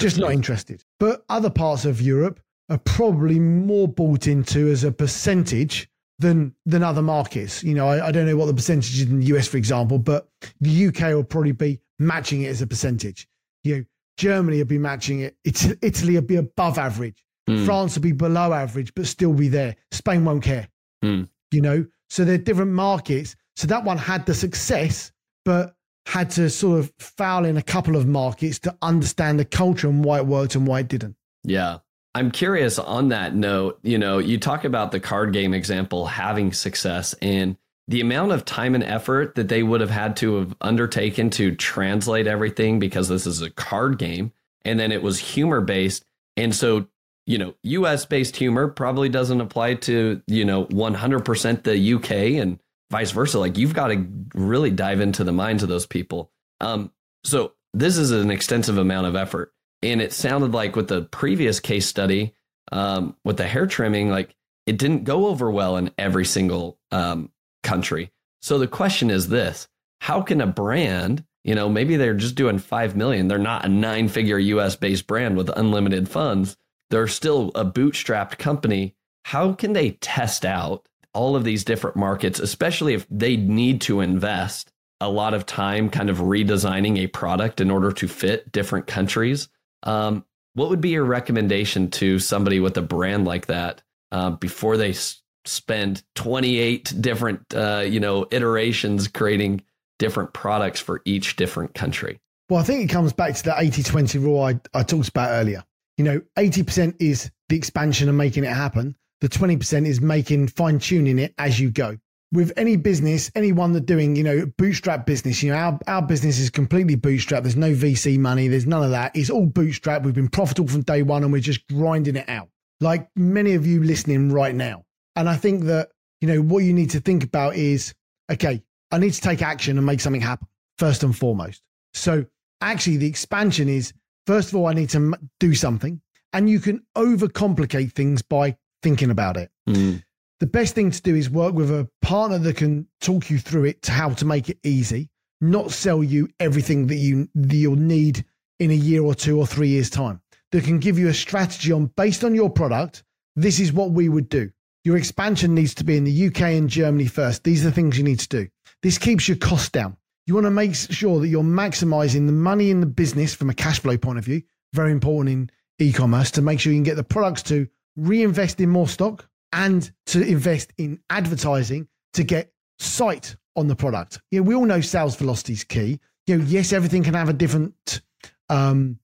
Just 0.06 0.18
not 0.18 0.32
interested. 0.32 0.84
But 0.98 1.24
other 1.28 1.50
parts 1.50 1.84
of 1.84 2.00
Europe 2.00 2.40
are 2.68 2.78
probably 2.78 3.38
more 3.38 3.88
bought 3.88 4.26
into 4.26 4.68
as 4.68 4.84
a 4.84 4.92
percentage 4.92 5.88
than 6.18 6.54
than 6.64 6.82
other 6.82 7.02
markets. 7.02 7.62
You 7.62 7.74
know, 7.74 7.88
I, 7.88 8.08
I 8.08 8.12
don't 8.12 8.26
know 8.26 8.36
what 8.36 8.46
the 8.46 8.54
percentage 8.54 8.94
is 8.94 9.02
in 9.02 9.20
the 9.20 9.26
US, 9.36 9.48
for 9.48 9.56
example, 9.56 9.98
but 9.98 10.28
the 10.60 10.86
UK 10.86 11.14
will 11.14 11.24
probably 11.24 11.52
be 11.52 11.80
matching 11.98 12.42
it 12.42 12.48
as 12.48 12.62
a 12.62 12.66
percentage. 12.66 13.28
You 13.64 13.76
know, 13.76 13.84
Germany 14.16 14.58
will 14.58 14.64
be 14.64 14.78
matching 14.78 15.20
it. 15.20 15.36
It's, 15.44 15.66
Italy 15.82 16.14
will 16.14 16.22
be 16.22 16.36
above 16.36 16.78
average. 16.78 17.24
Mm. 17.48 17.64
France 17.64 17.96
will 17.96 18.02
be 18.02 18.12
below 18.12 18.52
average, 18.52 18.94
but 18.94 19.06
still 19.06 19.32
be 19.32 19.48
there. 19.48 19.76
Spain 19.90 20.24
won't 20.24 20.44
care. 20.44 20.68
Mm. 21.04 21.28
You 21.50 21.60
know, 21.60 21.86
so 22.08 22.24
they're 22.24 22.38
different 22.38 22.72
markets. 22.72 23.36
So 23.56 23.66
that 23.66 23.84
one 23.84 23.98
had 23.98 24.26
the 24.26 24.34
success, 24.34 25.12
but 25.44 25.74
had 26.06 26.30
to 26.30 26.50
sort 26.50 26.80
of 26.80 26.92
foul 26.98 27.44
in 27.44 27.56
a 27.56 27.62
couple 27.62 27.96
of 27.96 28.06
markets 28.06 28.58
to 28.60 28.76
understand 28.82 29.38
the 29.38 29.44
culture 29.44 29.88
and 29.88 30.04
why 30.04 30.18
it 30.18 30.26
worked 30.26 30.54
and 30.54 30.66
why 30.66 30.80
it 30.80 30.88
didn't. 30.88 31.16
Yeah. 31.44 31.78
I'm 32.14 32.30
curious 32.30 32.78
on 32.78 33.08
that 33.08 33.34
note, 33.34 33.78
you 33.82 33.96
know, 33.98 34.18
you 34.18 34.38
talk 34.38 34.64
about 34.64 34.92
the 34.92 35.00
card 35.00 35.32
game 35.32 35.54
example 35.54 36.06
having 36.06 36.52
success 36.52 37.14
and 37.22 37.56
the 37.88 38.00
amount 38.00 38.32
of 38.32 38.44
time 38.44 38.74
and 38.74 38.84
effort 38.84 39.34
that 39.34 39.48
they 39.48 39.62
would 39.62 39.80
have 39.80 39.90
had 39.90 40.16
to 40.16 40.36
have 40.36 40.54
undertaken 40.60 41.30
to 41.30 41.54
translate 41.54 42.26
everything 42.26 42.78
because 42.78 43.08
this 43.08 43.26
is 43.26 43.40
a 43.40 43.50
card 43.50 43.98
game 43.98 44.32
and 44.64 44.78
then 44.78 44.92
it 44.92 45.02
was 45.02 45.18
humor 45.18 45.60
based. 45.60 46.04
And 46.36 46.54
so, 46.54 46.86
you 47.26 47.38
know, 47.38 47.54
US 47.62 48.04
based 48.04 48.36
humor 48.36 48.68
probably 48.68 49.08
doesn't 49.08 49.40
apply 49.40 49.74
to, 49.74 50.20
you 50.26 50.44
know, 50.44 50.66
100% 50.66 51.62
the 51.62 51.94
UK 51.94 52.40
and 52.42 52.58
vice 52.92 53.10
versa. 53.10 53.40
Like 53.40 53.56
you've 53.56 53.74
got 53.74 53.88
to 53.88 54.06
really 54.34 54.70
dive 54.70 55.00
into 55.00 55.24
the 55.24 55.32
minds 55.32 55.62
of 55.62 55.68
those 55.70 55.86
people. 55.86 56.30
Um, 56.60 56.92
so 57.24 57.54
this 57.72 57.96
is 57.96 58.10
an 58.12 58.30
extensive 58.30 58.76
amount 58.78 59.06
of 59.06 59.16
effort. 59.16 59.52
And 59.82 60.00
it 60.00 60.12
sounded 60.12 60.52
like 60.52 60.76
with 60.76 60.88
the 60.88 61.02
previous 61.02 61.58
case 61.58 61.86
study, 61.86 62.34
um, 62.70 63.16
with 63.24 63.38
the 63.38 63.46
hair 63.46 63.66
trimming, 63.66 64.10
like 64.10 64.36
it 64.66 64.78
didn't 64.78 65.04
go 65.04 65.26
over 65.26 65.50
well 65.50 65.78
in 65.78 65.90
every 65.98 66.26
single 66.26 66.78
um, 66.92 67.32
country. 67.62 68.12
So 68.42 68.58
the 68.58 68.68
question 68.68 69.10
is 69.10 69.28
this 69.28 69.66
how 70.02 70.20
can 70.20 70.40
a 70.40 70.46
brand, 70.46 71.24
you 71.44 71.54
know, 71.54 71.68
maybe 71.70 71.96
they're 71.96 72.14
just 72.14 72.34
doing 72.34 72.58
5 72.58 72.94
million, 72.94 73.26
they're 73.26 73.38
not 73.38 73.64
a 73.64 73.68
nine 73.68 74.08
figure 74.08 74.38
US 74.38 74.76
based 74.76 75.06
brand 75.06 75.36
with 75.36 75.48
unlimited 75.56 76.08
funds, 76.10 76.58
they're 76.90 77.08
still 77.08 77.50
a 77.54 77.64
bootstrapped 77.64 78.36
company. 78.36 78.94
How 79.24 79.54
can 79.54 79.72
they 79.72 79.92
test 79.92 80.44
out 80.44 80.88
all 81.14 81.36
of 81.36 81.44
these 81.44 81.64
different 81.64 81.96
markets, 81.96 82.40
especially 82.40 82.94
if 82.94 83.06
they 83.10 83.36
need 83.36 83.80
to 83.82 84.00
invest 84.00 84.72
a 85.00 85.08
lot 85.08 85.34
of 85.34 85.44
time 85.44 85.90
kind 85.90 86.08
of 86.08 86.18
redesigning 86.18 86.98
a 86.98 87.08
product 87.08 87.60
in 87.60 87.70
order 87.70 87.90
to 87.92 88.08
fit 88.08 88.50
different 88.52 88.86
countries? 88.86 89.48
Um, 89.82 90.24
what 90.54 90.70
would 90.70 90.80
be 90.80 90.90
your 90.90 91.04
recommendation 91.04 91.90
to 91.92 92.18
somebody 92.18 92.60
with 92.60 92.76
a 92.76 92.82
brand 92.82 93.24
like 93.24 93.46
that 93.46 93.82
uh, 94.12 94.30
before 94.30 94.76
they 94.76 94.90
s- 94.90 95.20
spend 95.44 96.02
28 96.14 96.94
different, 97.00 97.54
uh, 97.54 97.84
you 97.86 97.98
know, 97.98 98.26
iterations 98.30 99.08
creating 99.08 99.62
different 99.98 100.32
products 100.32 100.78
for 100.78 101.02
each 101.04 101.36
different 101.36 101.74
country? 101.74 102.20
Well, 102.48 102.60
I 102.60 102.64
think 102.64 102.82
it 102.82 102.92
comes 102.92 103.12
back 103.12 103.34
to 103.34 103.42
the 103.42 103.54
80 103.58 103.82
20 103.82 104.18
rule 104.18 104.42
I, 104.42 104.60
I 104.74 104.82
talked 104.82 105.08
about 105.08 105.30
earlier. 105.30 105.64
You 105.96 106.04
know, 106.04 106.20
80% 106.36 106.96
is 107.00 107.30
the 107.48 107.56
expansion 107.56 108.08
and 108.08 108.18
making 108.18 108.44
it 108.44 108.52
happen. 108.52 108.96
The 109.22 109.28
20% 109.28 109.86
is 109.86 110.00
making 110.00 110.48
fine 110.48 110.78
tuning 110.78 111.18
it 111.18 111.32
as 111.38 111.58
you 111.58 111.70
go 111.70 111.96
with 112.32 112.52
any 112.56 112.76
business, 112.76 113.30
anyone 113.34 113.72
that 113.72 113.86
doing, 113.86 114.16
you 114.16 114.24
know, 114.24 114.46
bootstrap 114.58 115.06
business, 115.06 115.42
you 115.42 115.52
know, 115.52 115.56
our, 115.56 115.78
our 115.86 116.02
business 116.02 116.38
is 116.38 116.50
completely 116.50 116.96
bootstrap. 116.96 117.42
There's 117.42 117.56
no 117.56 117.72
VC 117.72 118.18
money. 118.18 118.48
There's 118.48 118.66
none 118.66 118.82
of 118.82 118.90
that. 118.90 119.14
It's 119.14 119.30
all 119.30 119.46
bootstrap. 119.46 120.02
We've 120.02 120.14
been 120.14 120.28
profitable 120.28 120.68
from 120.68 120.82
day 120.82 121.02
one 121.02 121.22
and 121.22 121.32
we're 121.32 121.40
just 121.40 121.66
grinding 121.68 122.16
it 122.16 122.28
out 122.28 122.48
like 122.80 123.08
many 123.14 123.54
of 123.54 123.64
you 123.64 123.82
listening 123.82 124.32
right 124.32 124.54
now. 124.54 124.84
And 125.14 125.28
I 125.28 125.36
think 125.36 125.64
that, 125.64 125.90
you 126.20 126.26
know, 126.26 126.42
what 126.42 126.64
you 126.64 126.72
need 126.72 126.90
to 126.90 127.00
think 127.00 127.22
about 127.22 127.54
is, 127.54 127.94
okay, 128.30 128.62
I 128.90 128.98
need 128.98 129.12
to 129.12 129.20
take 129.20 129.40
action 129.40 129.78
and 129.78 129.86
make 129.86 130.00
something 130.00 130.20
happen 130.20 130.48
first 130.78 131.04
and 131.04 131.16
foremost. 131.16 131.62
So 131.94 132.26
actually 132.60 132.96
the 132.96 133.06
expansion 133.06 133.68
is, 133.68 133.92
first 134.26 134.48
of 134.48 134.56
all, 134.56 134.66
I 134.66 134.72
need 134.72 134.90
to 134.90 135.14
do 135.38 135.54
something 135.54 136.00
and 136.32 136.50
you 136.50 136.58
can 136.60 136.82
overcomplicate 136.96 137.92
things 137.92 138.22
by 138.22 138.56
thinking 138.82 139.10
about 139.10 139.36
it. 139.36 139.50
Mm 139.68 140.02
the 140.42 140.46
best 140.48 140.74
thing 140.74 140.90
to 140.90 141.00
do 141.00 141.14
is 141.14 141.30
work 141.30 141.54
with 141.54 141.70
a 141.70 141.88
partner 142.00 142.36
that 142.36 142.56
can 142.56 142.84
talk 143.00 143.30
you 143.30 143.38
through 143.38 143.64
it 143.64 143.80
to 143.80 143.92
how 143.92 144.08
to 144.08 144.24
make 144.24 144.48
it 144.48 144.58
easy, 144.64 145.08
not 145.40 145.70
sell 145.70 146.02
you 146.02 146.28
everything 146.40 146.88
that 146.88 146.96
you 146.96 147.28
that 147.36 147.54
you'll 147.54 147.76
need 147.76 148.24
in 148.58 148.72
a 148.72 148.74
year 148.74 149.04
or 149.04 149.14
two 149.14 149.38
or 149.38 149.46
three 149.46 149.68
years 149.68 149.88
time. 149.88 150.20
That 150.50 150.64
can 150.64 150.80
give 150.80 150.98
you 150.98 151.06
a 151.06 151.14
strategy 151.14 151.70
on 151.70 151.92
based 151.96 152.24
on 152.24 152.34
your 152.34 152.50
product. 152.50 153.04
This 153.36 153.60
is 153.60 153.72
what 153.72 153.92
we 153.92 154.08
would 154.08 154.28
do. 154.28 154.50
Your 154.82 154.96
expansion 154.96 155.54
needs 155.54 155.74
to 155.74 155.84
be 155.84 155.96
in 155.96 156.02
the 156.02 156.26
UK 156.26 156.40
and 156.40 156.68
Germany 156.68 157.06
first. 157.06 157.44
These 157.44 157.64
are 157.64 157.68
the 157.68 157.74
things 157.76 157.96
you 157.96 158.02
need 158.02 158.18
to 158.18 158.28
do. 158.28 158.48
This 158.82 158.98
keeps 158.98 159.28
your 159.28 159.36
costs 159.36 159.70
down. 159.70 159.96
You 160.26 160.34
want 160.34 160.46
to 160.46 160.50
make 160.50 160.74
sure 160.74 161.20
that 161.20 161.28
you're 161.28 161.44
maximizing 161.44 162.26
the 162.26 162.32
money 162.32 162.70
in 162.70 162.80
the 162.80 162.86
business 162.86 163.32
from 163.32 163.48
a 163.48 163.54
cash 163.54 163.78
flow 163.78 163.96
point 163.96 164.18
of 164.18 164.24
view. 164.24 164.42
Very 164.72 164.90
important 164.90 165.30
in 165.30 165.50
e-commerce 165.86 166.32
to 166.32 166.42
make 166.42 166.58
sure 166.58 166.72
you 166.72 166.78
can 166.78 166.82
get 166.82 166.96
the 166.96 167.04
products 167.04 167.44
to 167.44 167.68
reinvest 167.96 168.60
in 168.60 168.68
more 168.68 168.88
stock 168.88 169.28
and 169.52 169.90
to 170.06 170.22
invest 170.22 170.72
in 170.78 171.00
advertising 171.10 171.88
to 172.14 172.24
get 172.24 172.52
sight 172.78 173.36
on 173.56 173.68
the 173.68 173.76
product. 173.76 174.20
You 174.30 174.40
know, 174.40 174.44
we 174.44 174.54
all 174.54 174.64
know 174.64 174.80
sales 174.80 175.16
velocity 175.16 175.52
is 175.52 175.64
key. 175.64 176.00
You 176.26 176.38
know, 176.38 176.44
yes, 176.44 176.72
everything 176.72 177.02
can 177.02 177.14
have 177.14 177.28
a 177.28 177.34
different 177.34 178.02
um, 178.48 178.98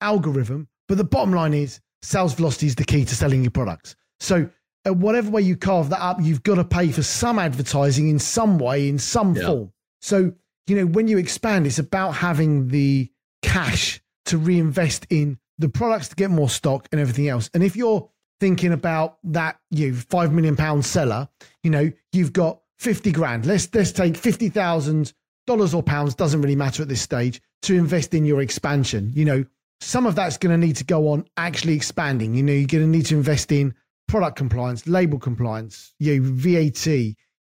algorithm, 0.00 0.68
but 0.88 0.98
the 0.98 1.04
bottom 1.04 1.32
line 1.32 1.54
is 1.54 1.80
sales 2.02 2.34
velocity 2.34 2.66
is 2.66 2.74
the 2.74 2.84
key 2.84 3.04
to 3.04 3.14
selling 3.14 3.42
your 3.42 3.50
products. 3.50 3.94
So, 4.20 4.48
uh, 4.84 4.92
whatever 4.92 5.30
way 5.30 5.42
you 5.42 5.56
carve 5.56 5.90
that 5.90 6.02
up, 6.02 6.18
you've 6.20 6.42
got 6.42 6.56
to 6.56 6.64
pay 6.64 6.90
for 6.90 7.02
some 7.02 7.38
advertising 7.38 8.08
in 8.08 8.18
some 8.18 8.58
way, 8.58 8.88
in 8.88 8.98
some 8.98 9.36
yeah. 9.36 9.46
form. 9.46 9.72
So, 10.00 10.32
you 10.66 10.76
know, 10.76 10.86
when 10.86 11.06
you 11.06 11.18
expand, 11.18 11.66
it's 11.66 11.78
about 11.78 12.12
having 12.12 12.68
the 12.68 13.08
cash 13.42 14.00
to 14.26 14.38
reinvest 14.38 15.06
in 15.10 15.38
the 15.58 15.68
products 15.68 16.08
to 16.08 16.16
get 16.16 16.30
more 16.30 16.48
stock 16.48 16.88
and 16.90 17.00
everything 17.00 17.28
else. 17.28 17.48
And 17.54 17.62
if 17.62 17.76
you're 17.76 18.08
thinking 18.42 18.72
about 18.72 19.18
that 19.22 19.60
you 19.70 19.94
five 19.94 20.32
million 20.32 20.56
pound 20.56 20.84
seller, 20.84 21.28
you 21.62 21.70
know, 21.70 21.92
you've 22.12 22.32
got 22.32 22.60
50 22.80 23.12
grand. 23.12 23.46
Let's 23.46 23.72
let's 23.72 23.92
take 23.92 24.16
fifty 24.16 24.48
thousand 24.48 25.12
dollars 25.46 25.74
or 25.74 25.82
pounds, 25.82 26.16
doesn't 26.16 26.42
really 26.42 26.56
matter 26.56 26.82
at 26.82 26.88
this 26.88 27.00
stage, 27.00 27.40
to 27.62 27.76
invest 27.76 28.14
in 28.14 28.24
your 28.24 28.42
expansion. 28.42 29.12
You 29.14 29.24
know, 29.24 29.44
some 29.80 30.06
of 30.06 30.16
that's 30.16 30.38
going 30.38 30.60
to 30.60 30.66
need 30.66 30.74
to 30.76 30.84
go 30.84 31.10
on 31.10 31.24
actually 31.36 31.74
expanding. 31.74 32.34
You 32.34 32.42
know, 32.42 32.52
you're 32.52 32.66
going 32.66 32.82
to 32.82 32.98
need 32.98 33.06
to 33.06 33.16
invest 33.16 33.52
in 33.52 33.76
product 34.08 34.36
compliance, 34.36 34.88
label 34.88 35.20
compliance, 35.20 35.94
you 36.00 36.20
VAT, 36.20 36.84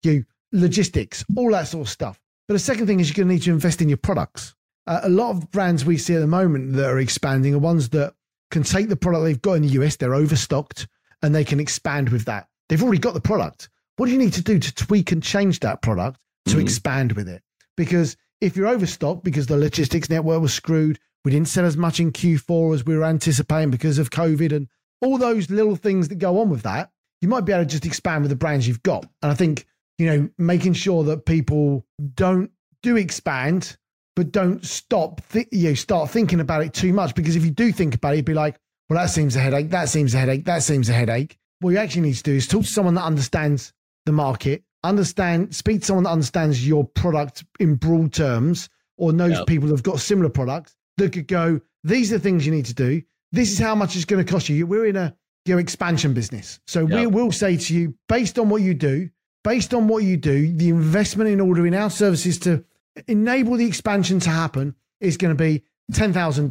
you 0.04 0.26
logistics, 0.52 1.24
all 1.38 1.52
that 1.52 1.70
sort 1.70 1.88
of 1.88 1.90
stuff. 1.90 2.20
But 2.50 2.56
the 2.56 2.60
second 2.60 2.88
thing 2.88 3.00
is 3.00 3.08
you're 3.08 3.24
going 3.24 3.30
to 3.30 3.34
need 3.36 3.44
to 3.44 3.52
invest 3.52 3.82
in 3.82 3.88
your 3.88 3.98
products. 3.98 4.54
Uh, 4.86 5.00
a 5.04 5.10
lot 5.10 5.30
of 5.30 5.50
brands 5.52 5.86
we 5.86 5.98
see 5.98 6.16
at 6.16 6.20
the 6.20 6.28
moment 6.28 6.74
that 6.74 6.90
are 6.90 7.00
expanding 7.00 7.56
are 7.56 7.60
ones 7.60 7.88
that 7.90 8.16
can 8.52 8.64
take 8.64 8.90
the 8.90 8.96
product 8.96 9.24
they've 9.24 9.42
got 9.42 9.54
in 9.54 9.62
the 9.64 9.70
US, 9.70 9.96
they're 9.96 10.16
overstocked, 10.16 10.88
and 11.22 11.34
they 11.34 11.44
can 11.44 11.60
expand 11.60 12.10
with 12.10 12.26
that. 12.26 12.48
They've 12.68 12.82
already 12.82 13.00
got 13.00 13.14
the 13.14 13.22
product. 13.22 13.70
What 13.98 14.06
do 14.06 14.12
you 14.12 14.18
need 14.18 14.34
to 14.34 14.42
do 14.42 14.60
to 14.60 14.76
tweak 14.76 15.12
and 15.12 15.22
change 15.22 15.60
that 15.60 15.82
product 15.82 16.20
to 16.46 16.52
mm-hmm. 16.52 16.62
expand 16.62 17.14
with 17.14 17.28
it? 17.28 17.44
Because 17.76 18.16
if 18.42 18.56
you're 18.56 18.68
overstocked 18.68 19.24
because 19.24 19.48
the 19.48 19.58
logistics 19.58 20.10
network 20.10 20.42
was 20.42 20.54
screwed, 20.54 21.00
we 21.26 21.32
didn't 21.32 21.50
sell 21.50 21.66
as 21.66 21.76
much 21.76 22.00
in 22.00 22.12
Q4 22.12 22.76
as 22.76 22.86
we 22.86 22.96
were 22.96 23.04
anticipating 23.04 23.72
because 23.72 24.00
of 24.00 24.10
COVID 24.10 24.54
and 24.54 24.68
all 25.02 25.18
those 25.18 25.50
little 25.50 25.76
things 25.76 26.08
that 26.08 26.16
go 26.16 26.40
on 26.40 26.50
with 26.50 26.62
that, 26.64 26.92
you 27.22 27.28
might 27.28 27.46
be 27.46 27.52
able 27.52 27.66
to 27.66 27.70
just 27.70 27.86
expand 27.86 28.22
with 28.22 28.30
the 28.30 28.36
brands 28.36 28.68
you've 28.68 28.84
got. 28.84 29.06
And 29.22 29.32
I 29.32 29.36
think, 29.36 29.66
you 29.98 30.06
know, 30.06 30.30
making 30.38 30.74
sure 30.74 31.04
that 31.06 31.26
people 31.26 31.86
don't 32.16 32.52
do 32.82 32.96
expand 32.96 33.78
but 34.20 34.34
don't 34.34 34.66
stop. 34.66 35.22
Th- 35.30 35.48
you 35.50 35.70
know, 35.70 35.74
start 35.76 36.10
thinking 36.10 36.42
about 36.42 36.62
it 36.62 36.74
too 36.74 36.92
much 36.92 37.16
because 37.16 37.38
if 37.38 37.46
you 37.46 37.52
do 37.52 37.72
think 37.72 37.96
about 37.96 38.12
it, 38.12 38.18
you'd 38.18 38.26
be 38.26 38.34
like, 38.34 38.60
well, 38.90 39.00
that 39.00 39.10
seems 39.10 39.34
a 39.38 39.40
headache. 39.40 39.70
That 39.70 39.88
seems 39.88 40.14
a 40.14 40.18
headache. 40.18 40.44
That 40.44 40.62
seems 40.62 40.90
a 40.90 40.94
headache. 40.94 41.38
What 41.62 41.70
you 41.70 41.78
actually 41.78 42.02
need 42.02 42.16
to 42.16 42.24
do 42.24 42.34
is 42.34 42.46
talk 42.46 42.64
to 42.64 42.68
someone 42.68 42.96
that 42.96 43.06
understands 43.06 43.72
the 44.06 44.12
market, 44.12 44.66
understand, 44.84 45.56
speak 45.56 45.80
to 45.80 45.86
someone 45.86 46.04
that 46.04 46.10
understands 46.10 46.68
your 46.68 46.84
product 46.84 47.46
in 47.62 47.76
broad 47.76 48.12
terms, 48.12 48.68
or 48.98 49.14
knows 49.14 49.38
yep. 49.38 49.48
people 49.48 49.70
who've 49.70 49.82
got 49.82 50.02
similar 50.02 50.28
products 50.28 50.76
that 50.98 51.14
could 51.14 51.30
go. 51.30 51.62
These 51.86 52.12
are 52.12 52.18
the 52.18 52.22
things 52.22 52.46
you 52.46 52.52
need 52.52 52.66
to 52.66 52.74
do. 52.74 53.02
This 53.32 53.54
is 53.54 53.58
how 53.58 53.74
much 53.74 53.96
it's 53.96 54.04
going 54.04 54.26
to 54.26 54.30
cost 54.30 54.50
you. 54.50 54.68
We're 54.68 54.88
in 54.88 54.98
a 54.98 55.16
your 55.46 55.62
expansion 55.62 56.14
business, 56.14 56.60
so 56.68 56.86
yep. 56.86 57.00
we 57.00 57.08
will 57.08 57.32
say 57.32 57.56
to 57.56 57.74
you, 57.74 57.96
based 58.10 58.38
on 58.38 58.50
what 58.50 58.64
you 58.64 58.74
do, 58.74 59.10
based 59.46 59.74
on 59.74 59.88
what 59.88 60.04
you 60.04 60.18
do, 60.18 60.54
the 60.54 60.68
investment 60.68 61.30
in 61.30 61.40
ordering 61.40 61.74
our 61.74 61.90
services 61.90 62.38
to 62.40 62.66
enable 63.08 63.58
the 63.58 63.66
expansion 63.66 64.20
to 64.22 64.30
happen 64.30 64.76
is 65.00 65.18
going 65.18 65.36
to 65.36 65.44
be 65.44 65.64
$10,000, 65.94 66.50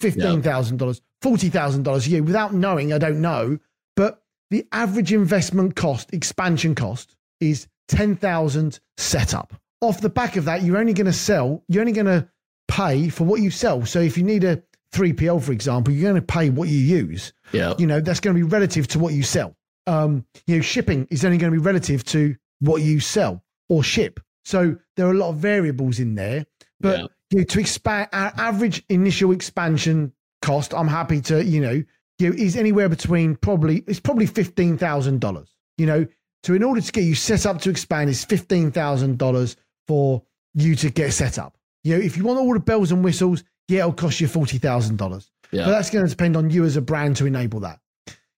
$15,000, 0.00 1.00
$40,000 1.22 2.06
a 2.06 2.10
year 2.10 2.22
without 2.22 2.54
knowing, 2.54 2.92
I 2.92 2.98
don't 2.98 3.20
know, 3.20 3.58
but 3.96 4.22
the 4.50 4.66
average 4.72 5.12
investment 5.12 5.76
cost, 5.76 6.12
expansion 6.12 6.74
cost 6.74 7.16
is 7.40 7.66
10,000 7.88 8.80
setup. 8.96 9.54
Off 9.80 10.00
the 10.00 10.08
back 10.08 10.36
of 10.36 10.44
that, 10.46 10.62
you're 10.62 10.78
only 10.78 10.92
going 10.92 11.06
to 11.06 11.12
sell, 11.12 11.62
you're 11.68 11.80
only 11.80 11.92
going 11.92 12.06
to 12.06 12.28
pay 12.68 13.08
for 13.08 13.24
what 13.24 13.40
you 13.40 13.50
sell. 13.50 13.84
So 13.84 14.00
if 14.00 14.16
you 14.16 14.24
need 14.24 14.44
a 14.44 14.62
3PL, 14.92 15.42
for 15.42 15.52
example, 15.52 15.92
you're 15.92 16.10
going 16.10 16.20
to 16.20 16.26
pay 16.26 16.50
what 16.50 16.68
you 16.68 16.78
use. 16.78 17.32
Yeah. 17.52 17.74
You 17.78 17.86
know, 17.86 18.00
that's 18.00 18.20
going 18.20 18.36
to 18.36 18.38
be 18.38 18.48
relative 18.48 18.86
to 18.88 18.98
what 18.98 19.12
you 19.12 19.22
sell. 19.22 19.56
Um, 19.86 20.24
you 20.46 20.56
know, 20.56 20.62
shipping 20.62 21.06
is 21.10 21.24
only 21.24 21.36
going 21.36 21.52
to 21.52 21.58
be 21.58 21.64
relative 21.64 22.04
to 22.04 22.36
what 22.60 22.80
you 22.82 23.00
sell 23.00 23.44
or 23.68 23.82
ship. 23.82 24.20
So 24.44 24.76
there 24.96 25.06
are 25.06 25.12
a 25.12 25.16
lot 25.16 25.30
of 25.30 25.36
variables 25.36 25.98
in 25.98 26.14
there. 26.14 26.46
But 26.80 26.98
Yeah. 26.98 27.06
you 27.30 27.38
know, 27.38 27.44
to 27.44 27.60
expand 27.60 28.08
our 28.12 28.32
average 28.36 28.84
initial 28.88 29.32
expansion 29.32 30.12
cost, 30.42 30.74
I'm 30.74 30.88
happy 30.88 31.20
to, 31.22 31.42
you 31.44 31.60
know, 31.60 31.82
you 32.18 32.28
know, 32.30 32.36
is 32.36 32.56
anywhere 32.56 32.88
between 32.88 33.36
probably 33.36 33.82
it's 33.86 34.00
probably 34.00 34.26
fifteen 34.26 34.76
thousand 34.78 35.20
dollars. 35.20 35.48
You 35.78 35.86
know, 35.86 36.06
so 36.44 36.54
in 36.54 36.62
order 36.62 36.80
to 36.80 36.92
get 36.92 37.04
you 37.04 37.14
set 37.14 37.46
up 37.46 37.60
to 37.62 37.70
expand, 37.70 38.10
is 38.10 38.24
fifteen 38.24 38.70
thousand 38.70 39.18
dollars 39.18 39.56
for 39.88 40.22
you 40.54 40.76
to 40.76 40.90
get 40.90 41.12
set 41.12 41.38
up. 41.38 41.56
You 41.82 41.96
know, 41.96 42.02
if 42.02 42.16
you 42.16 42.24
want 42.24 42.38
all 42.38 42.52
the 42.54 42.60
bells 42.60 42.92
and 42.92 43.02
whistles, 43.02 43.42
yeah, 43.68 43.80
it'll 43.80 43.92
cost 43.92 44.20
you 44.20 44.28
forty 44.28 44.58
thousand 44.58 44.96
dollars. 44.96 45.30
Yeah. 45.50 45.64
But 45.64 45.70
that's 45.72 45.90
going 45.90 46.04
to 46.04 46.10
depend 46.10 46.36
on 46.36 46.50
you 46.50 46.64
as 46.64 46.76
a 46.76 46.80
brand 46.80 47.16
to 47.16 47.26
enable 47.26 47.60
that. 47.60 47.80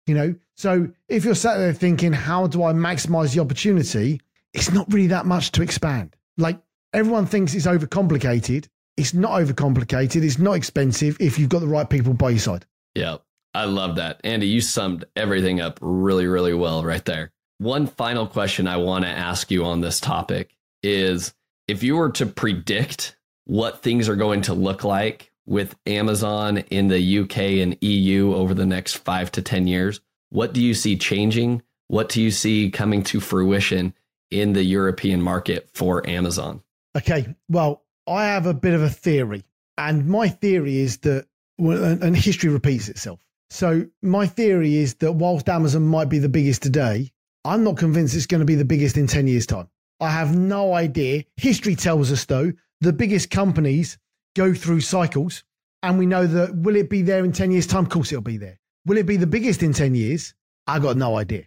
You 0.06 0.14
know, 0.14 0.34
so 0.56 0.88
if 1.08 1.24
you're 1.24 1.34
sat 1.34 1.58
there 1.58 1.72
thinking, 1.72 2.12
how 2.12 2.46
do 2.46 2.62
I 2.62 2.72
maximize 2.72 3.34
the 3.34 3.40
opportunity? 3.40 4.20
It's 4.56 4.72
not 4.72 4.90
really 4.90 5.08
that 5.08 5.26
much 5.26 5.52
to 5.52 5.62
expand. 5.62 6.16
Like 6.38 6.58
everyone 6.94 7.26
thinks 7.26 7.52
it's 7.52 7.66
overcomplicated. 7.66 8.68
It's 8.96 9.12
not 9.12 9.32
overcomplicated. 9.32 10.24
It's 10.24 10.38
not 10.38 10.54
expensive 10.54 11.18
if 11.20 11.38
you've 11.38 11.50
got 11.50 11.60
the 11.60 11.66
right 11.66 11.88
people 11.88 12.14
by 12.14 12.30
your 12.30 12.38
side. 12.38 12.64
Yeah, 12.94 13.18
I 13.52 13.66
love 13.66 13.96
that. 13.96 14.18
Andy, 14.24 14.46
you 14.46 14.62
summed 14.62 15.04
everything 15.14 15.60
up 15.60 15.78
really, 15.82 16.26
really 16.26 16.54
well 16.54 16.82
right 16.82 17.04
there. 17.04 17.32
One 17.58 17.86
final 17.86 18.26
question 18.26 18.66
I 18.66 18.78
want 18.78 19.04
to 19.04 19.10
ask 19.10 19.50
you 19.50 19.64
on 19.66 19.82
this 19.82 20.00
topic 20.00 20.56
is 20.82 21.34
if 21.68 21.82
you 21.82 21.96
were 21.96 22.10
to 22.12 22.24
predict 22.24 23.16
what 23.44 23.82
things 23.82 24.08
are 24.08 24.16
going 24.16 24.40
to 24.42 24.54
look 24.54 24.82
like 24.84 25.32
with 25.44 25.76
Amazon 25.86 26.58
in 26.70 26.88
the 26.88 27.18
UK 27.20 27.38
and 27.62 27.76
EU 27.82 28.34
over 28.34 28.54
the 28.54 28.66
next 28.66 28.94
five 28.96 29.30
to 29.32 29.42
10 29.42 29.66
years, 29.66 30.00
what 30.30 30.54
do 30.54 30.62
you 30.62 30.72
see 30.72 30.96
changing? 30.96 31.62
What 31.88 32.08
do 32.08 32.22
you 32.22 32.30
see 32.30 32.70
coming 32.70 33.02
to 33.04 33.20
fruition 33.20 33.92
in 34.30 34.52
the 34.52 34.64
European 34.64 35.22
market 35.22 35.68
for 35.74 36.06
Amazon? 36.08 36.62
Okay. 36.96 37.34
Well, 37.48 37.82
I 38.06 38.24
have 38.26 38.46
a 38.46 38.54
bit 38.54 38.74
of 38.74 38.82
a 38.82 38.90
theory, 38.90 39.44
and 39.76 40.06
my 40.06 40.28
theory 40.28 40.78
is 40.78 40.98
that, 40.98 41.26
and 41.58 42.16
history 42.16 42.50
repeats 42.50 42.88
itself. 42.88 43.20
So, 43.50 43.86
my 44.02 44.26
theory 44.26 44.76
is 44.76 44.94
that 44.96 45.12
whilst 45.12 45.48
Amazon 45.48 45.86
might 45.86 46.08
be 46.08 46.18
the 46.18 46.28
biggest 46.28 46.62
today, 46.62 47.12
I'm 47.44 47.62
not 47.62 47.76
convinced 47.76 48.16
it's 48.16 48.26
going 48.26 48.40
to 48.40 48.44
be 48.44 48.56
the 48.56 48.64
biggest 48.64 48.96
in 48.96 49.06
10 49.06 49.28
years' 49.28 49.46
time. 49.46 49.68
I 50.00 50.10
have 50.10 50.36
no 50.36 50.74
idea. 50.74 51.24
History 51.36 51.76
tells 51.76 52.10
us, 52.12 52.24
though, 52.24 52.52
the 52.80 52.92
biggest 52.92 53.30
companies 53.30 53.98
go 54.34 54.52
through 54.52 54.80
cycles, 54.80 55.44
and 55.82 55.98
we 55.98 56.06
know 56.06 56.26
that 56.26 56.56
will 56.56 56.76
it 56.76 56.90
be 56.90 57.02
there 57.02 57.24
in 57.24 57.32
10 57.32 57.52
years' 57.52 57.66
time? 57.66 57.84
Of 57.84 57.90
course, 57.90 58.12
it'll 58.12 58.22
be 58.22 58.36
there. 58.36 58.58
Will 58.84 58.98
it 58.98 59.06
be 59.06 59.16
the 59.16 59.26
biggest 59.26 59.62
in 59.62 59.72
10 59.72 59.94
years? 59.94 60.34
I 60.66 60.78
got 60.80 60.96
no 60.96 61.16
idea. 61.16 61.44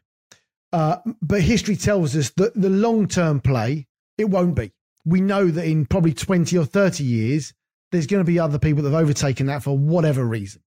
Uh, 0.72 0.98
but 1.22 1.42
history 1.42 1.76
tells 1.76 2.16
us 2.16 2.30
that 2.32 2.54
the 2.54 2.70
long 2.70 3.08
term 3.08 3.40
play, 3.40 3.88
it 4.18 4.26
won't 4.26 4.56
be. 4.56 4.72
We 5.06 5.22
know 5.22 5.48
that 5.48 5.66
in 5.66 5.86
probably 5.86 6.14
20 6.14 6.58
or 6.58 6.66
30 6.66 7.04
years, 7.04 7.54
there's 7.92 8.08
going 8.08 8.24
to 8.24 8.30
be 8.30 8.40
other 8.40 8.60
people 8.60 8.84
that 8.84 8.92
have 8.92 9.02
overtaken 9.02 9.48
that 9.48 9.64
for 9.64 9.78
whatever 9.78 10.24
reason. 10.24 10.62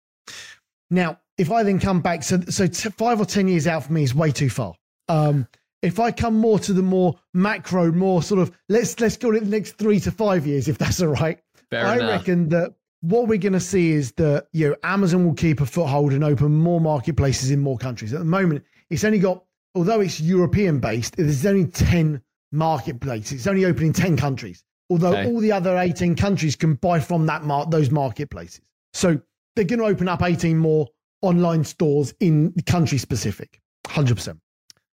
Now, 0.90 1.20
if 1.38 1.50
I 1.50 1.62
then 1.62 1.78
come 1.78 2.00
back, 2.00 2.22
so, 2.22 2.40
so 2.48 2.66
t- 2.66 2.90
five 2.90 3.20
or 3.20 3.24
10 3.24 3.48
years 3.48 3.66
out 3.66 3.84
for 3.84 3.92
me 3.92 4.02
is 4.02 4.14
way 4.14 4.32
too 4.32 4.50
far. 4.50 4.74
Um, 5.08 5.46
if 5.82 5.98
I 5.98 6.12
come 6.12 6.36
more 6.36 6.58
to 6.60 6.72
the 6.72 6.82
more 6.82 7.18
macro, 7.34 7.90
more 7.92 8.22
sort 8.22 8.40
of 8.40 8.56
let's 8.68 8.98
let's 9.00 9.16
go 9.16 9.32
in 9.32 9.44
the 9.44 9.50
next 9.50 9.72
three 9.72 9.98
to 10.00 10.10
five 10.12 10.46
years, 10.46 10.68
if 10.68 10.78
that's 10.78 11.02
all 11.02 11.08
right. 11.08 11.40
Fair 11.70 11.86
I 11.86 11.96
enough. 11.96 12.10
reckon 12.10 12.48
that 12.50 12.74
what 13.00 13.26
we're 13.26 13.38
going 13.38 13.52
to 13.52 13.60
see 13.60 13.90
is 13.90 14.12
that 14.12 14.46
you 14.52 14.68
know 14.68 14.76
Amazon 14.84 15.26
will 15.26 15.34
keep 15.34 15.60
a 15.60 15.66
foothold 15.66 16.12
and 16.12 16.22
open 16.22 16.54
more 16.54 16.80
marketplaces 16.80 17.50
in 17.50 17.58
more 17.58 17.78
countries. 17.78 18.12
At 18.12 18.20
the 18.20 18.24
moment, 18.24 18.64
it's 18.90 19.02
only 19.02 19.18
got 19.18 19.44
although 19.74 20.00
it's 20.00 20.20
European 20.20 20.78
based, 20.80 21.16
there's 21.16 21.46
only 21.46 21.66
ten 21.66 22.22
marketplaces. 22.52 23.32
It's 23.32 23.46
only 23.46 23.64
open 23.64 23.86
in 23.86 23.92
ten 23.92 24.16
countries. 24.16 24.62
Although 24.90 25.12
Okay. 25.16 25.26
all 25.26 25.40
the 25.40 25.52
other 25.52 25.76
eighteen 25.78 26.14
countries 26.14 26.56
can 26.56 26.74
buy 26.74 27.00
from 27.00 27.26
that 27.26 27.44
mar- 27.44 27.66
those 27.66 27.90
marketplaces, 27.90 28.60
so 28.92 29.20
they're 29.56 29.64
going 29.64 29.78
to 29.78 29.86
open 29.86 30.08
up 30.08 30.22
eighteen 30.22 30.58
more 30.58 30.88
online 31.22 31.64
stores 31.64 32.12
in 32.20 32.52
country 32.66 32.98
specific. 32.98 33.60
Hundred 33.86 34.16
percent. 34.16 34.38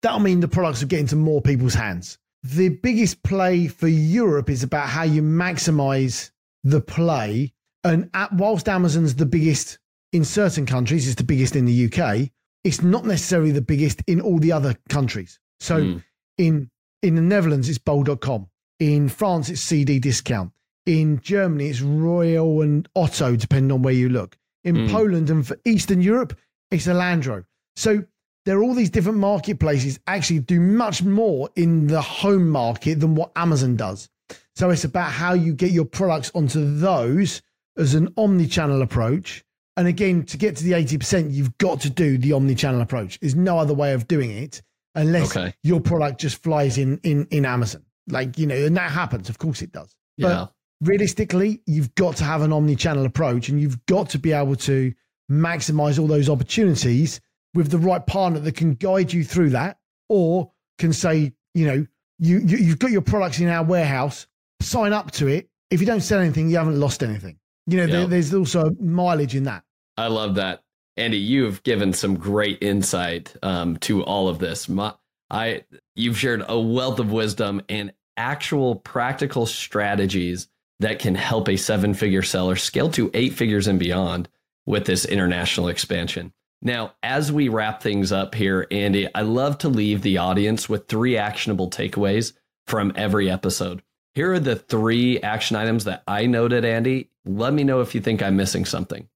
That'll 0.02 0.20
mean 0.20 0.40
the 0.40 0.48
products 0.48 0.80
will 0.82 0.88
get 0.88 1.02
into 1.02 1.16
more 1.18 1.42
people's 1.42 1.74
hands. 1.74 2.18
The 2.44 2.70
biggest 2.70 3.22
play 3.24 3.68
for 3.68 3.90
Europe 3.90 4.50
is 4.50 4.64
about 4.64 4.88
how 4.88 5.04
you 5.04 5.22
maximize 5.22 6.32
the 6.64 6.80
play. 6.80 7.54
And 7.84 8.10
at, 8.14 8.32
whilst 8.34 8.70
Amazon's 8.70 9.16
the 9.16 9.26
biggest 9.26 9.78
in 10.14 10.24
certain 10.24 10.66
countries, 10.66 11.06
it's 11.08 11.16
the 11.16 11.24
biggest 11.26 11.56
in 11.56 11.66
the 11.66 11.86
UK, 11.86 12.30
it's 12.64 12.82
not 12.82 13.06
necessarily 13.06 13.52
the 13.52 13.62
biggest 13.62 14.02
in 14.08 14.20
all 14.22 14.40
the 14.40 14.52
other 14.52 14.76
countries. 14.90 15.40
So 15.60 15.78
Mm. 15.82 16.04
in 16.38 16.70
in 17.02 17.16
the 17.16 17.22
Netherlands, 17.22 17.70
it's 17.70 17.78
bol.com. 17.78 18.48
In 18.80 19.08
France, 19.08 19.50
it's 19.50 19.66
Cdiscount. 19.66 20.52
In 20.86 21.22
Germany, 21.22 21.70
it's 21.70 21.82
Real 21.82 22.62
and 22.62 22.88
Otto, 22.96 23.36
depending 23.38 23.72
on 23.72 23.82
where 23.84 23.94
you 23.94 24.10
look. 24.10 24.38
In 24.66 24.76
Mm. 24.76 24.90
Poland 24.92 25.30
and 25.30 25.48
for 25.48 25.58
Eastern 25.64 26.02
Europe, 26.02 26.38
it's 26.72 26.88
Allegro. 26.88 27.46
So 27.78 28.04
there 28.46 28.58
are 28.58 28.64
all 28.64 28.74
these 28.74 28.90
different 28.90 29.20
marketplaces 29.20 30.00
actually 30.08 30.40
do 30.40 30.60
much 30.60 31.02
more 31.04 31.50
in 31.56 31.88
the 31.88 32.02
home 32.02 32.50
market 32.50 33.00
than 33.00 33.16
what 33.16 33.32
Amazon 33.36 33.76
does. 33.78 34.10
So 34.56 34.70
it's 34.70 34.84
about 34.84 35.12
how 35.12 35.34
you 35.34 35.54
get 35.54 35.72
your 35.72 35.86
products 35.86 36.32
onto 36.36 36.78
those 36.80 37.42
as 37.78 37.94
an 37.94 38.10
omni-channel 38.18 38.82
approach. 38.82 39.46
And 39.78 39.88
again, 39.88 40.24
to 40.26 40.38
get 40.38 40.56
to 40.58 40.64
the 40.64 40.72
80%, 40.74 41.32
you've 41.34 41.58
got 41.58 41.82
to 41.82 41.90
do 41.90 42.18
the 42.18 42.34
omni-channel 42.34 42.82
approach. 42.82 43.20
There's 43.20 43.36
no 43.36 43.58
other 43.60 43.74
way 43.74 43.94
of 43.94 44.08
doing 44.08 44.32
it 44.32 44.62
unless 44.96 45.36
Okay. 45.36 45.54
your 45.64 45.80
product 45.80 46.20
just 46.20 46.42
flies 46.44 46.78
in 46.78 47.00
in 47.04 47.28
in 47.32 47.46
Amazon. 47.46 47.84
Like, 48.08 48.38
you 48.38 48.46
know, 48.48 48.56
and 48.56 48.76
that 48.76 48.92
happens. 48.92 49.30
Of 49.30 49.38
course 49.38 49.62
it 49.62 49.72
does. 49.72 49.96
But 50.18 50.28
Yeah. 50.30 50.48
realistically, 50.82 51.62
you've 51.66 51.94
got 51.96 52.18
to 52.18 52.24
have 52.24 52.42
an 52.42 52.52
omni-channel 52.52 53.06
approach 53.06 53.50
and 53.50 53.62
you've 53.62 53.86
got 53.86 54.10
to 54.10 54.20
be 54.20 54.34
able 54.34 54.56
to 54.58 54.94
maximize 55.32 56.00
all 56.00 56.08
those 56.08 56.28
opportunities 56.30 57.22
with 57.54 57.70
the 57.70 57.78
right 57.78 58.06
partner 58.06 58.40
that 58.40 58.56
can 58.56 58.74
guide 58.74 59.14
you 59.14 59.24
through 59.24 59.52
that 59.52 59.78
or 60.10 60.52
can 60.80 60.92
say, 60.92 61.32
you 61.54 61.66
know, 61.66 61.86
you, 62.18 62.40
you 62.40 62.58
you've 62.58 62.80
got 62.80 62.92
your 62.92 63.02
products 63.02 63.40
in 63.40 63.48
our 63.48 63.64
warehouse, 63.64 64.28
sign 64.62 64.92
up 64.92 65.12
to 65.12 65.28
it. 65.28 65.50
If 65.70 65.80
you 65.80 65.86
don't 65.86 66.02
sell 66.02 66.20
anything, 66.20 66.50
you 66.50 66.58
haven't 66.58 66.80
lost 66.80 67.04
anything. 67.04 67.38
You 67.70 67.78
know, 67.78 67.88
there, 67.88 68.08
there's 68.08 68.34
also 68.34 68.72
mileage 68.80 69.36
in 69.36 69.44
that. 69.44 69.64
I 69.98 70.08
love 70.08 70.36
that. 70.36 70.64
Andy, 70.98 71.18
you've 71.18 71.64
given 71.64 71.94
some 71.94 72.16
great 72.16 72.62
insight 72.62 73.34
um, 73.42 73.78
to 73.78 74.04
all 74.04 74.28
of 74.28 74.40
this. 74.40 74.68
My, 74.68 74.94
I, 75.30 75.64
you've 75.96 76.18
shared 76.18 76.44
a 76.48 76.60
wealth 76.60 77.00
of 77.00 77.12
wisdom 77.12 77.62
and 77.70 77.94
actual 78.18 78.76
practical 78.76 79.46
strategies 79.46 80.48
that 80.80 81.00
can 81.00 81.16
help 81.16 81.48
a 81.48 81.58
seven 81.58 81.94
figure 81.94 82.22
seller 82.22 82.56
scale 82.56 82.90
to 82.92 83.12
eight 83.14 83.34
figures 83.34 83.68
and 83.68 83.80
beyond 83.80 84.28
with 84.66 84.86
this 84.86 85.06
international 85.06 85.68
expansion. 85.68 86.34
Now, 86.62 86.94
as 87.02 87.32
we 87.32 87.48
wrap 87.48 87.82
things 87.82 88.12
up 88.12 88.36
here, 88.36 88.68
Andy, 88.70 89.08
I 89.16 89.22
love 89.22 89.58
to 89.60 89.70
leave 89.70 90.02
the 90.02 90.18
audience 90.18 90.68
with 90.68 90.88
three 90.88 91.16
actionable 91.16 91.70
takeaways 91.70 92.34
from 92.68 92.92
every 92.96 93.30
episode. 93.30 93.82
Here 94.16 94.34
are 94.34 94.40
the 94.40 94.58
three 94.58 95.22
action 95.22 95.56
items 95.56 95.86
that 95.86 96.04
I 96.08 96.26
noted, 96.26 96.66
Andy. 96.66 97.10
Let 97.30 97.54
me 97.54 97.64
know 97.64 97.82
if 97.82 97.94
you 97.94 98.02
think 98.02 98.24
I'm 98.24 98.36
missing 98.36 98.66
something. 98.66 99.08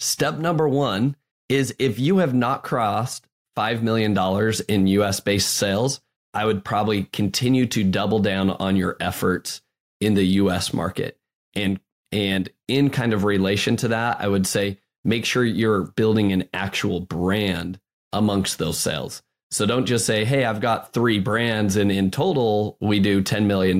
Step 0.00 0.38
number 0.38 0.68
one 0.68 1.14
is 1.48 1.74
if 1.78 2.00
you 2.00 2.18
have 2.18 2.34
not 2.34 2.64
crossed 2.64 3.28
$5 3.56 3.80
million 3.80 4.18
in 4.68 4.86
US 4.88 5.20
based 5.20 5.54
sales, 5.54 6.00
I 6.32 6.46
would 6.46 6.64
probably 6.64 7.04
continue 7.04 7.66
to 7.66 7.84
double 7.84 8.18
down 8.18 8.50
on 8.50 8.74
your 8.74 8.96
efforts 8.98 9.62
in 10.00 10.14
the 10.14 10.24
US 10.24 10.72
market. 10.72 11.16
And, 11.54 11.78
and 12.10 12.50
in 12.66 12.90
kind 12.90 13.12
of 13.12 13.22
relation 13.22 13.76
to 13.76 13.88
that, 13.88 14.20
I 14.20 14.26
would 14.26 14.48
say 14.48 14.78
make 15.04 15.24
sure 15.24 15.44
you're 15.44 15.82
building 15.82 16.32
an 16.32 16.48
actual 16.52 16.98
brand 16.98 17.78
amongst 18.12 18.58
those 18.58 18.78
sales. 18.80 19.22
So 19.52 19.64
don't 19.64 19.86
just 19.86 20.06
say, 20.06 20.24
hey, 20.24 20.44
I've 20.44 20.60
got 20.60 20.92
three 20.92 21.20
brands 21.20 21.76
and 21.76 21.92
in 21.92 22.10
total 22.10 22.76
we 22.80 22.98
do 22.98 23.22
$10 23.22 23.46
million, 23.46 23.78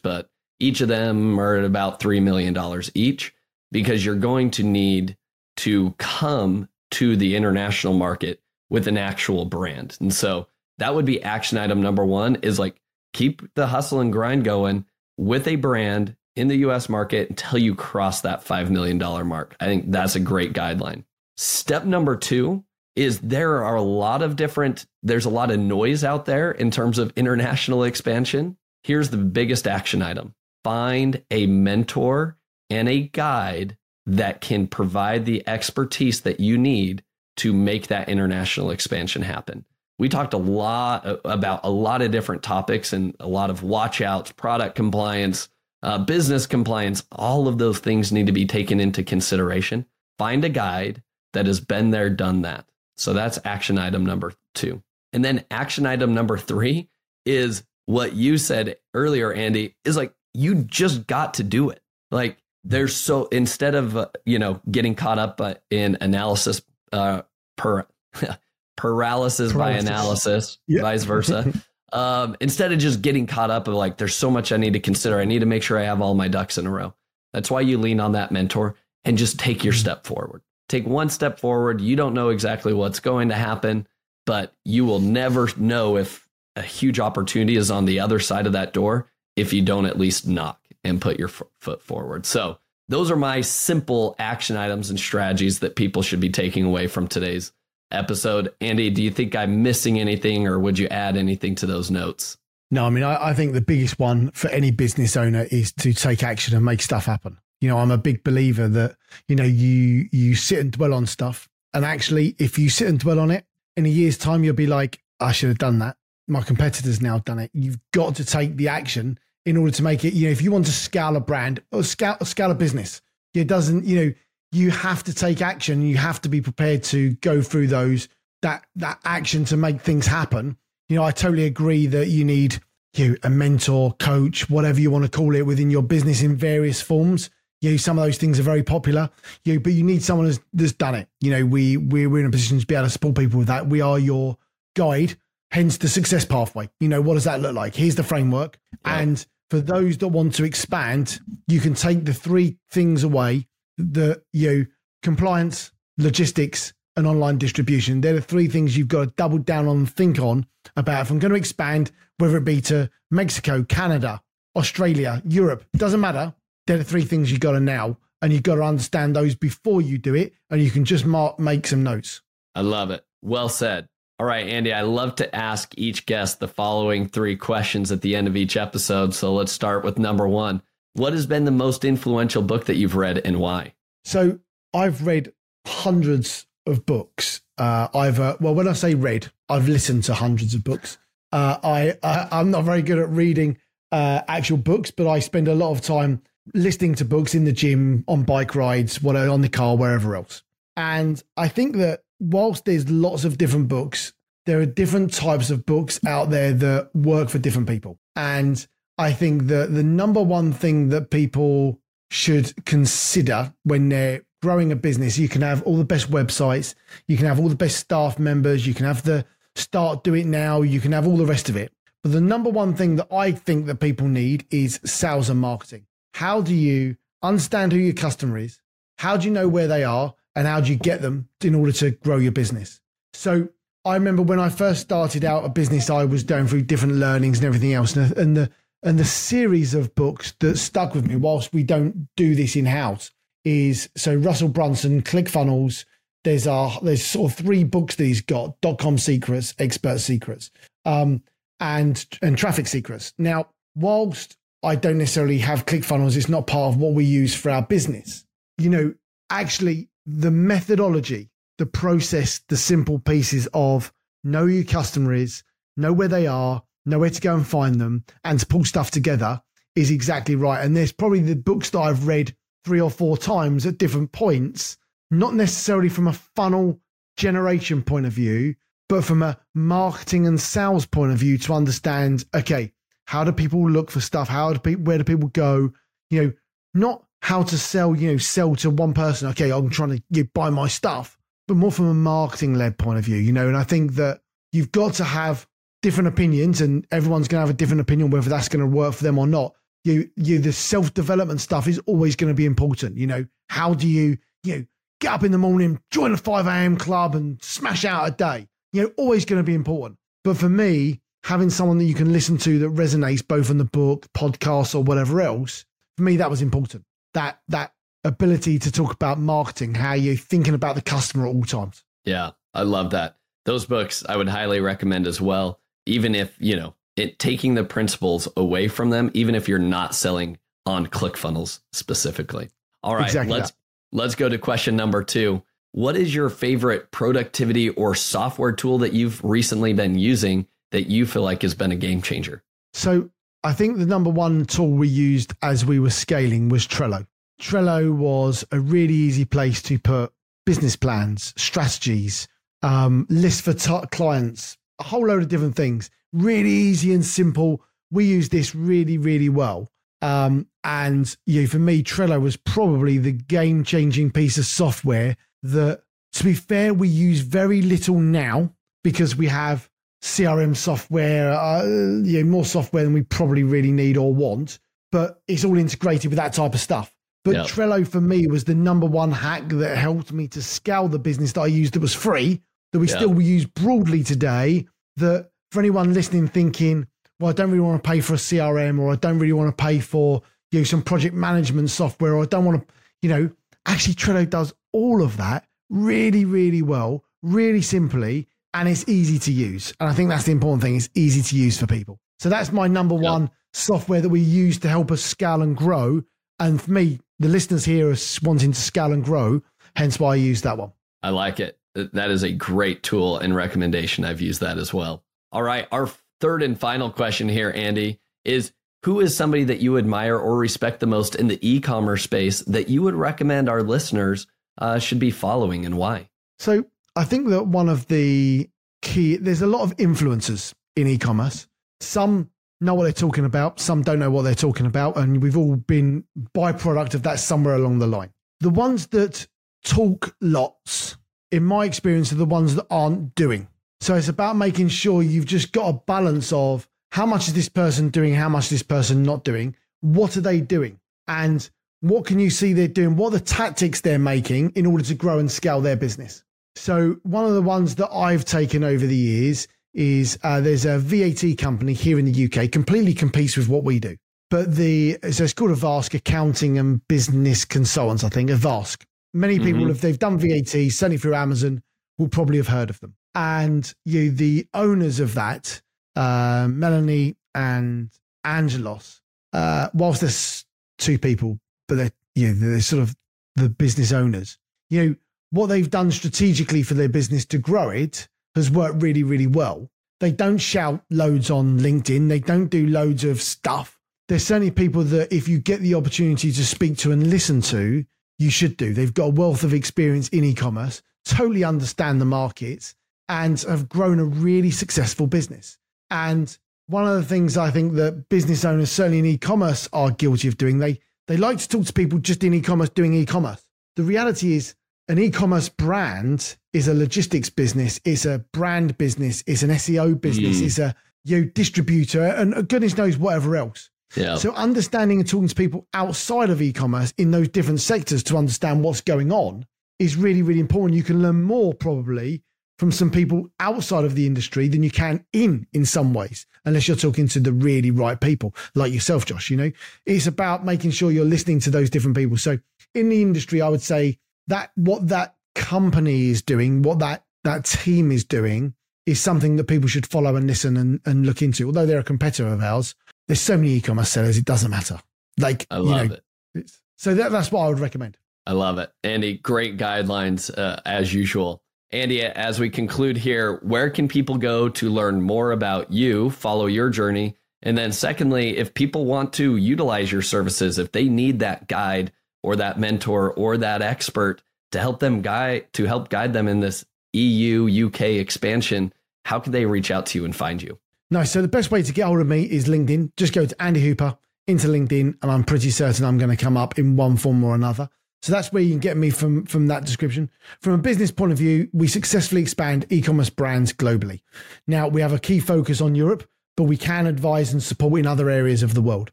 but 0.00 0.30
each 0.58 0.80
of 0.80 0.88
them 0.88 1.38
are 1.38 1.56
at 1.56 1.64
about 1.64 2.00
$3 2.00 2.22
million 2.22 2.56
each, 2.94 3.34
because 3.70 4.04
you're 4.04 4.14
going 4.14 4.50
to 4.52 4.62
need 4.62 5.16
to 5.58 5.92
come 5.98 6.68
to 6.92 7.16
the 7.16 7.36
international 7.36 7.94
market 7.94 8.40
with 8.70 8.88
an 8.88 8.96
actual 8.96 9.44
brand. 9.44 9.96
And 10.00 10.12
so 10.12 10.48
that 10.78 10.94
would 10.94 11.04
be 11.04 11.22
action 11.22 11.58
item 11.58 11.82
number 11.82 12.04
one 12.04 12.36
is 12.36 12.58
like 12.58 12.80
keep 13.12 13.42
the 13.54 13.66
hustle 13.66 14.00
and 14.00 14.12
grind 14.12 14.44
going 14.44 14.84
with 15.16 15.48
a 15.48 15.56
brand 15.56 16.16
in 16.34 16.48
the 16.48 16.56
US 16.56 16.88
market 16.88 17.30
until 17.30 17.58
you 17.58 17.74
cross 17.74 18.20
that 18.20 18.44
$5 18.44 18.70
million 18.70 18.98
mark. 19.26 19.56
I 19.58 19.64
think 19.64 19.90
that's 19.90 20.16
a 20.16 20.20
great 20.20 20.52
guideline. 20.52 21.04
Step 21.36 21.84
number 21.84 22.16
two 22.16 22.64
is 22.94 23.20
there 23.20 23.64
are 23.64 23.76
a 23.76 23.82
lot 23.82 24.22
of 24.22 24.36
different, 24.36 24.86
there's 25.02 25.24
a 25.24 25.30
lot 25.30 25.50
of 25.50 25.58
noise 25.58 26.04
out 26.04 26.26
there 26.26 26.50
in 26.50 26.70
terms 26.70 26.98
of 26.98 27.12
international 27.16 27.84
expansion. 27.84 28.56
Here's 28.82 29.10
the 29.10 29.16
biggest 29.16 29.66
action 29.66 30.02
item 30.02 30.34
find 30.66 31.22
a 31.30 31.46
mentor 31.46 32.36
and 32.70 32.88
a 32.88 32.98
guide 32.98 33.76
that 34.04 34.40
can 34.40 34.66
provide 34.66 35.24
the 35.24 35.46
expertise 35.48 36.22
that 36.22 36.40
you 36.40 36.58
need 36.58 37.04
to 37.36 37.52
make 37.52 37.86
that 37.86 38.08
international 38.08 38.72
expansion 38.72 39.22
happen. 39.22 39.64
We 40.00 40.08
talked 40.08 40.34
a 40.34 40.38
lot 40.38 41.20
about 41.24 41.60
a 41.62 41.70
lot 41.70 42.02
of 42.02 42.10
different 42.10 42.42
topics 42.42 42.92
and 42.92 43.14
a 43.20 43.28
lot 43.28 43.48
of 43.48 43.60
watchouts, 43.60 44.34
product 44.34 44.74
compliance, 44.74 45.48
uh, 45.84 45.98
business 45.98 46.48
compliance. 46.48 47.04
All 47.12 47.46
of 47.46 47.58
those 47.58 47.78
things 47.78 48.10
need 48.10 48.26
to 48.26 48.32
be 48.32 48.44
taken 48.44 48.80
into 48.80 49.04
consideration. 49.04 49.86
Find 50.18 50.44
a 50.44 50.48
guide 50.48 51.00
that 51.32 51.46
has 51.46 51.60
been 51.60 51.92
there, 51.92 52.10
done 52.10 52.42
that. 52.42 52.66
So 52.96 53.12
that's 53.12 53.38
action 53.44 53.78
item 53.78 54.04
number 54.04 54.32
two. 54.56 54.82
And 55.12 55.24
then 55.24 55.44
action 55.48 55.86
item 55.86 56.12
number 56.12 56.36
three 56.36 56.88
is 57.24 57.62
what 57.84 58.14
you 58.14 58.36
said 58.36 58.78
earlier, 58.94 59.32
Andy, 59.32 59.76
is 59.84 59.96
like 59.96 60.12
you 60.36 60.56
just 60.56 61.06
got 61.06 61.34
to 61.34 61.42
do 61.42 61.70
it. 61.70 61.80
Like 62.10 62.36
there's 62.62 62.94
so 62.94 63.26
instead 63.26 63.74
of 63.74 63.96
uh, 63.96 64.08
you 64.24 64.38
know 64.38 64.60
getting 64.70 64.94
caught 64.94 65.18
up 65.18 65.40
uh, 65.40 65.54
in 65.70 65.96
analysis 66.00 66.62
uh, 66.92 67.22
per 67.56 67.86
paralysis, 68.12 68.38
paralysis 68.76 69.52
by 69.52 69.70
analysis, 69.72 70.58
yep. 70.66 70.82
vice 70.82 71.04
versa. 71.04 71.52
um, 71.92 72.36
instead 72.40 72.72
of 72.72 72.78
just 72.78 73.02
getting 73.02 73.26
caught 73.26 73.50
up 73.50 73.68
of 73.68 73.74
like, 73.74 73.96
there's 73.96 74.14
so 74.14 74.30
much 74.30 74.52
I 74.52 74.56
need 74.56 74.74
to 74.74 74.80
consider. 74.80 75.18
I 75.18 75.24
need 75.24 75.40
to 75.40 75.46
make 75.46 75.62
sure 75.62 75.78
I 75.78 75.84
have 75.84 76.02
all 76.02 76.14
my 76.14 76.28
ducks 76.28 76.58
in 76.58 76.66
a 76.66 76.70
row. 76.70 76.94
That's 77.32 77.50
why 77.50 77.62
you 77.62 77.78
lean 77.78 78.00
on 78.00 78.12
that 78.12 78.32
mentor 78.32 78.76
and 79.04 79.16
just 79.16 79.38
take 79.38 79.64
your 79.64 79.72
mm-hmm. 79.72 79.80
step 79.80 80.06
forward. 80.06 80.42
Take 80.68 80.86
one 80.86 81.08
step 81.08 81.38
forward. 81.38 81.80
You 81.80 81.96
don't 81.96 82.14
know 82.14 82.30
exactly 82.30 82.72
what's 82.72 83.00
going 83.00 83.28
to 83.28 83.34
happen, 83.34 83.86
but 84.24 84.52
you 84.64 84.84
will 84.84 85.00
never 85.00 85.48
know 85.56 85.96
if 85.96 86.28
a 86.56 86.62
huge 86.62 86.98
opportunity 86.98 87.56
is 87.56 87.70
on 87.70 87.84
the 87.84 88.00
other 88.00 88.18
side 88.18 88.46
of 88.46 88.52
that 88.54 88.72
door 88.72 89.08
if 89.36 89.52
you 89.52 89.62
don't 89.62 89.86
at 89.86 89.98
least 89.98 90.26
knock 90.26 90.60
and 90.82 91.00
put 91.00 91.18
your 91.18 91.28
f- 91.28 91.42
foot 91.58 91.82
forward. 91.82 92.26
So, 92.26 92.58
those 92.88 93.10
are 93.10 93.16
my 93.16 93.40
simple 93.40 94.14
action 94.18 94.56
items 94.56 94.90
and 94.90 94.98
strategies 94.98 95.58
that 95.58 95.74
people 95.74 96.02
should 96.02 96.20
be 96.20 96.30
taking 96.30 96.64
away 96.64 96.86
from 96.86 97.08
today's 97.08 97.52
episode. 97.90 98.54
Andy, 98.60 98.90
do 98.90 99.02
you 99.02 99.10
think 99.10 99.34
I'm 99.34 99.62
missing 99.62 99.98
anything 99.98 100.46
or 100.46 100.58
would 100.58 100.78
you 100.78 100.86
add 100.88 101.16
anything 101.16 101.54
to 101.56 101.66
those 101.66 101.90
notes? 101.90 102.36
No, 102.70 102.84
I 102.84 102.90
mean, 102.90 103.04
I, 103.04 103.30
I, 103.30 103.34
think 103.34 103.52
the 103.52 103.60
biggest 103.60 103.98
one 103.98 104.30
for 104.32 104.48
any 104.48 104.72
business 104.72 105.16
owner 105.16 105.46
is 105.50 105.72
to 105.74 105.92
take 105.92 106.22
action 106.22 106.54
and 106.56 106.64
make 106.64 106.82
stuff 106.82 107.06
happen. 107.06 107.38
You 107.60 107.68
know, 107.68 107.78
I'm 107.78 107.92
a 107.92 107.98
big 107.98 108.24
believer 108.24 108.68
that, 108.68 108.96
you 109.28 109.36
know, 109.36 109.44
you 109.44 110.08
you 110.10 110.34
sit 110.34 110.58
and 110.58 110.72
dwell 110.72 110.92
on 110.92 111.06
stuff. 111.06 111.48
And 111.72 111.84
actually, 111.84 112.34
if 112.38 112.58
you 112.58 112.68
sit 112.68 112.88
and 112.88 112.98
dwell 112.98 113.20
on 113.20 113.30
it, 113.30 113.46
in 113.76 113.86
a 113.86 113.90
year's 113.90 114.18
time, 114.18 114.42
you'll 114.42 114.54
be 114.54 114.66
like, 114.66 115.00
I 115.20 115.32
should 115.32 115.48
have 115.48 115.58
done 115.58 115.78
that. 115.78 115.96
My 116.26 116.42
competitor's 116.42 117.00
now 117.00 117.18
done 117.18 117.38
it. 117.38 117.50
You've 117.54 117.78
got 117.92 118.16
to 118.16 118.24
take 118.24 118.56
the 118.56 118.68
action 118.68 119.18
in 119.46 119.56
order 119.56 119.70
to 119.70 119.82
make 119.82 120.04
it, 120.04 120.12
you 120.12 120.26
know, 120.26 120.32
if 120.32 120.42
you 120.42 120.50
want 120.50 120.66
to 120.66 120.72
scale 120.72 121.16
a 121.16 121.20
brand 121.20 121.62
or 121.72 121.82
scale, 121.84 122.16
scale 122.24 122.50
a 122.50 122.54
business, 122.54 123.00
it 123.32 123.46
doesn't, 123.46 123.84
you 123.84 123.96
know, 123.96 124.12
you 124.52 124.70
have 124.70 125.04
to 125.04 125.14
take 125.14 125.40
action. 125.40 125.82
You 125.82 125.96
have 125.96 126.20
to 126.22 126.28
be 126.28 126.40
prepared 126.40 126.82
to 126.84 127.14
go 127.16 127.40
through 127.40 127.68
those 127.68 128.08
that 128.42 128.66
that 128.76 129.00
action 129.04 129.44
to 129.46 129.56
make 129.56 129.80
things 129.80 130.06
happen. 130.06 130.56
You 130.88 130.96
know, 130.96 131.04
I 131.04 131.12
totally 131.12 131.44
agree 131.44 131.86
that 131.86 132.08
you 132.08 132.24
need 132.24 132.60
you 132.94 133.10
know, 133.10 133.16
a 133.22 133.30
mentor, 133.30 133.92
coach, 133.94 134.48
whatever 134.48 134.80
you 134.80 134.90
want 134.90 135.04
to 135.04 135.10
call 135.10 135.34
it, 135.34 135.46
within 135.46 135.70
your 135.70 135.82
business 135.82 136.22
in 136.22 136.36
various 136.36 136.80
forms. 136.80 137.30
You 137.60 137.72
know, 137.72 137.76
some 137.76 137.98
of 137.98 138.04
those 138.04 138.18
things 138.18 138.38
are 138.38 138.44
very 138.44 138.62
popular. 138.62 139.10
You 139.44 139.54
know, 139.54 139.60
but 139.60 139.72
you 139.72 139.82
need 139.82 140.02
someone 140.02 140.26
that's, 140.26 140.40
that's 140.52 140.72
done 140.72 140.94
it. 140.94 141.08
You 141.20 141.30
know, 141.30 141.46
we 141.46 141.76
we 141.76 142.06
we're 142.06 142.20
in 142.20 142.26
a 142.26 142.30
position 142.30 142.58
to 142.58 142.66
be 142.66 142.74
able 142.74 142.86
to 142.86 142.90
support 142.90 143.16
people 143.16 143.38
with 143.38 143.48
that. 143.48 143.66
We 143.66 143.80
are 143.80 143.98
your 143.98 144.38
guide, 144.74 145.16
hence 145.50 145.78
the 145.78 145.88
success 145.88 146.24
pathway. 146.24 146.68
You 146.80 146.88
know, 146.88 147.00
what 147.00 147.14
does 147.14 147.24
that 147.24 147.40
look 147.40 147.54
like? 147.54 147.74
Here's 147.74 147.94
the 147.94 148.04
framework, 148.04 148.58
yeah. 148.84 148.98
and 148.98 149.26
for 149.50 149.60
those 149.60 149.98
that 149.98 150.08
want 150.08 150.34
to 150.34 150.44
expand, 150.44 151.20
you 151.46 151.60
can 151.60 151.74
take 151.74 152.04
the 152.04 152.14
three 152.14 152.58
things 152.70 153.02
away 153.02 153.46
the 153.78 154.22
you 154.32 154.50
know, 154.50 154.66
compliance, 155.02 155.70
logistics, 155.98 156.72
and 156.96 157.06
online 157.06 157.38
distribution. 157.38 158.00
They're 158.00 158.14
the 158.14 158.20
three 158.20 158.48
things 158.48 158.76
you've 158.76 158.88
got 158.88 159.04
to 159.04 159.14
double 159.16 159.38
down 159.38 159.68
on 159.68 159.78
and 159.78 159.92
think 159.92 160.18
on 160.18 160.46
about 160.76 161.02
if 161.02 161.10
I'm 161.10 161.18
going 161.18 161.32
to 161.32 161.38
expand, 161.38 161.92
whether 162.18 162.38
it 162.38 162.44
be 162.44 162.60
to 162.62 162.90
Mexico, 163.10 163.62
Canada, 163.64 164.22
Australia, 164.56 165.22
Europe, 165.26 165.64
doesn't 165.76 166.00
matter. 166.00 166.34
They're 166.66 166.78
the 166.78 166.84
three 166.84 167.04
things 167.04 167.30
you've 167.30 167.40
got 167.40 167.52
to 167.52 167.60
now, 167.60 167.98
and 168.22 168.32
you've 168.32 168.42
got 168.42 168.56
to 168.56 168.62
understand 168.62 169.14
those 169.14 169.34
before 169.34 169.82
you 169.82 169.98
do 169.98 170.14
it, 170.14 170.32
and 170.50 170.60
you 170.60 170.70
can 170.70 170.84
just 170.84 171.04
mark, 171.04 171.38
make 171.38 171.66
some 171.66 171.82
notes. 171.82 172.22
I 172.54 172.62
love 172.62 172.90
it. 172.90 173.04
Well 173.22 173.48
said. 173.48 173.88
All 174.18 174.26
right, 174.26 174.48
Andy, 174.48 174.72
I 174.72 174.80
love 174.80 175.16
to 175.16 175.36
ask 175.36 175.74
each 175.76 176.06
guest 176.06 176.40
the 176.40 176.48
following 176.48 177.06
three 177.06 177.36
questions 177.36 177.92
at 177.92 178.00
the 178.00 178.16
end 178.16 178.26
of 178.26 178.34
each 178.36 178.56
episode. 178.56 179.12
So 179.14 179.34
let's 179.34 179.52
start 179.52 179.84
with 179.84 179.98
number 179.98 180.26
one. 180.26 180.62
What 180.94 181.12
has 181.12 181.26
been 181.26 181.44
the 181.44 181.50
most 181.50 181.84
influential 181.84 182.40
book 182.40 182.64
that 182.64 182.76
you've 182.76 182.96
read 182.96 183.18
and 183.18 183.38
why? 183.38 183.74
So 184.04 184.38
I've 184.72 185.06
read 185.06 185.34
hundreds 185.66 186.46
of 186.66 186.86
books. 186.86 187.42
Uh, 187.58 187.88
I've 187.94 188.18
uh, 188.18 188.38
well, 188.40 188.54
when 188.54 188.66
I 188.66 188.72
say 188.72 188.94
read, 188.94 189.30
I've 189.50 189.68
listened 189.68 190.04
to 190.04 190.14
hundreds 190.14 190.54
of 190.54 190.64
books. 190.64 190.96
Uh, 191.30 191.58
I, 191.62 191.98
I 192.02 192.40
am 192.40 192.50
not 192.50 192.64
very 192.64 192.80
good 192.80 192.98
at 192.98 193.10
reading 193.10 193.58
uh, 193.92 194.22
actual 194.28 194.56
books, 194.56 194.90
but 194.90 195.06
I 195.06 195.18
spend 195.18 195.48
a 195.48 195.54
lot 195.54 195.72
of 195.72 195.82
time 195.82 196.22
listening 196.54 196.94
to 196.94 197.04
books 197.04 197.34
in 197.34 197.44
the 197.44 197.52
gym, 197.52 198.04
on 198.08 198.22
bike 198.22 198.54
rides, 198.54 199.02
whatever, 199.02 199.30
on 199.30 199.42
the 199.42 199.48
car, 199.50 199.76
wherever 199.76 200.16
else. 200.16 200.42
And 200.76 201.22
I 201.36 201.48
think 201.48 201.76
that 201.76 202.02
whilst 202.20 202.64
there's 202.64 202.90
lots 202.90 203.24
of 203.24 203.38
different 203.38 203.68
books, 203.68 204.12
there 204.44 204.60
are 204.60 204.66
different 204.66 205.12
types 205.12 205.50
of 205.50 205.66
books 205.66 205.98
out 206.06 206.30
there 206.30 206.52
that 206.52 206.94
work 206.94 207.28
for 207.28 207.38
different 207.38 207.68
people. 207.68 207.98
And 208.14 208.66
I 208.98 209.12
think 209.12 209.48
that 209.48 209.74
the 209.74 209.82
number 209.82 210.22
one 210.22 210.52
thing 210.52 210.88
that 210.90 211.10
people 211.10 211.80
should 212.10 212.64
consider 212.64 213.52
when 213.64 213.88
they're 213.88 214.22
growing 214.42 214.70
a 214.70 214.76
business, 214.76 215.18
you 215.18 215.28
can 215.28 215.42
have 215.42 215.62
all 215.62 215.76
the 215.76 215.84
best 215.84 216.10
websites, 216.10 216.74
you 217.08 217.16
can 217.16 217.26
have 217.26 217.40
all 217.40 217.48
the 217.48 217.56
best 217.56 217.78
staff 217.78 218.18
members, 218.18 218.66
you 218.66 218.74
can 218.74 218.86
have 218.86 219.02
the 219.02 219.24
start 219.54 220.04
do 220.04 220.14
it 220.14 220.26
now, 220.26 220.62
you 220.62 220.80
can 220.80 220.92
have 220.92 221.06
all 221.06 221.16
the 221.16 221.26
rest 221.26 221.48
of 221.48 221.56
it. 221.56 221.72
But 222.02 222.12
the 222.12 222.20
number 222.20 222.50
one 222.50 222.74
thing 222.74 222.96
that 222.96 223.12
I 223.12 223.32
think 223.32 223.66
that 223.66 223.80
people 223.80 224.06
need 224.06 224.46
is 224.50 224.80
sales 224.84 225.28
and 225.28 225.40
marketing. 225.40 225.86
How 226.14 226.40
do 226.40 226.54
you 226.54 226.96
understand 227.22 227.72
who 227.72 227.78
your 227.78 227.94
customer 227.94 228.38
is? 228.38 228.60
How 228.98 229.16
do 229.16 229.26
you 229.26 229.32
know 229.32 229.48
where 229.48 229.66
they 229.66 229.82
are? 229.82 230.14
And 230.36 230.46
how 230.46 230.60
do 230.60 230.70
you 230.70 230.76
get 230.76 231.02
them 231.02 231.28
in 231.42 231.56
order 231.56 231.72
to 231.72 231.90
grow 231.90 232.18
your 232.18 232.30
business? 232.30 232.80
So 233.14 233.48
I 233.84 233.94
remember 233.94 234.22
when 234.22 234.38
I 234.38 234.50
first 234.50 234.82
started 234.82 235.24
out 235.24 235.44
a 235.44 235.48
business, 235.48 235.90
I 235.90 236.04
was 236.04 236.22
going 236.22 236.46
through 236.46 236.62
different 236.62 236.94
learnings 236.94 237.38
and 237.38 237.46
everything 237.46 237.72
else. 237.72 237.96
And 237.96 238.36
the, 238.36 238.50
and 238.82 238.98
the 238.98 239.04
series 239.04 239.74
of 239.74 239.94
books 239.94 240.34
that 240.40 240.58
stuck 240.58 240.94
with 240.94 241.06
me, 241.06 241.16
whilst 241.16 241.52
we 241.52 241.64
don't 241.64 242.08
do 242.16 242.34
this 242.34 242.54
in 242.54 242.66
house, 242.66 243.10
is 243.44 243.88
so 243.96 244.14
Russell 244.14 244.48
Brunson, 244.48 245.02
ClickFunnels. 245.02 245.84
There's 246.24 246.46
a 246.46 246.70
there's 246.82 247.04
sort 247.04 247.30
of 247.30 247.38
three 247.38 247.62
books 247.64 247.94
that 247.94 248.04
he's 248.04 248.20
got: 248.20 248.60
dot 248.60 248.78
com 248.78 248.98
secrets, 248.98 249.54
expert 249.58 250.00
secrets, 250.00 250.50
um, 250.84 251.22
and 251.60 252.04
and 252.20 252.36
traffic 252.36 252.66
secrets. 252.66 253.14
Now, 253.16 253.50
whilst 253.76 254.36
I 254.64 254.74
don't 254.74 254.98
necessarily 254.98 255.38
have 255.38 255.66
ClickFunnels, 255.66 256.16
it's 256.16 256.28
not 256.28 256.48
part 256.48 256.74
of 256.74 256.80
what 256.80 256.94
we 256.94 257.04
use 257.04 257.34
for 257.34 257.50
our 257.50 257.62
business. 257.62 258.26
You 258.58 258.70
know, 258.70 258.94
actually, 259.30 259.88
the 260.06 260.30
methodology, 260.30 261.30
the 261.58 261.66
process, 261.66 262.40
the 262.48 262.56
simple 262.56 262.98
pieces 262.98 263.48
of 263.52 263.92
know 264.22 264.46
your 264.46 264.64
customer 264.64 265.12
is, 265.12 265.42
know 265.76 265.92
where 265.92 266.08
they 266.08 266.26
are, 266.26 266.62
know 266.84 266.98
where 266.98 267.10
to 267.10 267.20
go 267.20 267.34
and 267.34 267.46
find 267.46 267.80
them, 267.80 268.04
and 268.24 268.38
to 268.40 268.46
pull 268.46 268.64
stuff 268.64 268.90
together 268.90 269.42
is 269.74 269.90
exactly 269.90 270.36
right. 270.36 270.64
And 270.64 270.76
there's 270.76 270.92
probably 270.92 271.20
the 271.20 271.36
books 271.36 271.70
that 271.70 271.80
I've 271.80 272.06
read 272.06 272.34
three 272.64 272.80
or 272.80 272.90
four 272.90 273.18
times 273.18 273.66
at 273.66 273.78
different 273.78 274.12
points, 274.12 274.78
not 275.10 275.34
necessarily 275.34 275.88
from 275.88 276.08
a 276.08 276.12
funnel 276.12 276.80
generation 277.16 277.82
point 277.82 278.06
of 278.06 278.12
view, 278.12 278.54
but 278.88 279.04
from 279.04 279.22
a 279.22 279.38
marketing 279.54 280.26
and 280.26 280.40
sales 280.40 280.86
point 280.86 281.12
of 281.12 281.18
view 281.18 281.38
to 281.38 281.52
understand, 281.52 282.24
okay, 282.34 282.72
how 283.06 283.24
do 283.24 283.32
people 283.32 283.68
look 283.68 283.90
for 283.90 284.00
stuff? 284.00 284.28
How 284.28 284.52
do 284.52 284.58
people, 284.58 284.84
where 284.84 284.98
do 284.98 285.04
people 285.04 285.28
go? 285.28 285.72
You 286.10 286.22
know, 286.22 286.32
not 286.74 287.05
how 287.22 287.42
to 287.42 287.58
sell, 287.58 287.96
you 287.96 288.12
know, 288.12 288.18
sell 288.18 288.54
to 288.56 288.70
one 288.70 288.94
person. 288.94 289.28
Okay, 289.30 289.50
I'm 289.50 289.70
trying 289.70 289.90
to 289.90 290.02
you 290.10 290.22
know, 290.22 290.28
buy 290.34 290.50
my 290.50 290.68
stuff, 290.68 291.18
but 291.48 291.56
more 291.56 291.72
from 291.72 291.86
a 291.86 291.94
marketing 291.94 292.54
led 292.54 292.78
point 292.78 292.98
of 292.98 293.04
view, 293.04 293.16
you 293.16 293.32
know, 293.32 293.48
and 293.48 293.56
I 293.56 293.64
think 293.64 293.94
that 293.94 294.20
you've 294.52 294.72
got 294.72 294.94
to 294.94 295.04
have 295.04 295.46
different 295.82 296.08
opinions, 296.08 296.60
and 296.60 296.86
everyone's 296.90 297.28
going 297.28 297.40
to 297.40 297.46
have 297.46 297.54
a 297.54 297.56
different 297.56 297.80
opinion 297.80 298.10
whether 298.10 298.28
that's 298.28 298.48
going 298.48 298.60
to 298.60 298.66
work 298.66 298.94
for 298.94 299.04
them 299.04 299.18
or 299.18 299.26
not. 299.26 299.54
You, 299.84 300.10
you, 300.16 300.38
the 300.38 300.52
self 300.52 300.92
development 300.94 301.40
stuff 301.40 301.68
is 301.68 301.78
always 301.86 302.16
going 302.16 302.32
to 302.32 302.34
be 302.34 302.44
important. 302.44 302.96
You 302.96 303.06
know, 303.06 303.26
how 303.48 303.74
do 303.74 303.86
you, 303.86 304.18
you 304.42 304.56
know, 304.56 304.64
get 305.00 305.12
up 305.12 305.22
in 305.22 305.30
the 305.32 305.38
morning, 305.38 305.80
join 305.90 306.12
a 306.12 306.16
5 306.16 306.46
a.m. 306.46 306.76
club 306.76 307.14
and 307.14 307.40
smash 307.42 307.84
out 307.84 308.08
a 308.08 308.10
day? 308.10 308.48
You 308.72 308.82
know, 308.82 308.92
always 308.96 309.24
going 309.24 309.38
to 309.38 309.44
be 309.46 309.54
important. 309.54 309.98
But 310.24 310.36
for 310.36 310.48
me, 310.48 311.00
having 311.22 311.50
someone 311.50 311.78
that 311.78 311.84
you 311.84 311.94
can 311.94 312.12
listen 312.12 312.36
to 312.38 312.58
that 312.58 312.74
resonates 312.74 313.26
both 313.26 313.50
in 313.50 313.58
the 313.58 313.64
book, 313.64 314.06
podcast, 314.12 314.74
or 314.74 314.82
whatever 314.82 315.20
else, 315.20 315.64
for 315.96 316.02
me, 316.02 316.16
that 316.16 316.30
was 316.30 316.42
important. 316.42 316.84
That, 317.16 317.40
that 317.48 317.72
ability 318.04 318.58
to 318.60 318.70
talk 318.70 318.92
about 318.92 319.18
marketing, 319.18 319.74
how 319.74 319.94
you're 319.94 320.16
thinking 320.16 320.52
about 320.52 320.74
the 320.74 320.82
customer 320.82 321.26
at 321.26 321.34
all 321.34 321.44
times. 321.44 321.82
Yeah, 322.04 322.32
I 322.52 322.62
love 322.62 322.90
that. 322.90 323.16
Those 323.46 323.64
books 323.64 324.04
I 324.06 324.16
would 324.16 324.28
highly 324.28 324.60
recommend 324.60 325.06
as 325.06 325.18
well, 325.18 325.58
even 325.86 326.14
if, 326.14 326.36
you 326.38 326.56
know, 326.56 326.74
it 326.96 327.18
taking 327.18 327.54
the 327.54 327.64
principles 327.64 328.28
away 328.36 328.68
from 328.68 328.90
them, 328.90 329.10
even 329.14 329.34
if 329.34 329.48
you're 329.48 329.58
not 329.58 329.94
selling 329.94 330.38
on 330.66 330.86
ClickFunnels 330.86 331.60
specifically. 331.72 332.50
All 332.82 332.96
right, 332.96 333.06
exactly 333.06 333.32
let's 333.32 333.50
that. 333.50 333.56
let's 333.92 334.14
go 334.14 334.28
to 334.28 334.36
question 334.36 334.76
number 334.76 335.02
two. 335.02 335.42
What 335.72 335.96
is 335.96 336.14
your 336.14 336.28
favorite 336.28 336.90
productivity 336.90 337.70
or 337.70 337.94
software 337.94 338.52
tool 338.52 338.78
that 338.78 338.92
you've 338.92 339.22
recently 339.24 339.72
been 339.72 339.98
using 339.98 340.46
that 340.70 340.88
you 340.88 341.06
feel 341.06 341.22
like 341.22 341.42
has 341.42 341.54
been 341.54 341.72
a 341.72 341.76
game 341.76 342.02
changer? 342.02 342.42
So 342.72 343.10
I 343.46 343.52
think 343.52 343.78
the 343.78 343.86
number 343.86 344.10
one 344.10 344.44
tool 344.44 344.72
we 344.72 344.88
used 344.88 345.32
as 345.40 345.64
we 345.64 345.78
were 345.78 345.90
scaling 345.90 346.48
was 346.48 346.66
Trello. 346.66 347.06
Trello 347.40 347.94
was 347.94 348.44
a 348.50 348.58
really 348.58 348.92
easy 348.92 349.24
place 349.24 349.62
to 349.62 349.78
put 349.78 350.12
business 350.44 350.74
plans, 350.74 351.32
strategies, 351.36 352.26
um, 352.62 353.06
lists 353.08 353.42
for 353.42 353.52
t- 353.52 353.86
clients, 353.92 354.58
a 354.80 354.82
whole 354.82 355.06
load 355.06 355.22
of 355.22 355.28
different 355.28 355.54
things. 355.54 355.90
Really 356.12 356.50
easy 356.50 356.92
and 356.92 357.04
simple. 357.04 357.62
We 357.92 358.06
use 358.06 358.30
this 358.30 358.52
really, 358.52 358.98
really 358.98 359.28
well. 359.28 359.70
Um, 360.02 360.48
and 360.64 361.16
you 361.24 361.42
know, 361.42 361.46
for 361.46 361.60
me, 361.60 361.84
Trello 361.84 362.20
was 362.20 362.36
probably 362.36 362.98
the 362.98 363.12
game 363.12 363.62
changing 363.62 364.10
piece 364.10 364.38
of 364.38 364.46
software 364.46 365.16
that, 365.44 365.82
to 366.14 366.24
be 366.24 366.34
fair, 366.34 366.74
we 366.74 366.88
use 366.88 367.20
very 367.20 367.62
little 367.62 368.00
now 368.00 368.54
because 368.82 369.14
we 369.14 369.28
have 369.28 369.70
CRM 370.06 370.56
software, 370.56 371.32
uh, 371.32 371.64
you 371.64 372.22
know, 372.22 372.30
more 372.30 372.44
software 372.44 372.84
than 372.84 372.92
we 372.92 373.02
probably 373.02 373.42
really 373.42 373.72
need 373.72 373.96
or 373.96 374.14
want. 374.14 374.60
But 374.92 375.20
it's 375.26 375.44
all 375.44 375.58
integrated 375.58 376.10
with 376.10 376.16
that 376.16 376.32
type 376.32 376.54
of 376.54 376.60
stuff. 376.60 376.94
But 377.24 377.34
yep. 377.34 377.46
Trello 377.46 377.86
for 377.86 378.00
me 378.00 378.28
was 378.28 378.44
the 378.44 378.54
number 378.54 378.86
one 378.86 379.10
hack 379.10 379.48
that 379.48 379.76
helped 379.76 380.12
me 380.12 380.28
to 380.28 380.40
scale 380.40 380.86
the 380.86 381.00
business 381.00 381.32
that 381.32 381.40
I 381.40 381.46
used 381.46 381.74
that 381.74 381.80
was 381.80 381.92
free, 381.92 382.40
that 382.72 382.78
we 382.78 382.86
yep. 382.86 382.98
still 382.98 383.20
use 383.20 383.46
broadly 383.46 384.04
today. 384.04 384.68
That 384.96 385.30
for 385.50 385.58
anyone 385.58 385.92
listening 385.92 386.28
thinking, 386.28 386.86
well, 387.18 387.30
I 387.30 387.32
don't 387.32 387.50
really 387.50 387.60
want 387.60 387.82
to 387.82 387.90
pay 387.90 388.00
for 388.00 388.14
a 388.14 388.16
CRM 388.16 388.78
or 388.78 388.92
I 388.92 388.96
don't 388.96 389.18
really 389.18 389.32
want 389.32 389.56
to 389.56 389.62
pay 389.62 389.80
for 389.80 390.22
you 390.52 390.60
know, 390.60 390.64
some 390.64 390.82
project 390.82 391.16
management 391.16 391.70
software 391.70 392.14
or 392.14 392.22
I 392.22 392.26
don't 392.26 392.44
want 392.44 392.66
to, 392.66 392.74
you 393.02 393.08
know, 393.08 393.30
actually 393.66 393.94
Trello 393.94 394.30
does 394.30 394.54
all 394.72 395.02
of 395.02 395.16
that 395.16 395.46
really, 395.68 396.24
really 396.24 396.62
well, 396.62 397.04
really 397.22 397.62
simply, 397.62 398.28
and 398.56 398.68
it's 398.68 398.88
easy 398.88 399.18
to 399.18 399.32
use. 399.32 399.74
And 399.78 399.88
I 399.88 399.92
think 399.92 400.08
that's 400.08 400.24
the 400.24 400.32
important 400.32 400.62
thing. 400.62 400.76
It's 400.76 400.88
easy 400.94 401.22
to 401.22 401.36
use 401.36 401.58
for 401.58 401.66
people. 401.66 402.00
So 402.18 402.30
that's 402.30 402.50
my 402.50 402.66
number 402.66 402.94
yep. 402.94 403.04
one 403.04 403.30
software 403.52 404.00
that 404.00 404.08
we 404.08 404.20
use 404.20 404.58
to 404.60 404.68
help 404.68 404.90
us 404.90 405.02
scale 405.02 405.42
and 405.42 405.54
grow. 405.54 406.02
And 406.38 406.60
for 406.60 406.70
me, 406.70 407.00
the 407.18 407.28
listeners 407.28 407.64
here 407.66 407.90
are 407.90 407.96
wanting 408.22 408.52
to 408.52 408.60
scale 408.60 408.92
and 408.92 409.04
grow, 409.04 409.42
hence 409.74 410.00
why 410.00 410.12
I 410.12 410.16
use 410.16 410.42
that 410.42 410.56
one. 410.56 410.72
I 411.02 411.10
like 411.10 411.38
it. 411.38 411.58
That 411.74 412.10
is 412.10 412.22
a 412.22 412.32
great 412.32 412.82
tool 412.82 413.18
and 413.18 413.36
recommendation. 413.36 414.04
I've 414.04 414.22
used 414.22 414.40
that 414.40 414.56
as 414.56 414.72
well. 414.72 415.04
All 415.32 415.42
right. 415.42 415.68
Our 415.70 415.90
third 416.20 416.42
and 416.42 416.58
final 416.58 416.90
question 416.90 417.28
here, 417.28 417.52
Andy, 417.54 418.00
is 418.24 418.52
who 418.84 419.00
is 419.00 419.14
somebody 419.14 419.44
that 419.44 419.60
you 419.60 419.76
admire 419.76 420.16
or 420.16 420.38
respect 420.38 420.80
the 420.80 420.86
most 420.86 421.14
in 421.14 421.28
the 421.28 421.38
e 421.46 421.60
commerce 421.60 422.02
space 422.02 422.40
that 422.40 422.70
you 422.70 422.80
would 422.82 422.94
recommend 422.94 423.50
our 423.50 423.62
listeners 423.62 424.26
uh, 424.58 424.78
should 424.78 424.98
be 424.98 425.10
following 425.10 425.66
and 425.66 425.76
why? 425.76 426.08
So 426.38 426.64
I 426.96 427.04
think 427.04 427.28
that 427.28 427.46
one 427.46 427.68
of 427.68 427.86
the 427.88 428.48
key, 428.80 429.16
there's 429.16 429.42
a 429.42 429.46
lot 429.46 429.60
of 429.60 429.76
influencers 429.76 430.54
in 430.76 430.86
e 430.86 430.96
commerce. 430.96 431.46
Some 431.80 432.30
know 432.62 432.74
what 432.74 432.84
they're 432.84 432.92
talking 432.92 433.26
about, 433.26 433.60
some 433.60 433.82
don't 433.82 433.98
know 433.98 434.10
what 434.10 434.22
they're 434.22 434.34
talking 434.34 434.64
about. 434.64 434.96
And 434.96 435.22
we've 435.22 435.36
all 435.36 435.56
been 435.56 436.04
byproduct 436.34 436.94
of 436.94 437.02
that 437.02 437.18
somewhere 437.18 437.54
along 437.54 437.80
the 437.80 437.86
line. 437.86 438.14
The 438.40 438.48
ones 438.48 438.86
that 438.88 439.26
talk 439.62 440.16
lots, 440.22 440.96
in 441.30 441.44
my 441.44 441.66
experience, 441.66 442.12
are 442.12 442.16
the 442.16 442.24
ones 442.24 442.54
that 442.54 442.66
aren't 442.70 443.14
doing. 443.14 443.48
So 443.80 443.94
it's 443.94 444.08
about 444.08 444.36
making 444.36 444.68
sure 444.68 445.02
you've 445.02 445.26
just 445.26 445.52
got 445.52 445.68
a 445.68 445.74
balance 445.74 446.32
of 446.32 446.66
how 446.92 447.04
much 447.04 447.28
is 447.28 447.34
this 447.34 447.50
person 447.50 447.90
doing, 447.90 448.14
how 448.14 448.30
much 448.30 448.44
is 448.44 448.50
this 448.50 448.62
person 448.62 449.02
not 449.02 449.22
doing, 449.22 449.54
what 449.82 450.16
are 450.16 450.22
they 450.22 450.40
doing, 450.40 450.80
and 451.08 451.50
what 451.80 452.06
can 452.06 452.18
you 452.18 452.30
see 452.30 452.54
they're 452.54 452.68
doing, 452.68 452.96
what 452.96 453.08
are 453.08 453.18
the 453.18 453.20
tactics 453.20 453.82
they're 453.82 453.98
making 453.98 454.50
in 454.54 454.64
order 454.64 454.82
to 454.84 454.94
grow 454.94 455.18
and 455.18 455.30
scale 455.30 455.60
their 455.60 455.76
business. 455.76 456.24
So 456.56 456.96
one 457.02 457.26
of 457.26 457.34
the 457.34 457.42
ones 457.42 457.74
that 457.76 457.90
I've 457.92 458.24
taken 458.24 458.64
over 458.64 458.86
the 458.86 458.96
years 458.96 459.46
is 459.74 460.18
uh, 460.22 460.40
there's 460.40 460.64
a 460.64 460.78
VAT 460.78 461.36
company 461.38 461.74
here 461.74 461.98
in 461.98 462.10
the 462.10 462.24
UK, 462.24 462.50
completely 462.50 462.94
competes 462.94 463.36
with 463.36 463.48
what 463.48 463.62
we 463.62 463.78
do. 463.78 463.96
But 464.30 464.56
the 464.56 464.98
so 465.10 465.24
it's 465.24 465.34
called 465.34 465.52
Avask 465.52 465.94
Accounting 465.94 466.58
and 466.58 466.86
Business 466.88 467.44
Consultants, 467.44 468.02
I 468.02 468.08
think. 468.08 468.30
Avask. 468.30 468.82
Many 469.14 469.38
people, 469.38 469.62
mm-hmm. 469.62 469.70
if 469.70 469.80
they've 469.80 469.98
done 469.98 470.18
VAT, 470.18 470.48
certainly 470.48 470.96
through 470.96 471.14
Amazon, 471.14 471.62
will 471.98 472.08
probably 472.08 472.38
have 472.38 472.48
heard 472.48 472.70
of 472.70 472.80
them. 472.80 472.96
And 473.14 473.72
you, 473.84 474.10
the 474.10 474.46
owners 474.52 474.98
of 474.98 475.14
that, 475.14 475.60
uh, 475.94 476.48
Melanie 476.50 477.16
and 477.34 477.90
Angelos, 478.24 479.00
uh, 479.32 479.68
whilst 479.74 480.00
there's 480.00 480.44
two 480.78 480.98
people, 480.98 481.38
but 481.68 481.76
they're 481.76 481.92
you 482.14 482.32
know 482.32 482.50
they're 482.50 482.60
sort 482.60 482.82
of 482.82 482.96
the 483.36 483.48
business 483.48 483.92
owners. 483.92 484.38
You 484.70 484.84
know 484.84 484.94
what 485.36 485.48
they've 485.48 485.70
done 485.70 485.90
strategically 485.90 486.62
for 486.62 486.74
their 486.74 486.88
business 486.88 487.24
to 487.26 487.38
grow 487.38 487.70
it 487.70 488.08
has 488.34 488.50
worked 488.50 488.82
really, 488.82 489.02
really 489.02 489.26
well. 489.26 489.70
They 490.00 490.12
don't 490.12 490.38
shout 490.38 490.82
loads 490.90 491.30
on 491.30 491.58
LinkedIn. 491.58 492.08
They 492.08 492.20
don't 492.20 492.48
do 492.48 492.66
loads 492.66 493.04
of 493.04 493.22
stuff. 493.22 493.78
There's 494.08 494.24
certainly 494.24 494.50
people 494.50 494.82
that 494.84 495.12
if 495.12 495.26
you 495.28 495.38
get 495.38 495.60
the 495.60 495.74
opportunity 495.74 496.30
to 496.32 496.44
speak 496.44 496.76
to 496.78 496.92
and 496.92 497.08
listen 497.08 497.40
to, 497.42 497.84
you 498.18 498.30
should 498.30 498.56
do. 498.56 498.72
They've 498.72 498.92
got 498.92 499.06
a 499.06 499.10
wealth 499.10 499.42
of 499.42 499.54
experience 499.54 500.08
in 500.08 500.24
e-commerce, 500.24 500.82
totally 501.04 501.44
understand 501.44 502.00
the 502.00 502.04
markets, 502.04 502.74
and 503.08 503.40
have 503.42 503.68
grown 503.68 503.98
a 503.98 504.04
really 504.04 504.50
successful 504.50 505.06
business. 505.06 505.58
And 505.90 506.36
one 506.66 506.86
of 506.86 506.94
the 506.94 507.04
things 507.04 507.36
I 507.36 507.50
think 507.50 507.74
that 507.74 508.08
business 508.08 508.44
owners, 508.44 508.70
certainly 508.70 508.98
in 508.98 509.06
e-commerce, 509.06 509.68
are 509.72 509.90
guilty 509.90 510.28
of 510.28 510.36
doing, 510.36 510.58
they 510.58 510.80
they 511.08 511.16
like 511.16 511.38
to 511.38 511.48
talk 511.48 511.64
to 511.66 511.72
people 511.72 512.00
just 512.00 512.24
in 512.24 512.34
e-commerce 512.34 512.70
doing 512.70 512.92
e-commerce. 512.94 513.42
The 513.76 513.84
reality 513.84 514.34
is 514.34 514.54
an 514.88 514.98
e-commerce 514.98 515.48
brand 515.48 516.36
is 516.52 516.68
a 516.68 516.74
logistics 516.74 517.30
business, 517.30 517.80
it's 517.84 518.04
a 518.04 518.24
brand 518.32 518.78
business, 518.78 519.22
it's 519.26 519.42
an 519.42 519.50
SEO 519.50 520.00
business, 520.00 520.40
mm. 520.40 520.46
it's 520.46 520.58
a 520.58 520.74
you 521.04 521.20
know, 521.20 521.30
distributor, 521.34 522.04
and 522.04 522.48
goodness 522.48 522.76
knows 522.76 522.96
whatever 522.96 523.36
else. 523.36 523.70
Yeah. 523.96 524.16
So 524.16 524.32
understanding 524.32 525.00
and 525.00 525.08
talking 525.08 525.28
to 525.28 525.34
people 525.34 525.66
outside 525.72 526.30
of 526.30 526.42
e-commerce 526.42 526.92
in 526.98 527.12
those 527.12 527.28
different 527.28 527.60
sectors 527.60 528.02
to 528.04 528.16
understand 528.16 528.62
what's 528.62 528.80
going 528.80 529.12
on 529.12 529.46
is 529.78 529.96
really, 529.96 530.22
really 530.22 530.40
important. 530.40 530.74
You 530.74 530.82
can 530.82 531.02
learn 531.02 531.22
more 531.22 531.54
probably 531.54 532.22
from 532.58 532.72
some 532.72 532.90
people 532.90 533.28
outside 533.38 533.84
of 533.84 533.94
the 533.94 534.06
industry 534.06 534.48
than 534.48 534.62
you 534.62 534.70
can 534.70 535.04
in 535.12 535.46
in 535.52 535.64
some 535.64 535.92
ways 535.92 536.26
unless 536.44 536.66
you're 536.66 536.76
talking 536.76 537.06
to 537.08 537.20
the 537.20 537.32
really 537.32 537.70
right 537.70 538.00
people 538.00 538.34
like 538.54 538.72
yourself 538.72 539.04
josh 539.04 539.30
you 539.30 539.36
know 539.36 539.50
it's 539.84 540.06
about 540.06 540.44
making 540.44 540.70
sure 540.70 540.90
you're 540.90 541.04
listening 541.04 541.38
to 541.38 541.50
those 541.50 541.68
different 541.70 541.96
people 541.96 542.16
so 542.16 542.38
in 542.74 542.88
the 542.88 543.02
industry 543.02 543.42
i 543.42 543.48
would 543.48 543.60
say 543.60 543.98
that 544.28 544.50
what 544.54 544.88
that 544.88 545.16
company 545.34 546.10
is 546.10 546.22
doing, 546.22 546.62
what 546.62 546.78
that 546.80 547.04
that 547.24 547.44
team 547.44 547.90
is 547.90 548.04
doing, 548.04 548.54
is 548.86 549.00
something 549.00 549.36
that 549.36 549.44
people 549.44 549.68
should 549.68 549.86
follow 549.86 550.14
and 550.16 550.26
listen 550.26 550.56
and, 550.56 550.80
and 550.86 551.04
look 551.04 551.22
into. 551.22 551.46
Although 551.46 551.66
they're 551.66 551.80
a 551.80 551.84
competitor 551.84 552.28
of 552.28 552.40
ours, 552.40 552.74
there's 553.08 553.20
so 553.20 553.36
many 553.36 553.54
e-commerce 553.54 553.90
sellers, 553.90 554.16
it 554.16 554.24
doesn't 554.24 554.50
matter. 554.50 554.78
Like 555.18 555.46
I 555.50 555.58
love 555.58 555.82
you 555.82 555.88
know, 555.88 555.96
it. 556.36 556.52
So 556.76 556.94
that, 556.94 557.10
that's 557.10 557.32
what 557.32 557.40
I 557.40 557.48
would 557.48 557.58
recommend. 557.58 557.96
I 558.26 558.32
love 558.32 558.58
it, 558.58 558.70
Andy. 558.82 559.18
Great 559.18 559.56
guidelines 559.56 560.36
uh, 560.36 560.60
as 560.64 560.92
usual. 560.92 561.42
Andy, 561.70 562.02
as 562.02 562.38
we 562.38 562.50
conclude 562.50 562.96
here, 562.96 563.40
where 563.42 563.70
can 563.70 563.88
people 563.88 564.18
go 564.18 564.48
to 564.48 564.70
learn 564.70 565.02
more 565.02 565.32
about 565.32 565.72
you, 565.72 566.10
follow 566.10 566.46
your 566.46 566.70
journey? 566.70 567.16
And 567.42 567.56
then, 567.56 567.72
secondly, 567.72 568.36
if 568.36 568.54
people 568.54 568.84
want 568.84 569.12
to 569.14 569.36
utilize 569.36 569.90
your 569.90 570.02
services, 570.02 570.58
if 570.58 570.72
they 570.72 570.88
need 570.88 571.20
that 571.20 571.48
guide 571.48 571.92
or 572.26 572.34
that 572.34 572.58
mentor 572.58 573.12
or 573.12 573.36
that 573.36 573.62
expert 573.62 574.20
to 574.50 574.58
help 574.58 574.80
them 574.80 575.00
guide 575.00 575.46
to 575.52 575.64
help 575.64 575.88
guide 575.88 576.12
them 576.12 576.26
in 576.26 576.40
this 576.40 576.66
EU 576.92 577.66
UK 577.66 577.82
expansion, 577.82 578.72
how 579.04 579.20
can 579.20 579.30
they 579.30 579.46
reach 579.46 579.70
out 579.70 579.86
to 579.86 579.98
you 579.98 580.04
and 580.04 580.14
find 580.14 580.42
you? 580.42 580.58
Nice. 580.90 581.12
So 581.12 581.22
the 581.22 581.28
best 581.28 581.52
way 581.52 581.62
to 581.62 581.72
get 581.72 581.86
hold 581.86 582.00
of 582.00 582.08
me 582.08 582.24
is 582.24 582.46
LinkedIn. 582.46 582.90
Just 582.96 583.12
go 583.12 583.26
to 583.26 583.42
Andy 583.42 583.60
Hooper 583.60 583.96
into 584.26 584.48
LinkedIn, 584.48 584.98
and 585.00 585.10
I'm 585.10 585.22
pretty 585.22 585.50
certain 585.50 585.84
I'm 585.84 585.98
going 585.98 586.10
to 586.10 586.22
come 586.22 586.36
up 586.36 586.58
in 586.58 586.74
one 586.74 586.96
form 586.96 587.22
or 587.22 587.36
another. 587.36 587.68
So 588.02 588.12
that's 588.12 588.32
where 588.32 588.42
you 588.42 588.50
can 588.50 588.58
get 588.58 588.76
me 588.76 588.90
from 588.90 589.24
from 589.26 589.46
that 589.46 589.64
description. 589.64 590.10
From 590.40 590.54
a 590.54 590.58
business 590.58 590.90
point 590.90 591.12
of 591.12 591.18
view, 591.18 591.48
we 591.52 591.68
successfully 591.68 592.22
expand 592.22 592.66
e-commerce 592.70 593.10
brands 593.10 593.52
globally. 593.52 594.00
Now 594.48 594.66
we 594.66 594.80
have 594.80 594.92
a 594.92 594.98
key 594.98 595.20
focus 595.20 595.60
on 595.60 595.76
Europe, 595.76 596.08
but 596.36 596.44
we 596.44 596.56
can 596.56 596.88
advise 596.88 597.32
and 597.32 597.42
support 597.42 597.78
in 597.78 597.86
other 597.86 598.10
areas 598.10 598.42
of 598.42 598.54
the 598.54 598.62
world. 598.62 598.90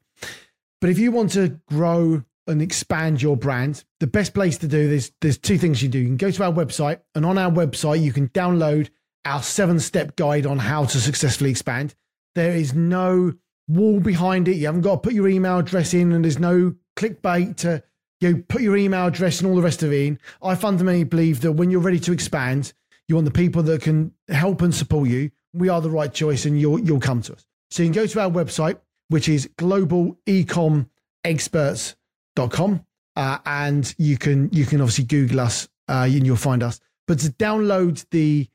But 0.81 0.91
if 0.91 0.99
you 0.99 1.11
want 1.11 1.31
to 1.31 1.59
grow 1.67 2.23
and 2.47 2.61
expand 2.61 3.21
your 3.21 3.37
brand, 3.37 3.83
the 3.99 4.07
best 4.07 4.33
place 4.33 4.57
to 4.59 4.67
do 4.67 4.89
this, 4.89 5.11
there's 5.21 5.37
two 5.37 5.57
things 5.57 5.81
you 5.81 5.89
do. 5.89 5.99
You 5.99 6.07
can 6.07 6.17
go 6.17 6.31
to 6.31 6.43
our 6.43 6.51
website, 6.51 6.99
and 7.15 7.25
on 7.25 7.37
our 7.37 7.51
website, 7.51 8.01
you 8.01 8.13
can 8.13 8.29
download 8.29 8.89
our 9.25 9.41
seven 9.41 9.79
step 9.79 10.15
guide 10.15 10.45
on 10.45 10.59
how 10.59 10.85
to 10.85 10.99
successfully 10.99 11.51
expand. 11.51 11.95
There 12.35 12.55
is 12.55 12.73
no 12.73 13.33
wall 13.67 13.99
behind 13.99 14.47
it. 14.47 14.57
You 14.57 14.65
haven't 14.65 14.81
got 14.81 14.95
to 14.95 14.99
put 14.99 15.13
your 15.13 15.27
email 15.27 15.59
address 15.59 15.93
in, 15.93 16.11
and 16.11 16.25
there's 16.25 16.39
no 16.39 16.75
clickbait 16.95 17.57
to 17.57 17.83
you 18.23 18.37
put 18.37 18.61
your 18.61 18.77
email 18.77 19.07
address 19.07 19.41
and 19.41 19.49
all 19.49 19.55
the 19.55 19.61
rest 19.61 19.83
of 19.83 19.91
it 19.91 20.07
in. 20.07 20.17
I 20.41 20.55
fundamentally 20.55 21.03
believe 21.03 21.41
that 21.41 21.51
when 21.51 21.69
you're 21.69 21.81
ready 21.81 21.99
to 21.99 22.13
expand, 22.13 22.71
you 23.07 23.15
want 23.15 23.25
the 23.25 23.31
people 23.31 23.61
that 23.63 23.81
can 23.81 24.13
help 24.29 24.61
and 24.61 24.73
support 24.73 25.09
you. 25.09 25.31
We 25.53 25.67
are 25.69 25.81
the 25.81 25.89
right 25.89 26.13
choice, 26.13 26.45
and 26.45 26.57
you'll 26.59 26.79
you'll 26.79 27.01
come 27.01 27.21
to 27.23 27.33
us. 27.33 27.45
So 27.69 27.83
you 27.83 27.89
can 27.89 28.01
go 28.01 28.07
to 28.07 28.21
our 28.21 28.29
website, 28.29 28.77
which 29.09 29.27
is 29.27 29.49
globalecomexperts.com, 29.57 31.95
uh, 32.35 33.37
and 33.45 33.93
you 33.97 34.17
can 34.17 34.49
you 34.51 34.65
can 34.65 34.81
obviously 34.81 35.05
Google 35.05 35.41
us 35.41 35.67
uh, 35.87 36.07
and 36.09 36.25
you'll 36.25 36.35
find 36.35 36.63
us. 36.63 36.79
But 37.07 37.19
to 37.19 37.29
download 37.29 38.05
the 38.11 38.47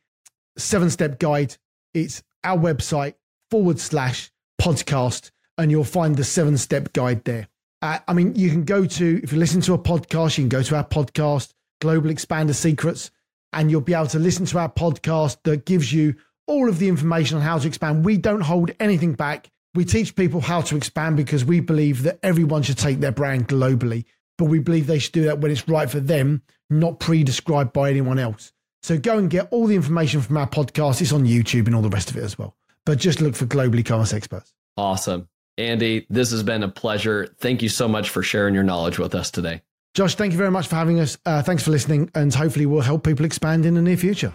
seven 0.57 0.91
step 0.91 1.19
guide, 1.19 1.57
it's 1.95 2.23
our 2.45 2.59
website 2.59 3.15
forward 3.51 3.79
slash 3.79 4.31
podcast, 4.61 5.31
and 5.57 5.71
you'll 5.71 5.85
find 5.85 6.17
the 6.17 6.25
seven 6.25 6.57
step 6.57 6.93
guide 6.93 7.25
there. 7.25 7.49
Uh, 7.81 7.99
I 8.09 8.13
mean, 8.13 8.35
you 8.35 8.51
can 8.51 8.65
go 8.65 8.87
to, 8.87 9.21
if 9.23 9.33
you 9.33 9.39
listen 9.39 9.61
to 9.63 9.75
a 9.75 9.79
podcast, 9.79 10.37
you 10.37 10.43
can 10.43 10.49
go 10.49 10.63
to 10.63 10.77
our 10.77 10.85
podcast, 10.85 11.55
Global 11.81 12.11
Expander 12.11 12.55
Secrets, 12.55 13.11
and 13.53 13.71
you'll 13.71 13.81
be 13.81 13.95
able 13.95 14.09
to 14.09 14.19
listen 14.19 14.47
to 14.47 14.59
our 14.59 14.69
podcast 14.69 15.39
that 15.45 15.65
gives 15.65 15.93
you 15.93 16.15
all 16.47 16.69
of 16.69 16.79
the 16.79 16.89
information 16.89 17.37
on 17.37 17.43
how 17.43 17.59
to 17.59 17.69
expand. 17.69 18.05
We 18.05 18.17
don't 18.17 18.41
hold 18.41 18.73
anything 18.81 19.13
back. 19.15 19.51
We 19.79 19.85
teach 19.85 20.17
people 20.17 20.41
how 20.41 20.63
to 20.63 20.77
expand 20.77 21.17
because 21.17 21.45
we 21.45 21.61
believe 21.61 22.03
that 22.03 22.19
everyone 22.25 22.65
should 22.65 22.79
take 22.79 22.99
their 22.99 23.13
brand 23.13 23.47
globally, 23.47 24.07
but 24.37 24.47
we 24.47 24.59
believe 24.59 24.89
they 24.89 24.99
should 24.99 25.13
do 25.13 25.27
that 25.27 25.39
when 25.39 25.53
it's 25.53 25.69
right 25.69 25.89
for 25.89 26.01
them, 26.01 26.43
not 26.69 26.99
pre 26.99 27.23
described 27.23 27.73
by 27.73 27.89
anyone 27.89 28.19
else. 28.19 28.53
So 28.83 28.99
go 28.99 29.19
and 29.19 29.31
get 29.31 29.47
all 29.53 29.69
the 29.69 29.77
information 29.77 30.21
from 30.21 30.37
our 30.37 30.49
podcast. 30.49 31.01
It's 31.01 31.13
on 31.13 31.27
YouTube 31.27 31.67
and 31.67 31.77
all 31.77 31.83
the 31.83 31.91
rest 31.91 32.11
of 32.11 32.17
it 32.17 32.25
as 32.25 32.37
well. 32.37 32.57
But 32.85 32.99
just 32.99 33.21
look 33.21 33.37
for 33.37 33.47
Global 33.47 33.79
E-commerce 33.79 34.13
experts. 34.13 34.53
Awesome. 34.77 35.29
Andy, 35.59 36.09
this 36.11 36.33
has 36.33 36.43
been 36.43 36.65
a 36.65 36.69
pleasure. 36.69 37.33
Thank 37.39 37.63
you 37.63 37.69
so 37.69 37.87
much 37.87 38.11
for 38.11 38.25
sharing 38.25 38.57
your 38.57 38.65
knowledge 38.65 38.99
with 38.99 39.15
us 39.15 39.31
today. 39.31 39.63
Josh, 39.95 40.17
thank 40.17 40.33
you 40.33 40.39
very 40.39 40.51
much 40.51 40.67
for 40.67 40.75
having 40.75 40.99
us. 40.99 41.17
Uh, 41.25 41.41
thanks 41.41 41.63
for 41.63 41.71
listening, 41.71 42.11
and 42.17 42.35
hopefully, 42.35 42.67
we'll 42.67 42.81
help 42.81 43.05
people 43.05 43.25
expand 43.25 43.65
in 43.65 43.75
the 43.75 43.83
near 43.83 43.97
future. 43.97 44.35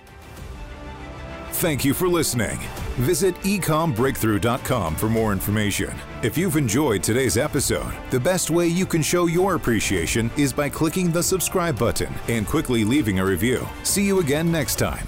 Thank 1.52 1.84
you 1.84 1.94
for 1.94 2.08
listening. 2.08 2.62
Visit 3.02 3.36
ecombreakthrough.com 3.42 4.96
for 4.96 5.10
more 5.10 5.32
information. 5.32 5.94
If 6.22 6.38
you've 6.38 6.58
enjoyed 6.58 7.04
today's 7.04 7.38
episode, 7.38 7.94
the 8.12 8.20
best 8.20 8.50
way 8.50 8.68
you 8.68 8.86
can 8.86 9.02
show 9.02 9.26
your 9.26 9.56
appreciation 9.56 10.30
is 10.38 10.54
by 10.54 10.70
clicking 10.70 11.12
the 11.12 11.24
subscribe 11.24 11.78
button 11.78 12.14
and 12.28 12.48
quickly 12.48 12.84
leaving 12.84 13.20
a 13.20 13.26
review. 13.26 13.68
See 13.84 14.06
you 14.06 14.20
again 14.20 14.52
next 14.52 14.76
time. 14.76 15.08